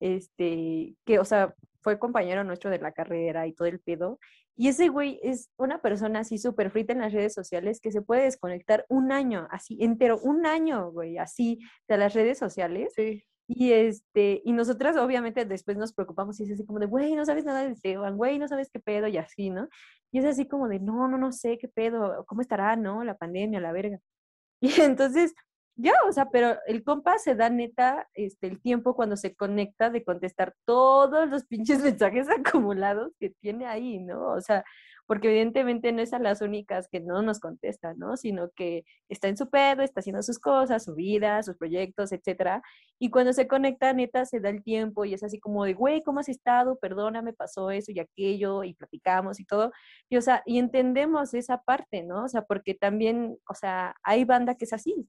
este, 0.00 0.94
que, 1.06 1.18
o 1.18 1.24
sea, 1.24 1.54
fue 1.80 1.98
compañero 1.98 2.44
nuestro 2.44 2.70
de 2.70 2.78
la 2.78 2.92
carrera 2.92 3.46
y 3.46 3.54
todo 3.54 3.66
el 3.66 3.80
pedo, 3.80 4.18
y 4.54 4.68
ese 4.68 4.88
güey 4.88 5.18
es 5.22 5.50
una 5.56 5.80
persona 5.80 6.20
así 6.20 6.38
súper 6.38 6.70
frita 6.70 6.92
en 6.92 7.00
las 7.00 7.12
redes 7.12 7.34
sociales 7.34 7.80
que 7.80 7.92
se 7.92 8.02
puede 8.02 8.22
desconectar 8.24 8.86
un 8.88 9.12
año, 9.12 9.48
así 9.50 9.76
entero, 9.80 10.18
un 10.22 10.46
año, 10.46 10.90
güey, 10.90 11.18
así 11.18 11.58
de 11.88 11.98
las 11.98 12.14
redes 12.14 12.38
sociales. 12.38 12.92
Sí. 12.96 13.22
Y 13.48 13.72
este, 13.72 14.42
y 14.44 14.52
nosotras 14.52 14.96
obviamente 14.96 15.44
después 15.44 15.76
nos 15.76 15.92
preocupamos 15.92 16.40
y 16.40 16.44
es 16.44 16.52
así 16.52 16.66
como 16.66 16.80
de, 16.80 16.86
güey, 16.86 17.14
no 17.14 17.24
sabes 17.24 17.44
nada 17.44 17.64
de 17.64 17.72
Esteban, 17.72 18.16
güey, 18.16 18.38
no 18.38 18.48
sabes 18.48 18.70
qué 18.70 18.80
pedo 18.80 19.06
y 19.08 19.18
así, 19.18 19.50
¿no? 19.50 19.68
Y 20.10 20.18
es 20.18 20.24
así 20.24 20.48
como 20.48 20.68
de, 20.68 20.80
no, 20.80 21.06
no, 21.06 21.16
no 21.18 21.32
sé 21.32 21.58
qué 21.58 21.68
pedo, 21.68 22.24
cómo 22.26 22.40
estará, 22.40 22.76
¿no? 22.76 23.04
La 23.04 23.16
pandemia, 23.16 23.60
la 23.60 23.72
verga. 23.72 23.98
Y 24.60 24.80
entonces 24.80 25.34
ya, 25.76 25.94
o 26.08 26.12
sea, 26.12 26.30
pero 26.30 26.56
el 26.66 26.82
compa 26.82 27.18
se 27.18 27.34
da 27.34 27.50
neta 27.50 28.08
este, 28.14 28.46
el 28.46 28.60
tiempo 28.60 28.94
cuando 28.96 29.16
se 29.16 29.34
conecta 29.34 29.90
de 29.90 30.04
contestar 30.04 30.54
todos 30.64 31.28
los 31.28 31.44
pinches 31.44 31.80
mensajes 31.84 32.28
acumulados 32.30 33.12
que 33.20 33.30
tiene 33.30 33.66
ahí, 33.66 33.98
¿no? 33.98 34.32
O 34.32 34.40
sea, 34.40 34.64
porque 35.06 35.28
evidentemente 35.28 35.92
no 35.92 36.02
es 36.02 36.12
a 36.12 36.18
las 36.18 36.40
únicas 36.42 36.88
que 36.88 37.00
no 37.00 37.22
nos 37.22 37.40
contestan, 37.40 37.98
¿no? 37.98 38.16
Sino 38.16 38.50
que 38.56 38.84
está 39.08 39.28
en 39.28 39.36
su 39.36 39.48
pedo, 39.50 39.82
está 39.82 40.00
haciendo 40.00 40.22
sus 40.22 40.38
cosas, 40.38 40.84
su 40.84 40.94
vida, 40.94 41.42
sus 41.42 41.56
proyectos, 41.56 42.12
etcétera. 42.12 42.62
Y 42.98 43.10
cuando 43.10 43.32
se 43.32 43.46
conecta, 43.46 43.92
neta, 43.92 44.24
se 44.24 44.40
da 44.40 44.48
el 44.48 44.62
tiempo 44.64 45.04
y 45.04 45.14
es 45.14 45.22
así 45.22 45.38
como 45.38 45.64
de, 45.64 45.74
güey, 45.74 46.02
¿cómo 46.02 46.20
has 46.20 46.28
estado? 46.28 46.78
Perdóname, 46.78 47.32
pasó 47.34 47.70
eso 47.70 47.92
y 47.92 48.00
aquello, 48.00 48.64
y 48.64 48.74
platicamos 48.74 49.40
y 49.40 49.44
todo. 49.44 49.72
Y, 50.08 50.16
o 50.16 50.22
sea, 50.22 50.42
y 50.46 50.58
entendemos 50.58 51.34
esa 51.34 51.62
parte, 51.62 52.02
¿no? 52.02 52.24
O 52.24 52.28
sea, 52.28 52.42
porque 52.42 52.74
también, 52.74 53.38
o 53.48 53.54
sea, 53.54 53.94
hay 54.02 54.24
banda 54.24 54.56
que 54.56 54.64
es 54.64 54.72
así, 54.72 55.08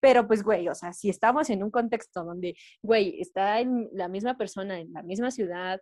pero 0.00 0.26
pues, 0.26 0.42
güey, 0.42 0.68
o 0.68 0.74
sea, 0.74 0.92
si 0.92 1.10
estamos 1.10 1.50
en 1.50 1.62
un 1.62 1.70
contexto 1.70 2.24
donde, 2.24 2.54
güey, 2.82 3.20
está 3.20 3.60
en 3.60 3.88
la 3.92 4.08
misma 4.08 4.36
persona, 4.36 4.78
en 4.78 4.92
la 4.92 5.02
misma 5.02 5.30
ciudad, 5.30 5.80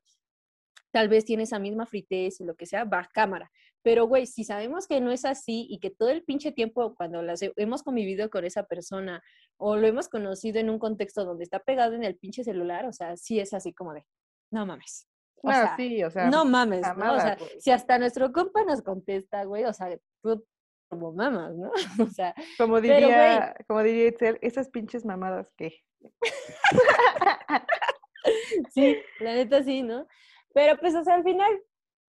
tal 0.90 1.08
vez 1.08 1.24
tiene 1.24 1.42
esa 1.42 1.58
misma 1.58 1.86
fritez 1.86 2.40
lo 2.40 2.54
que 2.54 2.66
sea, 2.66 2.84
va 2.84 3.08
cámara. 3.12 3.50
Pero, 3.82 4.06
güey, 4.06 4.26
si 4.26 4.44
sabemos 4.44 4.86
que 4.88 5.00
no 5.00 5.12
es 5.12 5.24
así 5.24 5.66
y 5.70 5.78
que 5.78 5.90
todo 5.90 6.08
el 6.08 6.24
pinche 6.24 6.50
tiempo 6.52 6.94
cuando 6.96 7.22
las 7.22 7.40
hemos 7.56 7.82
convivido 7.82 8.30
con 8.30 8.44
esa 8.44 8.64
persona 8.64 9.22
o 9.58 9.76
lo 9.76 9.86
hemos 9.86 10.08
conocido 10.08 10.58
en 10.58 10.70
un 10.70 10.78
contexto 10.78 11.24
donde 11.24 11.44
está 11.44 11.60
pegado 11.60 11.94
en 11.94 12.02
el 12.02 12.16
pinche 12.16 12.42
celular, 12.42 12.86
o 12.86 12.92
sea, 12.92 13.16
sí 13.16 13.38
es 13.38 13.52
así 13.52 13.72
como 13.72 13.94
de, 13.94 14.04
no 14.50 14.66
mames. 14.66 15.06
O 15.42 15.50
sea, 15.50 15.76
sí, 15.76 16.02
o 16.02 16.10
sea, 16.10 16.30
no 16.30 16.44
mames, 16.44 16.82
¿no? 16.96 17.14
O 17.14 17.20
sea, 17.20 17.38
si 17.60 17.70
hasta 17.70 17.98
nuestro 17.98 18.32
compa 18.32 18.64
nos 18.64 18.82
contesta, 18.82 19.44
güey, 19.44 19.64
o 19.64 19.72
sea, 19.72 19.96
tú 20.22 20.44
como 20.88 21.12
mamas, 21.12 21.54
¿no? 21.56 21.70
O 22.08 22.10
sea, 22.10 22.34
como 22.58 22.80
diría, 22.80 23.54
como 23.66 23.82
diría 23.82 24.08
Itzel, 24.08 24.38
esas 24.42 24.68
pinches 24.70 25.04
mamadas 25.04 25.52
que. 25.56 25.80
sí, 28.74 28.96
la 29.20 29.34
neta 29.34 29.62
sí, 29.62 29.82
¿no? 29.82 30.06
Pero 30.54 30.78
pues, 30.78 30.94
o 30.94 31.04
sea, 31.04 31.14
al 31.14 31.24
final, 31.24 31.50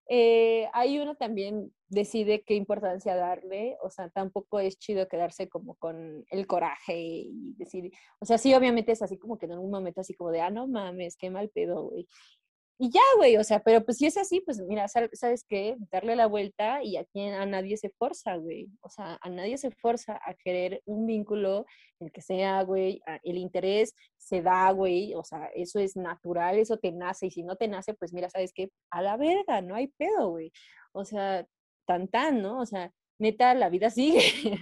eh, 0.09 0.69
hay 0.73 0.99
uno 0.99 1.15
también 1.15 1.73
decide 1.89 2.43
qué 2.45 2.53
importancia 2.53 3.15
darle, 3.15 3.77
o 3.81 3.89
sea, 3.89 4.09
tampoco 4.09 4.59
es 4.59 4.77
chido 4.77 5.07
quedarse 5.07 5.49
como 5.49 5.75
con 5.75 6.25
el 6.29 6.47
coraje 6.47 6.97
y 6.97 7.53
decir, 7.57 7.91
o 8.19 8.25
sea, 8.25 8.37
sí, 8.37 8.53
obviamente 8.53 8.93
es 8.93 9.01
así 9.01 9.17
como 9.17 9.37
que 9.37 9.47
en 9.47 9.53
algún 9.53 9.71
momento 9.71 10.01
así 10.01 10.13
como 10.13 10.31
de, 10.31 10.41
ah, 10.41 10.49
no 10.49 10.67
mames, 10.67 11.17
qué 11.17 11.29
mal 11.29 11.49
pedo, 11.49 11.89
güey. 11.89 12.07
Y 12.79 12.91
ya, 12.91 13.01
güey, 13.15 13.37
o 13.37 13.43
sea, 13.43 13.59
pero 13.59 13.83
pues 13.83 13.97
si 13.97 14.05
es 14.05 14.17
así, 14.17 14.39
pues 14.41 14.59
mira, 14.61 14.87
¿sabes 14.87 15.43
qué? 15.47 15.77
Darle 15.91 16.15
la 16.15 16.27
vuelta 16.27 16.83
y 16.83 16.97
aquí 16.97 17.27
a 17.27 17.45
nadie 17.47 17.75
se 17.75 17.89
forza, 17.89 18.35
güey. 18.35 18.67
O 18.81 18.89
sea, 18.89 19.17
a 19.19 19.29
nadie 19.29 19.57
se 19.57 19.71
forza 19.71 20.19
a 20.23 20.35
querer 20.35 20.83
un 20.85 21.07
vínculo, 21.07 21.65
el 21.99 22.11
que 22.11 22.21
sea, 22.21 22.61
güey, 22.61 23.01
el 23.23 23.37
interés 23.37 23.95
se 24.17 24.43
da, 24.43 24.69
güey, 24.71 25.15
o 25.15 25.23
sea, 25.23 25.47
eso 25.55 25.79
es 25.79 25.95
natural, 25.95 26.59
eso 26.59 26.77
te 26.77 26.91
nace, 26.91 27.27
y 27.27 27.31
si 27.31 27.41
no 27.41 27.55
te 27.55 27.67
nace, 27.67 27.95
pues 27.95 28.13
mira, 28.13 28.29
¿sabes 28.29 28.53
qué? 28.53 28.69
A 28.91 29.01
la 29.01 29.17
verga, 29.17 29.61
no 29.61 29.73
hay 29.73 29.87
pedo, 29.87 30.29
güey. 30.29 30.51
O 30.91 31.03
sea, 31.03 31.47
tan 31.87 32.07
tan, 32.07 32.43
¿no? 32.43 32.59
O 32.59 32.65
sea, 32.67 32.91
neta, 33.19 33.53
la 33.55 33.69
vida 33.69 33.89
sigue. 33.89 34.21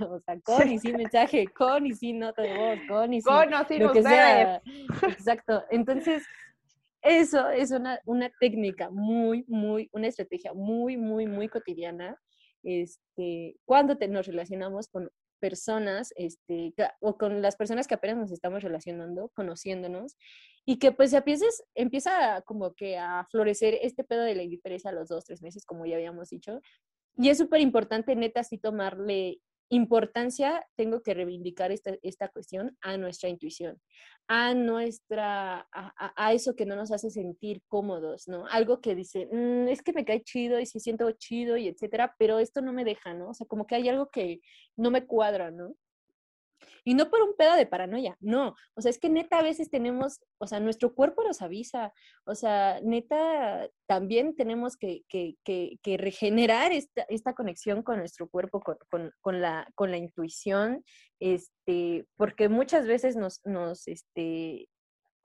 o 0.10 0.20
sea, 0.22 0.40
con 0.42 0.72
y 0.72 0.80
sin 0.80 0.96
mensaje, 0.96 1.48
con 1.48 1.86
y 1.86 1.94
sin 1.94 2.20
nota 2.20 2.42
de 2.42 2.58
voz, 2.58 2.80
con 2.88 3.14
y 3.14 3.22
sin. 3.22 3.34
Con 3.34 3.54
o 3.54 3.68
sin 3.68 3.84
lo 3.84 3.92
que 3.92 4.04
sea. 4.04 4.62
Exacto. 5.02 5.64
Entonces, 5.70 6.24
eso 7.06 7.50
es 7.50 7.72
una, 7.72 8.00
una 8.06 8.32
técnica 8.40 8.90
muy, 8.90 9.46
muy, 9.48 9.90
una 9.94 10.08
estrategia 10.08 10.54
muy, 10.54 10.98
muy, 10.98 11.28
muy 11.28 11.48
cotidiana. 11.48 12.20
Este, 12.64 13.58
cuando 13.64 13.98
te, 13.98 14.08
nos 14.08 14.26
relacionamos 14.26 14.88
con 14.88 15.10
personas, 15.40 16.12
este, 16.16 16.74
o 17.00 17.18
con 17.18 17.42
las 17.42 17.56
personas 17.56 17.88
que 17.88 17.94
apenas 17.94 18.18
nos 18.18 18.32
estamos 18.32 18.64
relacionando, 18.64 19.30
conociéndonos, 19.36 20.18
y 20.66 20.80
que 20.80 20.92
pues 20.92 21.14
empieza, 21.14 21.46
empieza 21.76 22.42
como 22.42 22.74
que 22.74 22.98
a 22.98 23.28
florecer 23.30 23.78
este 23.82 24.04
pedo 24.04 24.24
de 24.24 24.34
la 24.34 24.44
indiferencia 24.44 24.90
a 24.90 24.94
los 24.94 25.10
dos, 25.10 25.26
tres 25.26 25.44
meses, 25.44 25.66
como 25.66 25.86
ya 25.86 25.96
habíamos 25.96 26.30
dicho. 26.30 26.62
Y 27.18 27.30
es 27.30 27.38
súper 27.38 27.62
importante, 27.62 28.16
neta, 28.16 28.44
sí 28.44 28.58
tomarle 28.58 29.40
importancia 29.70 30.66
tengo 30.76 31.02
que 31.02 31.14
reivindicar 31.14 31.72
esta, 31.72 31.96
esta 32.04 32.30
cuestión 32.30 32.78
a 32.82 32.98
nuestra 32.98 33.30
intuición, 33.30 33.82
a 34.28 34.54
nuestra, 34.54 35.68
a, 35.72 36.34
eso 36.34 36.56
que 36.56 36.66
no 36.66 36.76
nos 36.76 36.92
hace 36.92 37.10
sentir 37.10 37.62
cómodos, 37.68 38.28
¿no? 38.28 38.46
Algo 38.48 38.82
que 38.82 38.96
dice, 38.96 39.28
mm, 39.32 39.68
es 39.68 39.82
que 39.82 39.94
me 39.94 40.06
cae 40.06 40.24
chido 40.24 40.60
y 40.60 40.66
si 40.66 40.80
siento 40.80 41.12
chido 41.12 41.58
y 41.58 41.68
etcétera, 41.68 42.16
pero 42.18 42.40
esto 42.40 42.62
no 42.62 42.74
me 42.74 42.86
deja, 42.86 43.14
¿no? 43.14 43.30
O 43.30 43.34
sea, 43.34 43.48
como 43.48 43.68
que 43.68 43.76
hay 43.76 43.90
algo 43.90 44.10
que 44.10 44.40
no 44.76 44.92
me 44.92 45.06
cuadra, 45.06 45.52
¿no? 45.52 45.76
Y 46.84 46.94
no 46.94 47.10
por 47.10 47.22
un 47.22 47.36
pedo 47.36 47.56
de 47.56 47.66
paranoia, 47.66 48.16
no. 48.20 48.56
O 48.76 48.82
sea, 48.82 48.92
es 48.92 49.00
que 49.00 49.10
neta 49.10 49.40
a 49.40 49.44
veces 49.44 49.70
tenemos, 49.70 50.22
o 50.38 50.48
sea, 50.48 50.60
nuestro 50.60 50.94
cuerpo 50.94 51.24
nos 51.24 51.42
avisa. 51.42 51.94
O 52.26 52.36
sea, 52.36 52.80
neta 52.82 53.70
también 53.88 54.36
tenemos 54.36 54.78
que, 54.78 55.04
que, 55.10 55.36
que, 55.44 55.98
regenerar 55.98 56.72
esta, 56.72 57.04
esta, 57.10 57.34
conexión 57.34 57.84
con 57.84 58.00
nuestro 58.00 58.30
cuerpo, 58.30 58.62
con, 58.62 58.78
con, 58.90 59.12
con, 59.22 59.42
la, 59.42 59.68
con 59.76 59.92
la 59.92 59.98
intuición, 59.98 60.84
este, 61.20 62.06
porque 62.18 62.50
muchas 62.50 62.88
veces 62.88 63.16
nos, 63.16 63.42
nos, 63.46 63.88
este, 63.88 64.68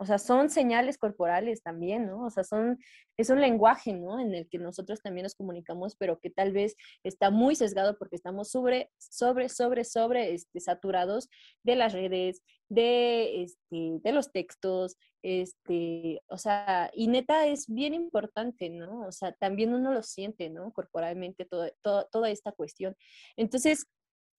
o 0.01 0.07
sea, 0.07 0.19
son 0.19 0.49
señales 0.49 0.97
corporales 0.97 1.63
también, 1.63 2.07
¿no? 2.07 2.25
O 2.25 2.31
sea, 2.31 2.43
son, 2.43 2.79
es 3.19 3.29
un 3.29 3.39
lenguaje, 3.39 3.93
¿no? 3.93 4.19
En 4.19 4.35
el 4.35 4.49
que 4.49 4.57
nosotros 4.57 5.03
también 5.03 5.25
nos 5.25 5.35
comunicamos, 5.35 5.95
pero 5.95 6.19
que 6.19 6.31
tal 6.31 6.53
vez 6.53 6.75
está 7.05 7.31
muy 7.31 7.55
sesgado 7.55 7.99
porque 7.99 8.17
estamos 8.17 8.51
sobre, 8.51 8.91
sobre, 8.97 9.51
sobre, 9.51 9.85
sobre, 9.85 10.33
este, 10.33 10.59
saturados 10.59 11.29
de 11.65 11.77
las 11.77 11.93
redes, 11.93 12.41
de, 12.71 13.43
este, 13.43 13.99
de 14.03 14.13
los 14.13 14.33
textos, 14.33 14.97
este, 15.21 16.23
o 16.29 16.39
sea, 16.39 16.91
y 16.95 17.09
neta 17.09 17.47
es 17.47 17.67
bien 17.69 17.93
importante, 17.93 18.71
¿no? 18.71 19.07
O 19.07 19.13
sea, 19.13 19.33
también 19.33 19.75
uno 19.75 19.93
lo 19.93 20.03
siente, 20.03 20.49
¿no? 20.49 20.73
Corporalmente, 20.73 21.45
todo, 21.45 21.69
toda 21.83 22.31
esta 22.31 22.53
cuestión. 22.53 22.97
Entonces, 23.37 23.87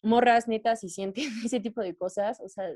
morras, 0.01 0.47
netas, 0.47 0.79
si 0.79 0.89
sienten 0.89 1.25
ese 1.45 1.59
tipo 1.59 1.81
de 1.81 1.95
cosas, 1.95 2.39
o 2.39 2.49
sea, 2.49 2.67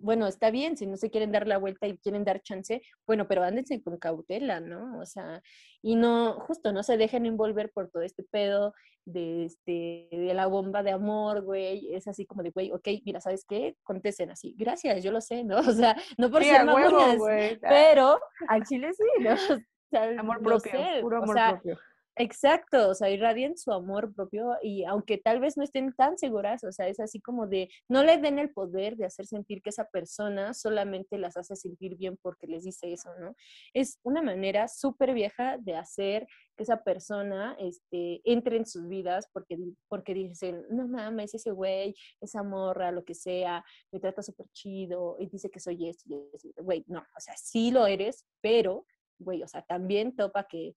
bueno, 0.00 0.26
está 0.26 0.50
bien, 0.50 0.76
si 0.76 0.86
no 0.86 0.96
se 0.96 1.10
quieren 1.10 1.32
dar 1.32 1.46
la 1.46 1.58
vuelta 1.58 1.86
y 1.86 1.98
quieren 1.98 2.24
dar 2.24 2.40
chance, 2.42 2.82
bueno, 3.06 3.26
pero 3.28 3.42
ándense 3.42 3.82
con 3.82 3.98
cautela, 3.98 4.60
¿no? 4.60 4.98
O 5.00 5.06
sea, 5.06 5.42
y 5.82 5.96
no, 5.96 6.34
justo, 6.40 6.72
no 6.72 6.82
se 6.82 6.96
dejen 6.96 7.26
envolver 7.26 7.70
por 7.72 7.90
todo 7.90 8.02
este 8.02 8.22
pedo 8.22 8.74
de, 9.04 9.46
este, 9.46 10.08
de 10.10 10.34
la 10.34 10.46
bomba 10.46 10.82
de 10.82 10.92
amor, 10.92 11.42
güey, 11.42 11.94
es 11.94 12.06
así 12.08 12.26
como 12.26 12.42
de, 12.42 12.50
güey, 12.50 12.72
ok, 12.72 12.88
mira, 13.04 13.20
¿sabes 13.20 13.44
qué? 13.48 13.76
Contesten 13.82 14.30
así, 14.30 14.54
gracias, 14.56 15.02
yo 15.02 15.12
lo 15.12 15.20
sé, 15.20 15.44
¿no? 15.44 15.58
O 15.68 15.72
sea, 15.72 15.96
no 16.16 16.30
por 16.30 16.42
ser 16.44 16.64
mamonas, 16.64 17.16
pero 17.60 18.18
al 18.48 18.64
chile 18.64 18.92
sí, 18.92 19.04
¿no? 19.20 19.30
O 19.88 19.90
sea, 19.90 20.20
amor 20.20 20.42
propio, 20.42 20.72
puro 21.00 21.22
amor 21.22 21.34
propio. 21.34 21.78
Exacto, 22.20 22.88
o 22.88 22.94
sea, 22.94 23.10
irradien 23.10 23.56
su 23.56 23.70
amor 23.70 24.12
propio 24.12 24.56
y 24.60 24.82
aunque 24.84 25.18
tal 25.18 25.38
vez 25.38 25.56
no 25.56 25.62
estén 25.62 25.92
tan 25.92 26.18
seguras, 26.18 26.64
o 26.64 26.72
sea, 26.72 26.88
es 26.88 26.98
así 26.98 27.20
como 27.20 27.46
de, 27.46 27.68
no 27.88 28.02
le 28.02 28.18
den 28.18 28.40
el 28.40 28.50
poder 28.50 28.96
de 28.96 29.04
hacer 29.04 29.24
sentir 29.26 29.62
que 29.62 29.70
esa 29.70 29.84
persona 29.84 30.52
solamente 30.52 31.16
las 31.16 31.36
hace 31.36 31.54
sentir 31.54 31.96
bien 31.96 32.18
porque 32.20 32.48
les 32.48 32.64
dice 32.64 32.92
eso, 32.92 33.10
¿no? 33.20 33.36
Es 33.72 34.00
una 34.02 34.20
manera 34.20 34.66
súper 34.66 35.14
vieja 35.14 35.58
de 35.58 35.76
hacer 35.76 36.26
que 36.56 36.64
esa 36.64 36.82
persona 36.82 37.54
este, 37.60 38.20
entre 38.24 38.56
en 38.56 38.66
sus 38.66 38.88
vidas 38.88 39.28
porque, 39.32 39.56
porque 39.86 40.12
dicen, 40.12 40.64
no 40.70 40.88
mames, 40.88 41.34
ese 41.34 41.52
güey, 41.52 41.94
esa 42.20 42.42
morra, 42.42 42.90
lo 42.90 43.04
que 43.04 43.14
sea, 43.14 43.64
me 43.92 44.00
trata 44.00 44.22
súper 44.24 44.48
chido 44.52 45.14
y 45.20 45.28
dice 45.28 45.50
que 45.50 45.60
soy 45.60 45.88
esto 45.88 46.04
y 46.08 46.14
esto. 46.34 46.48
Güey, 46.64 46.82
no, 46.88 46.98
o 46.98 47.20
sea, 47.20 47.36
sí 47.36 47.70
lo 47.70 47.86
eres, 47.86 48.26
pero, 48.40 48.86
güey, 49.20 49.44
o 49.44 49.46
sea, 49.46 49.62
también 49.62 50.16
topa 50.16 50.48
que 50.48 50.74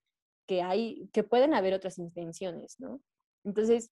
que 0.48 0.62
hay, 0.62 1.10
que 1.14 1.24
pueden 1.24 1.54
haber 1.54 1.74
otras 1.74 1.98
intenciones, 1.98 2.80
¿no? 2.80 3.02
Entonces, 3.44 3.92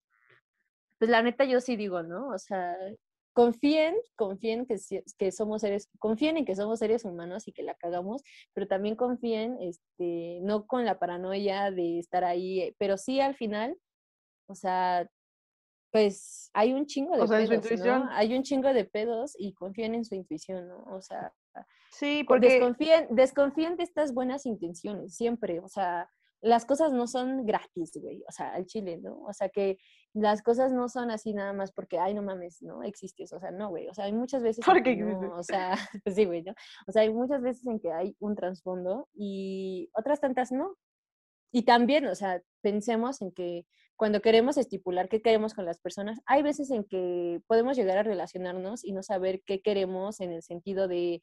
pues 0.97 1.09
la 1.09 1.21
neta 1.23 1.45
yo 1.45 1.61
sí 1.61 1.75
digo, 1.75 2.03
¿no? 2.03 2.29
O 2.29 2.37
sea, 2.37 2.75
confíen, 3.33 3.95
confíen 4.15 4.65
que, 4.65 4.77
que 5.17 5.31
somos 5.31 5.61
seres, 5.61 5.89
confíen 5.99 6.37
en 6.37 6.45
que 6.45 6.55
somos 6.55 6.79
seres 6.79 7.05
humanos 7.05 7.47
y 7.47 7.53
que 7.53 7.63
la 7.63 7.73
cagamos, 7.75 8.21
pero 8.53 8.67
también 8.67 8.95
confíen, 8.95 9.57
este, 9.61 10.39
no 10.41 10.67
con 10.67 10.85
la 10.85 10.99
paranoia 10.99 11.71
de 11.71 11.99
estar 11.99 12.23
ahí, 12.23 12.75
pero 12.77 12.97
sí 12.97 13.21
al 13.21 13.35
final, 13.35 13.77
o 14.47 14.55
sea, 14.55 15.09
pues 15.91 16.51
hay 16.53 16.73
un 16.73 16.85
chingo 16.85 17.15
de 17.15 17.47
pedos, 17.47 17.79
¿no? 17.79 18.09
Hay 18.11 18.35
un 18.35 18.43
chingo 18.43 18.73
de 18.73 18.85
pedos 18.85 19.33
y 19.37 19.53
confíen 19.53 19.95
en 19.95 20.05
su 20.05 20.15
intuición, 20.15 20.67
¿no? 20.67 20.83
O 20.83 21.01
sea, 21.01 21.33
sí, 21.91 22.23
porque 22.27 22.49
desconfíen, 22.49 23.07
desconfíen 23.09 23.77
de 23.77 23.83
estas 23.83 24.13
buenas 24.13 24.45
intenciones, 24.45 25.15
siempre, 25.15 25.59
o 25.59 25.67
sea, 25.67 26.09
las 26.41 26.65
cosas 26.65 26.93
no 26.93 27.07
son 27.07 27.45
gratis, 27.45 27.91
güey, 28.01 28.23
o 28.27 28.31
sea, 28.31 28.53
al 28.53 28.65
chile, 28.65 28.97
¿no? 28.97 29.21
O 29.23 29.33
sea, 29.33 29.49
que 29.49 29.77
las 30.13 30.41
cosas 30.41 30.71
no 30.71 30.87
son 30.87 31.11
así 31.11 31.33
nada 31.33 31.53
más 31.53 31.71
porque, 31.71 31.99
ay, 31.99 32.13
no 32.13 32.21
mames, 32.21 32.61
no 32.61 32.83
existes, 32.83 33.33
o 33.33 33.39
sea, 33.39 33.51
no, 33.51 33.69
güey, 33.69 33.87
o 33.87 33.93
sea, 33.93 34.05
hay 34.05 34.13
muchas 34.13 34.41
veces... 34.41 34.63
Porque 34.65 34.95
no, 34.95 35.35
o 35.35 35.43
sea, 35.43 35.77
pues 36.03 36.15
sí, 36.15 36.25
güey, 36.25 36.43
¿no? 36.43 36.53
O 36.87 36.91
sea, 36.91 37.01
hay 37.01 37.13
muchas 37.13 37.41
veces 37.41 37.65
en 37.67 37.79
que 37.79 37.91
hay 37.91 38.15
un 38.19 38.35
trasfondo 38.35 39.09
y 39.13 39.89
otras 39.93 40.19
tantas 40.19 40.51
no. 40.51 40.75
Y 41.51 41.63
también, 41.63 42.05
o 42.05 42.15
sea, 42.15 42.41
pensemos 42.61 43.21
en 43.21 43.31
que 43.31 43.65
cuando 43.95 44.21
queremos 44.21 44.57
estipular 44.57 45.09
qué 45.09 45.21
queremos 45.21 45.53
con 45.53 45.65
las 45.65 45.79
personas, 45.79 46.21
hay 46.25 46.41
veces 46.41 46.71
en 46.71 46.85
que 46.85 47.41
podemos 47.47 47.75
llegar 47.75 47.97
a 47.97 48.03
relacionarnos 48.03 48.85
y 48.85 48.93
no 48.93 49.03
saber 49.03 49.41
qué 49.45 49.61
queremos 49.61 50.21
en 50.21 50.31
el 50.31 50.41
sentido 50.41 50.87
de, 50.87 51.21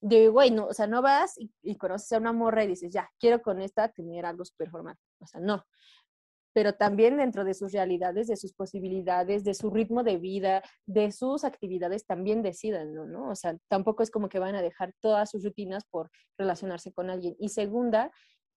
de, 0.00 0.28
güey, 0.28 0.50
no, 0.50 0.66
o 0.66 0.72
sea, 0.72 0.86
no 0.86 1.02
vas 1.02 1.34
y, 1.62 1.76
conoces 1.76 2.12
a 2.12 2.18
una 2.18 2.32
morra 2.32 2.64
y 2.64 2.68
dices, 2.68 2.92
ya, 2.92 3.10
quiero 3.18 3.42
con 3.42 3.60
esta 3.60 3.88
tener 3.88 4.24
algo 4.24 4.44
súper 4.44 4.70
formal. 4.70 4.96
O 5.20 5.26
sea, 5.26 5.40
no. 5.40 5.64
Pero 6.52 6.74
también 6.74 7.16
dentro 7.18 7.44
de 7.44 7.54
sus 7.54 7.72
realidades, 7.72 8.26
de 8.26 8.36
sus 8.36 8.52
posibilidades, 8.52 9.44
de 9.44 9.54
su 9.54 9.70
ritmo 9.70 10.02
de 10.02 10.16
vida, 10.16 10.62
de 10.86 11.12
sus 11.12 11.44
actividades, 11.44 12.06
también 12.06 12.42
decidan, 12.42 12.92
¿no? 12.92 13.30
O 13.30 13.36
sea, 13.36 13.56
tampoco 13.68 14.02
es 14.02 14.10
como 14.10 14.28
que 14.28 14.40
van 14.40 14.56
a 14.56 14.62
dejar 14.62 14.92
todas 15.00 15.30
sus 15.30 15.44
rutinas 15.44 15.84
por 15.84 16.10
relacionarse 16.36 16.92
con 16.92 17.08
alguien. 17.08 17.36
Y 17.38 17.50
segunda, 17.50 18.10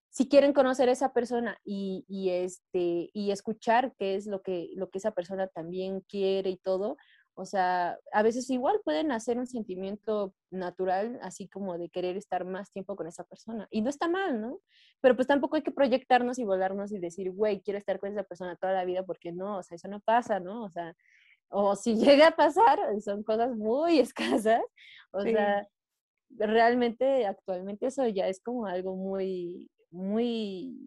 si 0.09 0.27
quieren 0.27 0.53
conocer 0.53 0.89
a 0.89 0.93
esa 0.93 1.11
persona 1.11 1.57
y, 1.63 2.05
y, 2.07 2.29
este, 2.29 3.09
y 3.13 3.31
escuchar 3.31 3.93
qué 3.97 4.15
es 4.15 4.27
lo 4.27 4.41
que, 4.41 4.69
lo 4.75 4.89
que 4.89 4.99
esa 4.99 5.11
persona 5.11 5.47
también 5.47 6.01
quiere 6.01 6.51
y 6.51 6.57
todo, 6.57 6.97
o 7.35 7.45
sea, 7.45 7.97
a 8.11 8.21
veces 8.21 8.49
igual 8.49 8.79
pueden 8.83 9.11
hacer 9.11 9.39
un 9.39 9.47
sentimiento 9.47 10.35
natural, 10.51 11.19
así 11.23 11.47
como 11.47 11.77
de 11.77 11.89
querer 11.89 12.15
estar 12.15 12.45
más 12.45 12.71
tiempo 12.71 12.95
con 12.95 13.07
esa 13.07 13.23
persona. 13.23 13.67
Y 13.71 13.81
no 13.81 13.89
está 13.89 14.07
mal, 14.07 14.39
¿no? 14.39 14.59
Pero 15.01 15.15
pues 15.15 15.27
tampoco 15.27 15.55
hay 15.55 15.63
que 15.63 15.71
proyectarnos 15.71 16.37
y 16.37 16.43
volarnos 16.43 16.91
y 16.91 16.99
decir, 16.99 17.31
güey, 17.31 17.61
quiero 17.61 17.79
estar 17.79 17.99
con 17.99 18.11
esa 18.11 18.23
persona 18.23 18.55
toda 18.55 18.73
la 18.73 18.85
vida, 18.85 19.03
porque 19.03 19.31
no, 19.31 19.57
o 19.57 19.63
sea, 19.63 19.75
eso 19.75 19.87
no 19.87 19.99
pasa, 19.99 20.39
¿no? 20.39 20.63
O 20.63 20.69
sea, 20.69 20.95
o 21.49 21.75
si 21.75 21.95
llega 21.95 22.27
a 22.27 22.35
pasar, 22.35 22.79
son 23.01 23.23
cosas 23.23 23.55
muy 23.55 23.99
escasas. 23.99 24.61
O 25.11 25.21
sea, 25.23 25.67
realmente 26.37 27.25
actualmente 27.25 27.87
eso 27.87 28.07
ya 28.07 28.27
es 28.27 28.41
como 28.41 28.67
algo 28.67 28.95
muy, 28.95 29.69
muy, 29.91 30.77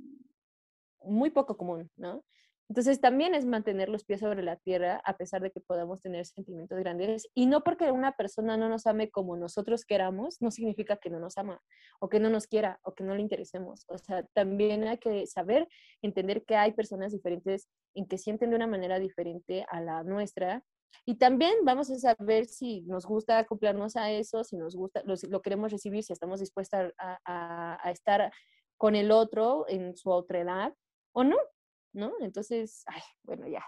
muy 1.02 1.30
poco 1.30 1.56
común, 1.56 1.90
¿no? 1.96 2.24
Entonces 2.68 3.00
también 3.00 3.34
es 3.34 3.44
mantener 3.44 3.88
los 3.88 4.04
pies 4.04 4.20
sobre 4.20 4.42
la 4.42 4.56
tierra 4.56 5.00
a 5.04 5.16
pesar 5.16 5.40
de 5.40 5.52
que 5.52 5.60
podamos 5.60 6.00
tener 6.00 6.26
sentimientos 6.26 6.78
grandes. 6.78 7.28
Y 7.32 7.46
no 7.46 7.62
porque 7.62 7.92
una 7.92 8.12
persona 8.12 8.56
no 8.56 8.68
nos 8.68 8.86
ame 8.86 9.10
como 9.10 9.36
nosotros 9.36 9.84
queramos, 9.84 10.42
no 10.42 10.50
significa 10.50 10.96
que 10.96 11.08
no 11.08 11.20
nos 11.20 11.38
ama 11.38 11.62
o 12.00 12.08
que 12.08 12.18
no 12.18 12.28
nos 12.28 12.48
quiera 12.48 12.80
o 12.82 12.94
que 12.94 13.04
no 13.04 13.14
le 13.14 13.22
interesemos. 13.22 13.84
O 13.88 13.98
sea, 13.98 14.24
también 14.34 14.84
hay 14.84 14.98
que 14.98 15.26
saber 15.26 15.68
entender 16.02 16.44
que 16.44 16.56
hay 16.56 16.72
personas 16.72 17.12
diferentes 17.12 17.68
en 17.94 18.06
que 18.06 18.18
sienten 18.18 18.50
de 18.50 18.56
una 18.56 18.66
manera 18.66 18.98
diferente 18.98 19.64
a 19.70 19.80
la 19.80 20.02
nuestra. 20.02 20.64
Y 21.04 21.16
también 21.16 21.54
vamos 21.62 21.90
a 21.90 21.98
saber 21.98 22.46
si 22.46 22.80
nos 22.82 23.06
gusta 23.06 23.38
acoplarnos 23.38 23.96
a 23.96 24.10
eso, 24.10 24.42
si 24.42 24.56
nos 24.56 24.74
gusta, 24.74 25.02
lo, 25.04 25.40
queremos 25.40 25.70
recibir, 25.70 26.02
si 26.02 26.12
estamos 26.12 26.40
dispuestas 26.40 26.92
a, 26.98 27.78
a 27.80 27.90
estar 27.92 28.32
con 28.76 28.96
el 28.96 29.12
otro 29.12 29.66
en 29.68 29.96
su 29.96 30.10
otra 30.10 30.40
edad 30.40 30.74
o 31.12 31.22
no. 31.22 31.36
¿No? 31.96 32.12
Entonces, 32.20 32.84
ay, 32.86 33.00
bueno, 33.24 33.48
ya. 33.48 33.64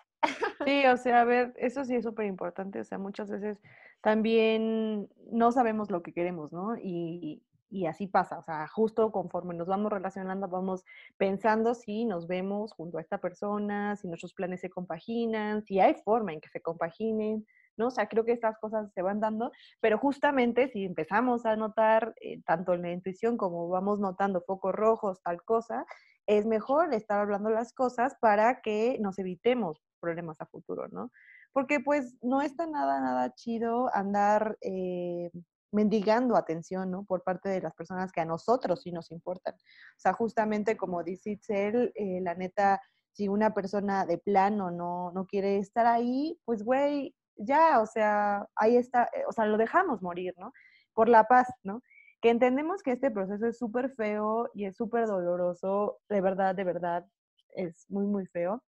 Sí, 0.64 0.84
o 0.86 0.96
sea, 0.96 1.22
a 1.22 1.24
ver, 1.24 1.54
eso 1.56 1.84
sí 1.84 1.94
es 1.96 2.04
súper 2.04 2.26
importante, 2.26 2.80
o 2.80 2.84
sea, 2.84 2.98
muchas 2.98 3.30
veces 3.30 3.60
también 4.02 5.08
no 5.30 5.50
sabemos 5.50 5.90
lo 5.90 6.02
que 6.02 6.12
queremos, 6.12 6.52
¿no? 6.52 6.76
Y, 6.76 7.42
y 7.70 7.86
así 7.86 8.06
pasa, 8.06 8.38
o 8.38 8.42
sea, 8.42 8.66
justo 8.68 9.12
conforme 9.12 9.54
nos 9.54 9.66
vamos 9.66 9.92
relacionando, 9.92 10.48
vamos 10.48 10.84
pensando 11.16 11.74
si 11.74 12.04
nos 12.04 12.26
vemos 12.26 12.72
junto 12.72 12.98
a 12.98 13.00
esta 13.00 13.18
persona, 13.18 13.96
si 13.96 14.08
nuestros 14.08 14.34
planes 14.34 14.60
se 14.60 14.70
compaginan, 14.70 15.62
si 15.62 15.80
hay 15.80 15.94
forma 15.94 16.32
en 16.32 16.40
que 16.40 16.48
se 16.48 16.60
compaginen, 16.60 17.46
¿no? 17.76 17.86
O 17.86 17.90
sea, 17.90 18.08
creo 18.08 18.24
que 18.24 18.32
estas 18.32 18.58
cosas 18.58 18.92
se 18.92 19.02
van 19.02 19.20
dando, 19.20 19.52
pero 19.80 19.98
justamente 19.98 20.68
si 20.68 20.84
empezamos 20.84 21.46
a 21.46 21.56
notar, 21.56 22.14
eh, 22.20 22.42
tanto 22.42 22.74
en 22.74 22.82
la 22.82 22.92
intuición 22.92 23.36
como 23.36 23.68
vamos 23.68 24.00
notando 24.00 24.42
focos 24.42 24.74
rojos, 24.74 25.22
tal 25.22 25.42
cosa, 25.44 25.86
es 26.28 26.44
mejor 26.44 26.92
estar 26.92 27.20
hablando 27.20 27.48
las 27.48 27.72
cosas 27.72 28.14
para 28.20 28.60
que 28.60 28.98
nos 29.00 29.18
evitemos 29.18 29.82
problemas 29.98 30.40
a 30.42 30.46
futuro, 30.46 30.86
¿no? 30.88 31.10
Porque 31.52 31.80
pues 31.80 32.16
no 32.20 32.42
está 32.42 32.66
nada, 32.66 33.00
nada 33.00 33.34
chido 33.34 33.90
andar 33.94 34.58
eh, 34.60 35.30
mendigando 35.72 36.36
atención, 36.36 36.90
¿no? 36.90 37.04
Por 37.04 37.24
parte 37.24 37.48
de 37.48 37.62
las 37.62 37.74
personas 37.74 38.12
que 38.12 38.20
a 38.20 38.26
nosotros 38.26 38.82
sí 38.82 38.92
nos 38.92 39.10
importan. 39.10 39.54
O 39.54 40.00
sea, 40.00 40.12
justamente 40.12 40.76
como 40.76 41.02
dice 41.02 41.30
Itzel, 41.30 41.92
eh, 41.94 42.20
la 42.20 42.34
neta, 42.34 42.82
si 43.12 43.26
una 43.28 43.54
persona 43.54 44.04
de 44.04 44.18
plano 44.18 44.70
no, 44.70 45.10
no 45.12 45.26
quiere 45.26 45.56
estar 45.56 45.86
ahí, 45.86 46.38
pues 46.44 46.62
güey, 46.62 47.14
ya, 47.36 47.80
o 47.80 47.86
sea, 47.86 48.46
ahí 48.54 48.76
está, 48.76 49.04
eh, 49.14 49.24
o 49.26 49.32
sea, 49.32 49.46
lo 49.46 49.56
dejamos 49.56 50.02
morir, 50.02 50.34
¿no? 50.36 50.52
Por 50.92 51.08
la 51.08 51.24
paz, 51.24 51.48
¿no? 51.62 51.80
Que 52.20 52.30
entendemos 52.30 52.82
que 52.82 52.92
este 52.92 53.10
proceso 53.10 53.46
es 53.46 53.58
súper 53.58 53.94
feo 53.94 54.50
y 54.54 54.64
es 54.64 54.76
súper 54.76 55.06
doloroso, 55.06 56.00
de 56.08 56.20
verdad, 56.20 56.54
de 56.54 56.64
verdad, 56.64 57.06
es 57.54 57.86
muy, 57.88 58.06
muy 58.06 58.26
feo. 58.26 58.62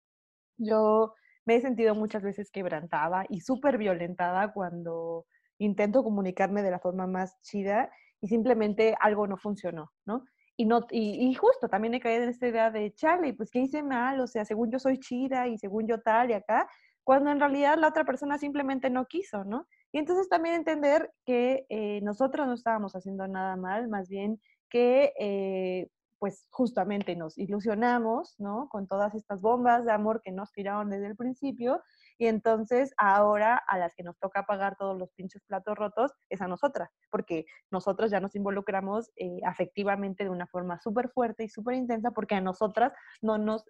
Yo 0.56 1.14
me 1.46 1.56
he 1.56 1.60
sentido 1.60 1.94
muchas 1.94 2.22
veces 2.22 2.50
quebrantada 2.50 3.24
y 3.28 3.40
súper 3.40 3.78
violentada 3.78 4.52
cuando 4.52 5.26
intento 5.58 6.02
comunicarme 6.04 6.62
de 6.62 6.70
la 6.70 6.78
forma 6.78 7.06
más 7.06 7.40
chida 7.42 7.90
y 8.20 8.28
simplemente 8.28 8.94
algo 9.00 9.26
no 9.26 9.36
funcionó, 9.36 9.90
¿no? 10.06 10.24
Y, 10.56 10.66
no, 10.66 10.86
y, 10.90 11.32
justo 11.34 11.68
también 11.70 11.94
he 11.94 12.00
caído 12.00 12.24
en 12.24 12.28
esta 12.28 12.46
idea 12.46 12.70
de, 12.70 12.92
chale, 12.92 13.32
pues 13.32 13.50
¿qué 13.50 13.60
hice 13.60 13.82
mal? 13.82 14.20
O 14.20 14.26
sea, 14.26 14.44
según 14.44 14.70
yo 14.70 14.78
soy 14.78 14.98
chida 14.98 15.48
y 15.48 15.56
según 15.56 15.86
yo 15.86 16.02
tal 16.02 16.30
y 16.30 16.34
acá, 16.34 16.68
cuando 17.02 17.30
en 17.30 17.40
realidad 17.40 17.78
la 17.78 17.88
otra 17.88 18.04
persona 18.04 18.36
simplemente 18.36 18.90
no 18.90 19.06
quiso, 19.06 19.42
¿no? 19.44 19.66
Y 19.92 19.98
entonces 19.98 20.28
también 20.28 20.54
entender 20.54 21.12
que 21.24 21.66
eh, 21.68 22.00
nosotros 22.02 22.46
no 22.46 22.54
estábamos 22.54 22.94
haciendo 22.94 23.26
nada 23.26 23.56
mal, 23.56 23.88
más 23.88 24.08
bien 24.08 24.40
que 24.68 25.12
eh, 25.18 25.88
pues 26.20 26.46
justamente 26.50 27.16
nos 27.16 27.38
ilusionamos, 27.38 28.34
¿no? 28.38 28.68
Con 28.68 28.86
todas 28.86 29.14
estas 29.14 29.40
bombas 29.40 29.86
de 29.86 29.92
amor 29.92 30.20
que 30.22 30.32
nos 30.32 30.52
tiraron 30.52 30.90
desde 30.90 31.06
el 31.06 31.16
principio 31.16 31.82
y 32.18 32.26
entonces 32.26 32.92
ahora 32.98 33.56
a 33.66 33.78
las 33.78 33.94
que 33.94 34.02
nos 34.02 34.18
toca 34.18 34.44
pagar 34.44 34.76
todos 34.76 34.98
los 34.98 35.10
pinches 35.14 35.42
platos 35.46 35.76
rotos 35.76 36.12
es 36.28 36.42
a 36.42 36.46
nosotras, 36.46 36.90
porque 37.10 37.46
nosotros 37.70 38.10
ya 38.10 38.20
nos 38.20 38.36
involucramos 38.36 39.10
eh, 39.16 39.40
afectivamente 39.46 40.24
de 40.24 40.30
una 40.30 40.46
forma 40.46 40.78
súper 40.78 41.08
fuerte 41.08 41.44
y 41.44 41.48
súper 41.48 41.74
intensa 41.76 42.10
porque 42.10 42.34
a 42.34 42.42
nosotras 42.42 42.92
no 43.22 43.38
nos 43.38 43.64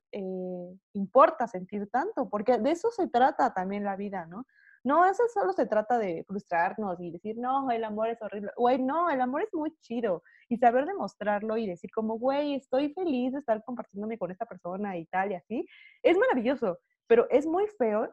importa 0.93 1.47
sentir 1.47 1.89
tanto, 1.89 2.29
porque 2.29 2.59
de 2.59 2.73
eso 2.73 2.91
se 2.91 3.07
trata 3.07 3.55
también 3.55 3.85
la 3.85 3.95
vida, 3.95 4.27
¿no? 4.27 4.45
No, 4.85 5.05
eso 5.05 5.23
solo 5.33 5.53
se 5.53 5.67
trata 5.67 5.99
de 5.99 6.25
frustrarnos 6.27 6.99
y 7.01 7.11
decir, 7.11 7.37
no, 7.39 7.71
el 7.71 7.85
amor 7.85 8.09
es 8.09 8.21
horrible. 8.23 8.51
Güey, 8.57 8.79
no, 8.83 9.11
el 9.11 9.21
amor 9.21 9.43
es 9.43 9.53
muy 9.53 9.75
chido. 9.81 10.23
Y 10.49 10.57
saber 10.57 10.87
demostrarlo 10.87 11.57
y 11.59 11.67
decir 11.67 11.91
como, 11.95 12.19
güey, 12.19 12.55
estoy 12.55 12.93
feliz 12.95 13.33
de 13.33 13.41
estar 13.41 13.63
compartiéndome 13.65 14.19
con 14.19 14.31
esta 14.31 14.47
persona 14.47 14.97
y 14.97 15.07
tal 15.07 15.33
y 15.33 15.35
así, 15.35 15.67
es 16.03 16.17
maravilloso. 16.19 16.79
Pero 17.07 17.29
es 17.31 17.47
muy 17.47 17.67
feo 17.79 18.09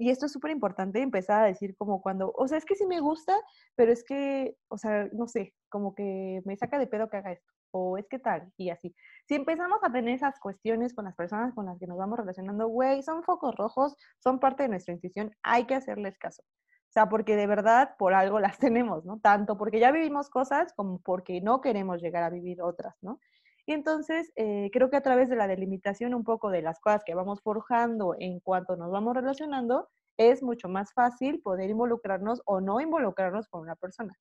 y 0.00 0.08
esto 0.08 0.26
es 0.26 0.32
súper 0.32 0.50
importante 0.50 1.02
empezar 1.02 1.42
a 1.42 1.46
decir 1.46 1.76
como 1.76 2.00
cuando, 2.00 2.32
o 2.34 2.48
sea, 2.48 2.56
es 2.56 2.64
que 2.64 2.74
sí 2.74 2.86
me 2.86 3.00
gusta, 3.00 3.34
pero 3.76 3.92
es 3.92 4.02
que, 4.02 4.56
o 4.68 4.78
sea, 4.78 5.06
no 5.12 5.26
sé, 5.26 5.54
como 5.68 5.94
que 5.94 6.40
me 6.46 6.56
saca 6.56 6.78
de 6.78 6.86
pedo 6.86 7.10
que 7.10 7.18
haga 7.18 7.32
esto, 7.32 7.52
o 7.72 7.98
es 7.98 8.08
que 8.08 8.18
tal, 8.18 8.52
y 8.56 8.70
así. 8.70 8.94
Si 9.26 9.34
empezamos 9.34 9.78
a 9.82 9.92
tener 9.92 10.14
esas 10.14 10.38
cuestiones 10.40 10.94
con 10.94 11.04
las 11.04 11.14
personas 11.14 11.54
con 11.54 11.66
las 11.66 11.78
que 11.78 11.86
nos 11.86 11.98
vamos 11.98 12.18
relacionando, 12.18 12.68
güey, 12.68 13.02
son 13.02 13.22
focos 13.22 13.54
rojos, 13.56 13.96
son 14.18 14.38
parte 14.40 14.64
de 14.64 14.68
nuestra 14.70 14.94
intuición, 14.94 15.34
hay 15.42 15.66
que 15.66 15.74
hacerles 15.74 16.18
caso. 16.18 16.42
O 16.42 16.92
sea, 16.92 17.08
porque 17.08 17.36
de 17.36 17.46
verdad 17.46 17.94
por 17.98 18.14
algo 18.14 18.40
las 18.40 18.58
tenemos, 18.58 19.04
¿no? 19.04 19.20
Tanto 19.20 19.56
porque 19.56 19.78
ya 19.78 19.92
vivimos 19.92 20.28
cosas 20.28 20.72
como 20.74 21.00
porque 21.00 21.40
no 21.40 21.60
queremos 21.60 22.02
llegar 22.02 22.24
a 22.24 22.30
vivir 22.30 22.62
otras, 22.62 22.96
¿no? 23.00 23.20
Y 23.66 23.72
entonces 23.72 24.32
eh, 24.34 24.70
creo 24.72 24.90
que 24.90 24.96
a 24.96 25.02
través 25.02 25.28
de 25.28 25.36
la 25.36 25.46
delimitación 25.46 26.14
un 26.14 26.24
poco 26.24 26.50
de 26.50 26.62
las 26.62 26.80
cosas 26.80 27.04
que 27.04 27.14
vamos 27.14 27.40
forjando 27.42 28.16
en 28.18 28.40
cuanto 28.40 28.76
nos 28.76 28.90
vamos 28.90 29.14
relacionando, 29.14 29.88
es 30.16 30.42
mucho 30.42 30.68
más 30.68 30.92
fácil 30.92 31.40
poder 31.40 31.70
involucrarnos 31.70 32.42
o 32.46 32.60
no 32.60 32.80
involucrarnos 32.80 33.48
con 33.48 33.60
una 33.60 33.76
persona. 33.76 34.18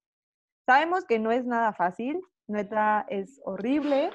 Sabemos 0.66 1.04
que 1.06 1.18
no 1.18 1.32
es 1.32 1.46
nada 1.46 1.74
fácil, 1.74 2.22
neta 2.50 3.06
es 3.10 3.40
horrible, 3.46 4.10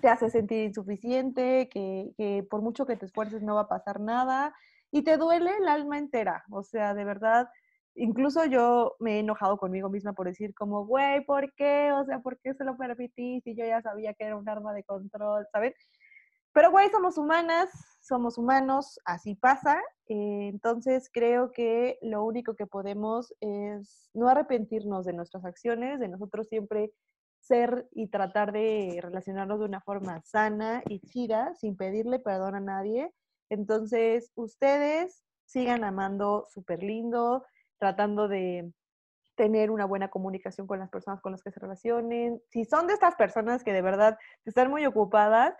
te 0.00 0.08
hace 0.08 0.30
sentir 0.30 0.64
insuficiente, 0.64 1.68
que, 1.68 2.46
por 2.50 2.62
mucho 2.62 2.86
que 2.86 2.96
te 2.96 3.06
esfuerces 3.06 3.42
no 3.42 3.54
va 3.54 3.62
a 3.62 3.68
pasar 3.68 4.00
nada 4.00 4.54
y 4.90 5.02
te 5.02 5.16
duele 5.16 5.50
el 5.58 5.68
alma 5.68 5.98
entera. 5.98 6.44
O 6.50 6.62
sea, 6.62 6.94
de 6.94 7.04
verdad, 7.04 7.48
incluso 7.94 8.44
yo 8.44 8.96
me 9.00 9.16
he 9.16 9.18
enojado 9.20 9.58
conmigo 9.58 9.88
misma 9.88 10.12
por 10.12 10.26
decir 10.26 10.54
como, 10.54 10.86
güey, 10.86 11.24
¿por 11.24 11.52
qué? 11.54 11.92
O 11.92 12.04
sea, 12.04 12.20
¿por 12.20 12.38
qué 12.40 12.54
se 12.54 12.64
lo 12.64 12.76
permití 12.76 13.40
si 13.42 13.54
yo 13.54 13.64
ya 13.64 13.82
sabía 13.82 14.14
que 14.14 14.24
era 14.24 14.36
un 14.36 14.48
arma 14.48 14.72
de 14.72 14.84
control, 14.84 15.46
¿sabes? 15.52 15.74
Pero, 16.52 16.70
güey, 16.70 16.88
somos 16.88 17.18
humanas, 17.18 17.68
somos 18.00 18.38
humanos, 18.38 18.98
así 19.04 19.34
pasa. 19.34 19.78
Eh, 20.08 20.48
entonces, 20.48 21.10
creo 21.12 21.52
que 21.52 21.98
lo 22.00 22.24
único 22.24 22.54
que 22.54 22.66
podemos 22.66 23.34
es 23.40 24.08
no 24.14 24.28
arrepentirnos 24.28 25.04
de 25.04 25.12
nuestras 25.12 25.44
acciones, 25.44 26.00
de 26.00 26.08
nosotros 26.08 26.48
siempre 26.48 26.92
ser 27.46 27.88
y 27.92 28.08
tratar 28.08 28.52
de 28.52 28.98
relacionarnos 29.02 29.60
de 29.60 29.66
una 29.66 29.80
forma 29.80 30.20
sana 30.22 30.82
y 30.88 31.00
chida, 31.00 31.54
sin 31.54 31.76
pedirle 31.76 32.18
perdón 32.18 32.54
a 32.56 32.60
nadie. 32.60 33.12
Entonces, 33.48 34.32
ustedes 34.34 35.22
sigan 35.44 35.84
amando 35.84 36.46
súper 36.48 36.82
lindo, 36.82 37.44
tratando 37.78 38.28
de 38.28 38.72
tener 39.36 39.70
una 39.70 39.84
buena 39.84 40.08
comunicación 40.08 40.66
con 40.66 40.80
las 40.80 40.90
personas 40.90 41.20
con 41.20 41.32
las 41.32 41.42
que 41.42 41.52
se 41.52 41.60
relacionen. 41.60 42.40
Si 42.48 42.64
son 42.64 42.86
de 42.86 42.94
estas 42.94 43.14
personas 43.14 43.62
que 43.62 43.72
de 43.72 43.82
verdad 43.82 44.18
están 44.44 44.70
muy 44.70 44.84
ocupadas, 44.86 45.54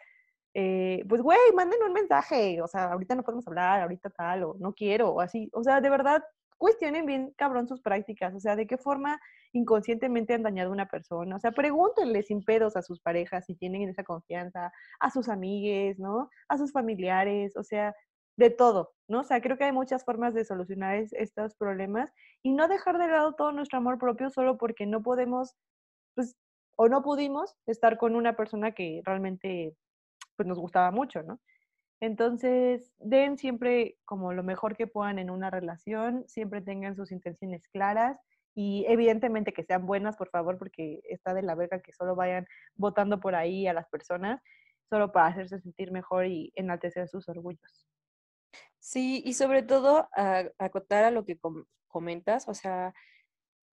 eh, 0.54 1.04
pues 1.08 1.20
güey, 1.20 1.38
manden 1.54 1.82
un 1.82 1.92
mensaje, 1.92 2.62
o 2.62 2.66
sea, 2.66 2.92
ahorita 2.92 3.14
no 3.14 3.22
podemos 3.22 3.46
hablar, 3.46 3.82
ahorita 3.82 4.10
tal, 4.10 4.44
o 4.44 4.56
no 4.58 4.72
quiero, 4.72 5.10
o 5.10 5.20
así. 5.20 5.50
O 5.52 5.62
sea, 5.62 5.80
de 5.80 5.90
verdad, 5.90 6.24
cuestionen 6.58 7.06
bien 7.06 7.32
cabrón 7.36 7.68
sus 7.68 7.82
prácticas, 7.82 8.34
o 8.34 8.40
sea, 8.40 8.56
de 8.56 8.66
qué 8.66 8.78
forma 8.78 9.20
inconscientemente 9.52 10.34
han 10.34 10.42
dañado 10.42 10.70
a 10.70 10.72
una 10.72 10.88
persona. 10.88 11.36
O 11.36 11.38
sea, 11.38 11.52
pregúntenle 11.52 12.22
sin 12.22 12.42
pedos 12.44 12.76
a 12.76 12.82
sus 12.82 13.00
parejas 13.00 13.46
si 13.46 13.54
tienen 13.54 13.88
esa 13.88 14.04
confianza, 14.04 14.72
a 15.00 15.10
sus 15.10 15.28
amigues, 15.28 15.98
¿no? 15.98 16.30
A 16.48 16.58
sus 16.58 16.72
familiares, 16.72 17.56
o 17.56 17.62
sea, 17.62 17.94
de 18.36 18.50
todo, 18.50 18.92
¿no? 19.08 19.20
O 19.20 19.24
sea, 19.24 19.40
creo 19.40 19.56
que 19.56 19.64
hay 19.64 19.72
muchas 19.72 20.04
formas 20.04 20.34
de 20.34 20.44
solucionar 20.44 20.96
estos 21.12 21.54
problemas 21.56 22.12
y 22.42 22.52
no 22.52 22.68
dejar 22.68 22.98
de 22.98 23.08
lado 23.08 23.34
todo 23.34 23.52
nuestro 23.52 23.78
amor 23.78 23.98
propio 23.98 24.30
solo 24.30 24.58
porque 24.58 24.86
no 24.86 25.02
podemos, 25.02 25.54
pues, 26.14 26.36
o 26.76 26.88
no 26.88 27.02
pudimos 27.02 27.56
estar 27.66 27.96
con 27.98 28.14
una 28.16 28.36
persona 28.36 28.72
que 28.72 29.00
realmente, 29.04 29.74
pues, 30.36 30.46
nos 30.46 30.58
gustaba 30.58 30.90
mucho, 30.90 31.22
¿no? 31.22 31.40
Entonces, 32.00 32.92
den 32.98 33.38
siempre 33.38 33.96
como 34.04 34.32
lo 34.32 34.42
mejor 34.42 34.76
que 34.76 34.86
puedan 34.86 35.18
en 35.18 35.30
una 35.30 35.50
relación, 35.50 36.24
siempre 36.26 36.60
tengan 36.60 36.94
sus 36.94 37.10
intenciones 37.10 37.66
claras 37.68 38.18
y 38.54 38.84
evidentemente 38.88 39.52
que 39.52 39.64
sean 39.64 39.86
buenas, 39.86 40.16
por 40.16 40.30
favor, 40.30 40.58
porque 40.58 41.00
está 41.08 41.34
de 41.34 41.42
la 41.42 41.54
verga 41.54 41.80
que 41.80 41.92
solo 41.92 42.14
vayan 42.14 42.46
votando 42.74 43.20
por 43.20 43.34
ahí 43.34 43.66
a 43.66 43.72
las 43.72 43.88
personas, 43.88 44.42
solo 44.88 45.12
para 45.12 45.26
hacerse 45.26 45.58
sentir 45.60 45.90
mejor 45.90 46.26
y 46.26 46.52
enaltecer 46.54 47.08
sus 47.08 47.28
orgullos. 47.28 47.88
Sí, 48.78 49.22
y 49.24 49.34
sobre 49.34 49.62
todo 49.62 50.08
acotar 50.58 51.04
a 51.04 51.10
lo 51.10 51.24
que 51.24 51.38
comentas, 51.88 52.48
o 52.48 52.54
sea, 52.54 52.94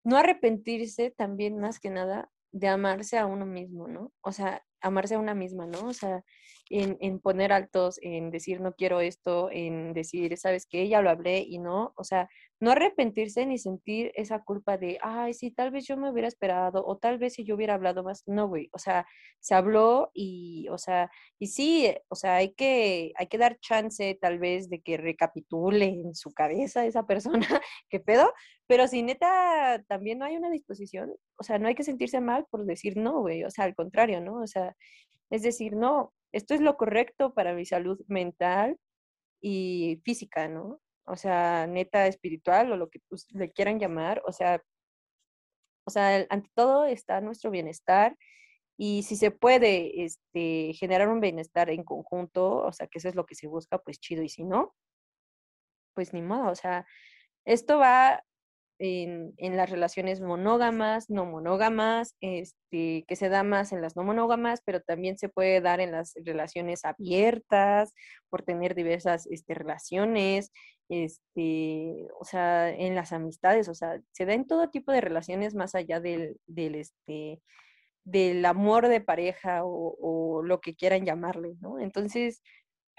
no 0.03 0.17
arrepentirse 0.17 1.11
también 1.11 1.59
más 1.59 1.80
que 1.80 1.89
nada 1.89 2.32
de 2.51 2.67
amarse 2.67 3.17
a 3.17 3.26
uno 3.26 3.45
mismo, 3.45 3.88
¿no? 3.88 4.11
O 4.22 4.32
sea, 4.32 4.63
amarse 4.82 5.15
a 5.15 5.19
una 5.19 5.36
misma, 5.36 5.65
¿no? 5.67 5.88
O 5.88 5.93
sea, 5.93 6.23
en, 6.71 7.19
poner 7.19 7.51
altos, 7.51 7.99
en 8.01 8.32
decir 8.32 8.61
no 8.61 8.73
quiero 8.73 9.01
esto, 9.01 9.49
en 9.51 9.93
decir, 9.93 10.38
sabes 10.38 10.65
que 10.65 10.88
ya 10.88 11.01
lo 11.01 11.09
hablé 11.09 11.39
y 11.39 11.59
no, 11.59 11.93
o 11.97 12.03
sea, 12.03 12.29
no 12.59 12.71
arrepentirse 12.71 13.45
ni 13.45 13.57
sentir 13.57 14.11
esa 14.15 14.43
culpa 14.43 14.77
de, 14.77 14.97
ay, 15.01 15.34
sí, 15.34 15.51
tal 15.51 15.71
vez 15.71 15.86
yo 15.86 15.97
me 15.97 16.09
hubiera 16.09 16.27
esperado 16.27 16.86
o 16.86 16.97
tal 16.97 17.17
vez 17.17 17.34
si 17.34 17.43
yo 17.43 17.55
hubiera 17.55 17.73
hablado 17.73 18.03
más, 18.03 18.23
no, 18.25 18.47
güey, 18.47 18.69
o 18.71 18.79
sea, 18.79 19.05
se 19.39 19.55
habló 19.55 20.11
y, 20.13 20.67
o 20.69 20.77
sea, 20.77 21.11
y 21.39 21.47
sí, 21.47 21.93
o 22.07 22.15
sea, 22.15 22.36
hay 22.36 22.53
que, 22.53 23.11
hay 23.17 23.27
que 23.27 23.38
dar 23.38 23.59
chance 23.59 24.17
tal 24.21 24.39
vez 24.39 24.69
de 24.69 24.82
que 24.82 24.97
recapitule 24.97 25.86
en 25.86 26.15
su 26.15 26.32
cabeza 26.32 26.86
esa 26.86 27.05
persona, 27.05 27.39
qué 27.89 27.99
pedo, 27.99 28.34
pero 28.67 28.88
si 28.88 29.03
neta 29.03 29.84
también 29.88 30.19
no 30.19 30.25
hay 30.25 30.38
una 30.38 30.49
disposición, 30.49 31.13
o 31.38 31.43
sea, 31.43 31.59
no 31.59 31.67
hay 31.67 31.75
que 31.75 31.84
sentirse 31.84 32.21
mal 32.21 32.45
por 32.49 32.65
decir 32.65 32.95
no, 32.97 33.21
güey, 33.21 33.43
o 33.43 33.49
sea, 33.49 33.65
al 33.65 33.75
contrario, 33.75 34.21
¿no? 34.21 34.36
O 34.41 34.47
sea, 34.47 34.70
es 35.30 35.43
decir, 35.43 35.76
no, 35.76 36.13
esto 36.32 36.53
es 36.53 36.61
lo 36.61 36.78
correcto 36.78 37.34
para 37.34 37.53
mi 37.53 37.65
salud 37.65 37.99
mental 38.07 38.78
y 39.41 40.01
física, 40.03 40.47
¿no? 40.47 40.80
O 41.05 41.15
sea, 41.15 41.67
neta 41.67 42.07
espiritual 42.07 42.72
o 42.72 42.78
lo 42.78 42.89
que 42.89 42.99
le 43.30 43.51
quieran 43.51 43.80
llamar, 43.80 44.22
o 44.26 44.32
sea, 44.32 44.61
o 45.86 45.91
sea, 45.91 46.26
ante 46.30 46.49
todo 46.53 46.86
está 46.86 47.22
nuestro 47.22 47.51
bienestar 47.51 48.15
y 48.78 49.03
si 49.03 49.15
se 49.15 49.32
puede 49.32 50.03
este, 50.03 50.74
generar 50.74 51.09
un 51.09 51.19
bienestar 51.19 51.69
en 51.69 51.84
conjunto, 51.84 52.57
o 52.57 52.72
sea, 52.72 52.88
que 52.88 52.99
eso 52.99 53.09
es 53.09 53.15
lo 53.15 53.26
que 53.26 53.36
se 53.36 53.47
busca, 53.47 53.78
pues 53.80 53.99
chido, 53.99 54.24
y 54.24 54.30
si 54.30 54.43
no, 54.43 54.74
pues 55.95 56.13
ni 56.13 56.22
modo, 56.22 56.51
o 56.51 56.55
sea, 56.55 56.86
esto 57.45 57.78
va 57.80 58.24
en, 58.84 59.57
las 59.57 59.69
relaciones 59.69 60.21
monógamas, 60.21 61.09
no 61.09 61.25
monógamas, 61.25 62.15
este, 62.19 63.05
que 63.07 63.15
se 63.15 63.29
da 63.29 63.43
más 63.43 63.71
en 63.71 63.82
las 63.82 63.95
no 63.95 64.03
monógamas, 64.03 64.61
pero 64.65 64.82
también 64.82 65.19
se 65.19 65.29
puede 65.29 65.61
dar 65.61 65.79
en 65.79 65.91
las 65.91 66.13
relaciones 66.25 66.84
abiertas, 66.84 67.93
por 68.29 68.41
tener 68.41 68.73
diversas 68.73 69.27
este, 69.27 69.53
relaciones, 69.53 70.51
este, 70.89 72.07
o 72.19 72.25
sea, 72.25 72.71
en 72.71 72.95
las 72.95 73.13
amistades, 73.13 73.69
o 73.69 73.75
sea, 73.75 74.01
se 74.11 74.25
da 74.25 74.34
en 74.34 74.47
todo 74.47 74.71
tipo 74.71 74.91
de 74.91 75.01
relaciones 75.01 75.53
más 75.53 75.75
allá 75.75 75.99
del, 75.99 76.38
del, 76.47 76.75
este, 76.75 77.39
del 78.03 78.43
amor 78.45 78.88
de 78.88 79.01
pareja 79.01 79.63
o, 79.63 79.95
o 79.99 80.41
lo 80.41 80.59
que 80.59 80.75
quieran 80.75 81.05
llamarle, 81.05 81.53
¿no? 81.61 81.79
Entonces, 81.79 82.41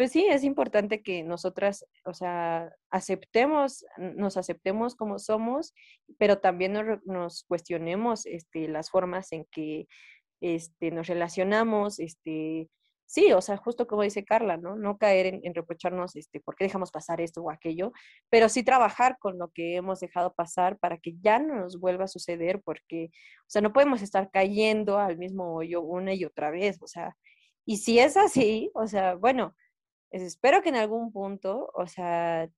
pues 0.03 0.11
sí, 0.11 0.27
es 0.29 0.43
importante 0.43 1.01
que 1.01 1.23
nosotras, 1.23 1.87
o 2.05 2.13
sea, 2.13 2.75
aceptemos, 2.91 3.85
nos 3.99 4.37
aceptemos 4.37 4.97
como 4.97 5.21
somos, 5.21 5.75
pero 6.19 6.41
también 6.41 6.77
nos, 7.05 7.45
cuestionemos 7.45 8.27
este, 8.27 8.67
las 8.67 8.91
formas 8.91 9.31
en 9.31 9.47
que 9.53 9.87
este, 10.41 10.91
nos 10.91 11.07
relacionamos, 11.07 12.01
este, 12.01 12.69
sí, 13.07 13.33
o 13.33 13.41
sea, 13.41 13.59
justo 13.59 13.87
como 13.87 14.03
dice 14.03 14.25
Carla, 14.25 14.57
¿no? 14.57 14.75
No 14.75 14.99
caer 14.99 15.41
en, 15.41 15.55
reprocharnos, 15.55 16.17
este, 16.17 16.41
por 16.41 16.57
qué 16.57 16.65
dejamos 16.65 16.91
pasar 16.91 17.21
esto 17.21 17.41
o 17.41 17.53
aquello, 17.53 17.93
pero 18.29 18.49
sí 18.49 18.65
trabajar 18.65 19.19
con 19.21 19.39
lo 19.39 19.51
que 19.51 19.77
hemos 19.77 20.01
dejado 20.01 20.35
pasar 20.35 20.81
para 20.81 20.99
que 20.99 21.15
ya 21.21 21.39
no 21.39 21.61
nos 21.61 21.79
vuelva 21.79 22.07
a 22.07 22.09
suceder, 22.09 22.61
porque, 22.65 23.11
o 23.43 23.51
sea, 23.51 23.63
no 23.63 23.73
podemos 23.73 24.03
estar 24.03 24.33
cayendo 24.33 24.99
al 24.99 25.17
mismo 25.17 25.55
hoyo 25.55 25.81
una 25.81 26.13
y 26.13 26.25
otra 26.25 26.51
vez, 26.51 26.83
o 26.83 26.89
sea, 26.89 27.17
y 27.65 27.77
si 27.77 28.01
es 28.01 28.17
así, 28.17 28.69
o 28.75 28.89
sea, 28.89 29.15
bueno, 29.15 29.55
espero 30.13 30.63
que 30.63 30.69
en 30.69 30.77
algún 30.77 31.13
punto, 31.13 31.71
o 31.75 31.87
sea, 31.87 32.49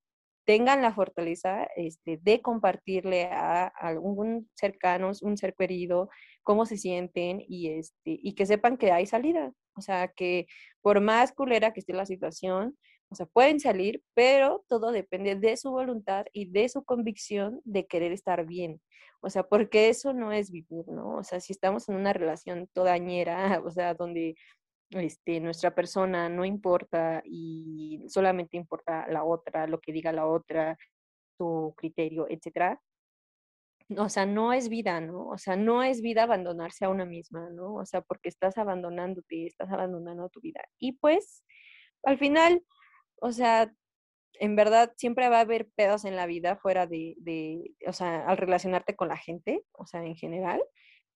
tengan 0.45 0.81
la 0.81 0.93
fortaleza 0.93 1.67
este, 1.75 2.17
de 2.21 2.41
compartirle 2.41 3.25
a 3.25 3.67
algún 3.67 4.49
cercano, 4.53 5.11
un 5.21 5.37
ser 5.37 5.55
querido, 5.55 6.09
cómo 6.43 6.65
se 6.65 6.77
sienten 6.77 7.43
y, 7.47 7.69
este, 7.69 8.19
y 8.21 8.35
que 8.35 8.45
sepan 8.45 8.77
que 8.77 8.91
hay 8.91 9.05
salida. 9.05 9.51
O 9.75 9.81
sea, 9.81 10.09
que 10.09 10.47
por 10.81 11.01
más 11.01 11.33
culera 11.33 11.73
que 11.73 11.79
esté 11.79 11.93
la 11.93 12.05
situación, 12.05 12.77
o 13.09 13.15
sea, 13.15 13.25
pueden 13.25 13.59
salir, 13.59 14.03
pero 14.13 14.63
todo 14.67 14.91
depende 14.91 15.35
de 15.35 15.57
su 15.57 15.71
voluntad 15.71 16.25
y 16.33 16.49
de 16.51 16.69
su 16.69 16.83
convicción 16.83 17.61
de 17.63 17.87
querer 17.87 18.11
estar 18.11 18.45
bien. 18.45 18.81
O 19.21 19.29
sea, 19.29 19.43
porque 19.43 19.89
eso 19.89 20.13
no 20.13 20.31
es 20.31 20.51
vivir, 20.51 20.87
¿no? 20.87 21.17
O 21.17 21.23
sea, 21.23 21.39
si 21.39 21.53
estamos 21.53 21.89
en 21.89 21.95
una 21.95 22.13
relación 22.13 22.67
todañera, 22.73 23.61
o 23.65 23.71
sea, 23.71 23.93
donde 23.93 24.35
este, 24.91 25.39
nuestra 25.39 25.73
persona 25.73 26.29
no 26.29 26.45
importa 26.45 27.21
y 27.25 28.03
solamente 28.07 28.57
importa 28.57 29.07
la 29.07 29.23
otra, 29.23 29.67
lo 29.67 29.79
que 29.79 29.91
diga 29.91 30.11
la 30.11 30.27
otra, 30.27 30.77
tu 31.37 31.73
criterio, 31.77 32.27
etcétera. 32.29 32.81
O 33.97 34.09
sea, 34.09 34.25
no 34.25 34.51
es 34.51 34.69
vida, 34.69 34.99
¿no? 34.99 35.27
O 35.27 35.37
sea, 35.37 35.55
no 35.55 35.83
es 35.83 36.01
vida 36.01 36.23
abandonarse 36.23 36.85
a 36.85 36.89
una 36.89 37.05
misma, 37.05 37.49
¿no? 37.51 37.75
O 37.75 37.85
sea, 37.85 38.01
porque 38.01 38.29
estás 38.29 38.57
abandonándote, 38.57 39.45
estás 39.45 39.71
abandonando 39.71 40.29
tu 40.29 40.41
vida. 40.41 40.61
Y 40.79 40.93
pues, 40.93 41.43
al 42.03 42.17
final, 42.17 42.63
o 43.21 43.31
sea, 43.31 43.71
en 44.39 44.55
verdad 44.55 44.93
siempre 44.97 45.29
va 45.29 45.37
a 45.37 45.41
haber 45.41 45.69
pedos 45.75 46.05
en 46.05 46.15
la 46.15 46.25
vida 46.25 46.57
fuera 46.57 46.87
de, 46.87 47.15
de, 47.17 47.75
o 47.87 47.93
sea, 47.93 48.25
al 48.27 48.37
relacionarte 48.37 48.95
con 48.95 49.07
la 49.07 49.17
gente, 49.17 49.63
o 49.73 49.85
sea, 49.85 50.03
en 50.03 50.15
general. 50.15 50.63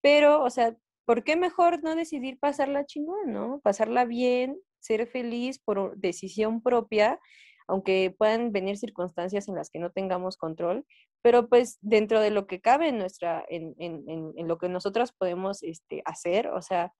Pero, 0.01 0.43
o 0.43 0.49
sea, 0.49 0.75
¿por 1.09 1.23
qué 1.23 1.35
mejor 1.35 1.81
no 1.81 1.95
decidir 1.95 2.37
pasarla 2.37 2.85
chingón, 2.85 3.33
no? 3.33 3.61
Pasarla 3.63 4.05
bien, 4.05 4.61
ser 4.79 5.07
feliz 5.07 5.57
por 5.57 5.97
decisión 5.97 6.61
propia, 6.61 7.19
aunque 7.67 8.13
puedan 8.15 8.51
venir 8.51 8.77
circunstancias 8.77 9.47
en 9.47 9.55
las 9.55 9.71
que 9.71 9.79
no 9.79 9.89
tengamos 9.91 10.37
control, 10.37 10.85
pero 11.23 11.49
pues 11.49 11.79
dentro 11.81 12.21
de 12.21 12.29
lo 12.29 12.45
que 12.45 12.61
cabe 12.61 12.89
en 12.89 12.99
nuestra, 12.99 13.43
en, 13.49 13.73
en, 13.79 14.03
en, 14.07 14.47
lo 14.47 14.59
que 14.59 14.69
nosotras 14.69 15.11
podemos 15.11 15.63
este, 15.63 16.03
hacer, 16.05 16.49
o 16.49 16.61
sea, 16.61 16.93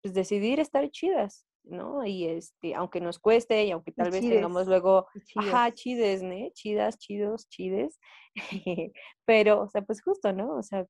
pues 0.00 0.14
decidir 0.14 0.60
estar 0.60 0.88
chidas, 0.92 1.44
¿no? 1.64 2.06
Y 2.06 2.26
este, 2.26 2.76
aunque 2.76 3.00
nos 3.00 3.18
cueste 3.18 3.64
y 3.64 3.72
aunque 3.72 3.90
tal 3.90 4.12
vez 4.12 4.20
tengamos 4.20 4.68
luego, 4.68 5.08
ajá, 5.34 5.72
chides, 5.74 6.22
¿no? 6.22 6.36
Chidas, 6.52 6.98
chidos, 6.98 7.48
chides, 7.48 7.98
pero, 9.24 9.62
o 9.62 9.68
sea, 9.68 9.82
pues 9.82 10.00
justo, 10.00 10.32
¿no? 10.32 10.56
O 10.56 10.62
sea, 10.62 10.86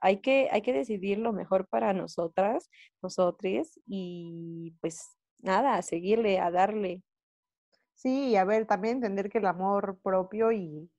hay 0.00 0.20
que, 0.20 0.48
hay 0.52 0.62
que 0.62 0.72
decidir 0.72 1.18
lo 1.18 1.32
mejor 1.32 1.66
para 1.66 1.92
nosotras, 1.92 2.70
nosotros, 3.02 3.80
y 3.86 4.74
pues 4.80 5.16
nada, 5.38 5.76
a 5.76 5.82
seguirle, 5.82 6.38
a 6.38 6.50
darle. 6.50 7.02
Sí, 7.94 8.36
a 8.36 8.44
ver, 8.44 8.66
también 8.66 8.96
entender 8.96 9.30
que 9.30 9.38
el 9.38 9.46
amor 9.46 9.98
propio 10.02 10.52
y 10.52 10.90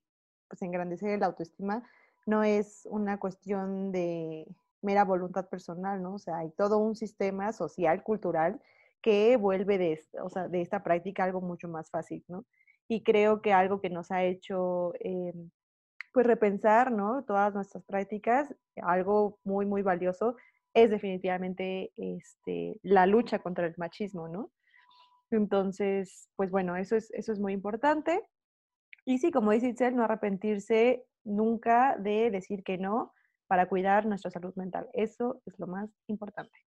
pues 0.47 0.61
engrandecer 0.61 1.19
la 1.19 1.27
autoestima 1.27 1.83
no 2.25 2.43
es 2.43 2.87
una 2.89 3.19
cuestión 3.19 3.91
de 3.91 4.47
mera 4.81 5.03
voluntad 5.03 5.47
personal, 5.49 6.01
¿no? 6.01 6.15
O 6.15 6.19
sea, 6.19 6.37
hay 6.37 6.51
todo 6.51 6.77
un 6.77 6.95
sistema 6.95 7.51
social, 7.53 8.03
cultural, 8.03 8.61
que 9.01 9.37
vuelve 9.37 9.77
de, 9.77 9.99
o 10.23 10.29
sea, 10.29 10.47
de 10.47 10.61
esta 10.61 10.83
práctica 10.83 11.23
algo 11.23 11.41
mucho 11.41 11.67
más 11.67 11.89
fácil, 11.91 12.23
¿no? 12.27 12.45
Y 12.87 13.03
creo 13.03 13.41
que 13.41 13.53
algo 13.53 13.81
que 13.81 13.89
nos 13.89 14.11
ha 14.11 14.23
hecho 14.23 14.93
em, 14.99 15.49
pues 16.15 16.25
repensar, 16.25 16.93
¿no? 16.93 17.25
Todas 17.25 17.53
nuestras 17.53 17.83
prácticas, 17.83 18.55
algo 18.77 19.37
muy, 19.43 19.65
muy 19.65 19.81
valioso 19.81 20.37
es 20.73 20.89
definitivamente 20.89 21.91
este, 21.97 22.79
la 22.83 23.05
lucha 23.05 23.39
contra 23.39 23.67
el 23.67 23.73
machismo, 23.75 24.29
¿no? 24.29 24.49
Entonces, 25.29 26.29
pues 26.37 26.51
bueno, 26.51 26.77
eso 26.77 26.95
es, 26.95 27.11
eso 27.11 27.33
es 27.33 27.39
muy 27.41 27.51
importante. 27.51 28.23
Y 29.03 29.17
sí, 29.17 29.29
como 29.29 29.51
dice 29.51 29.67
Itzel, 29.67 29.97
no 29.97 30.05
arrepentirse 30.05 31.03
nunca 31.25 31.97
de 31.97 32.31
decir 32.31 32.63
que 32.63 32.77
no 32.77 33.11
para 33.47 33.67
cuidar 33.67 34.05
nuestra 34.05 34.31
salud 34.31 34.55
mental. 34.55 34.87
Eso 34.93 35.41
es 35.45 35.59
lo 35.59 35.67
más 35.67 35.89
importante. 36.07 36.64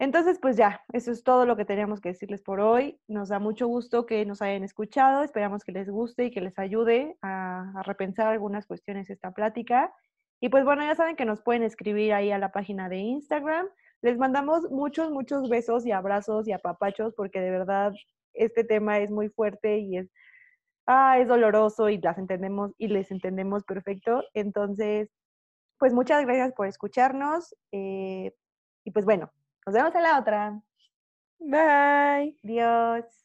Entonces, 0.00 0.38
pues 0.40 0.56
ya, 0.56 0.82
eso 0.92 1.12
es 1.12 1.22
todo 1.22 1.46
lo 1.46 1.56
que 1.56 1.64
teníamos 1.64 2.00
que 2.00 2.08
decirles 2.10 2.42
por 2.42 2.60
hoy. 2.60 3.00
Nos 3.06 3.28
da 3.28 3.38
mucho 3.38 3.68
gusto 3.68 4.06
que 4.06 4.26
nos 4.26 4.42
hayan 4.42 4.64
escuchado. 4.64 5.22
Esperamos 5.22 5.62
que 5.64 5.72
les 5.72 5.88
guste 5.88 6.26
y 6.26 6.30
que 6.32 6.40
les 6.40 6.58
ayude 6.58 7.16
a, 7.22 7.82
repensar 7.84 8.26
algunas 8.26 8.66
cuestiones 8.66 9.08
esta 9.08 9.32
plática. 9.32 9.94
Y 10.40 10.48
pues 10.48 10.64
bueno, 10.64 10.82
ya 10.82 10.94
saben 10.96 11.16
que 11.16 11.24
nos 11.24 11.42
pueden 11.42 11.62
escribir 11.62 12.12
ahí 12.12 12.32
a 12.32 12.38
la 12.38 12.50
página 12.50 12.88
de 12.88 12.98
Instagram. 12.98 13.68
Les 14.02 14.18
mandamos 14.18 14.68
muchos, 14.70 15.10
muchos 15.12 15.48
besos 15.48 15.86
y 15.86 15.92
abrazos 15.92 16.48
y 16.48 16.52
apapachos 16.52 17.14
porque 17.14 17.40
de 17.40 17.50
verdad 17.50 17.92
este 18.34 18.64
tema 18.64 18.98
es 18.98 19.10
muy 19.10 19.28
fuerte 19.28 19.78
y 19.78 19.98
es, 19.98 20.10
ah, 20.86 21.18
es 21.20 21.28
doloroso 21.28 21.88
y 21.88 21.98
las 21.98 22.18
entendemos 22.18 22.72
y 22.78 22.88
les 22.88 23.10
entendemos 23.12 23.64
perfecto. 23.64 24.24
Entonces, 24.34 25.08
pues 25.78 25.94
muchas 25.94 26.24
gracias 26.26 26.52
por 26.52 26.66
escucharnos. 26.66 27.54
Eh, 27.72 28.32
y 28.84 28.90
pues 28.90 29.04
bueno, 29.04 29.30
nos 29.66 29.74
vemos 29.74 29.94
en 29.94 30.02
la 30.02 30.18
otra. 30.18 30.62
Bye. 31.38 32.36
Adiós. 32.44 33.23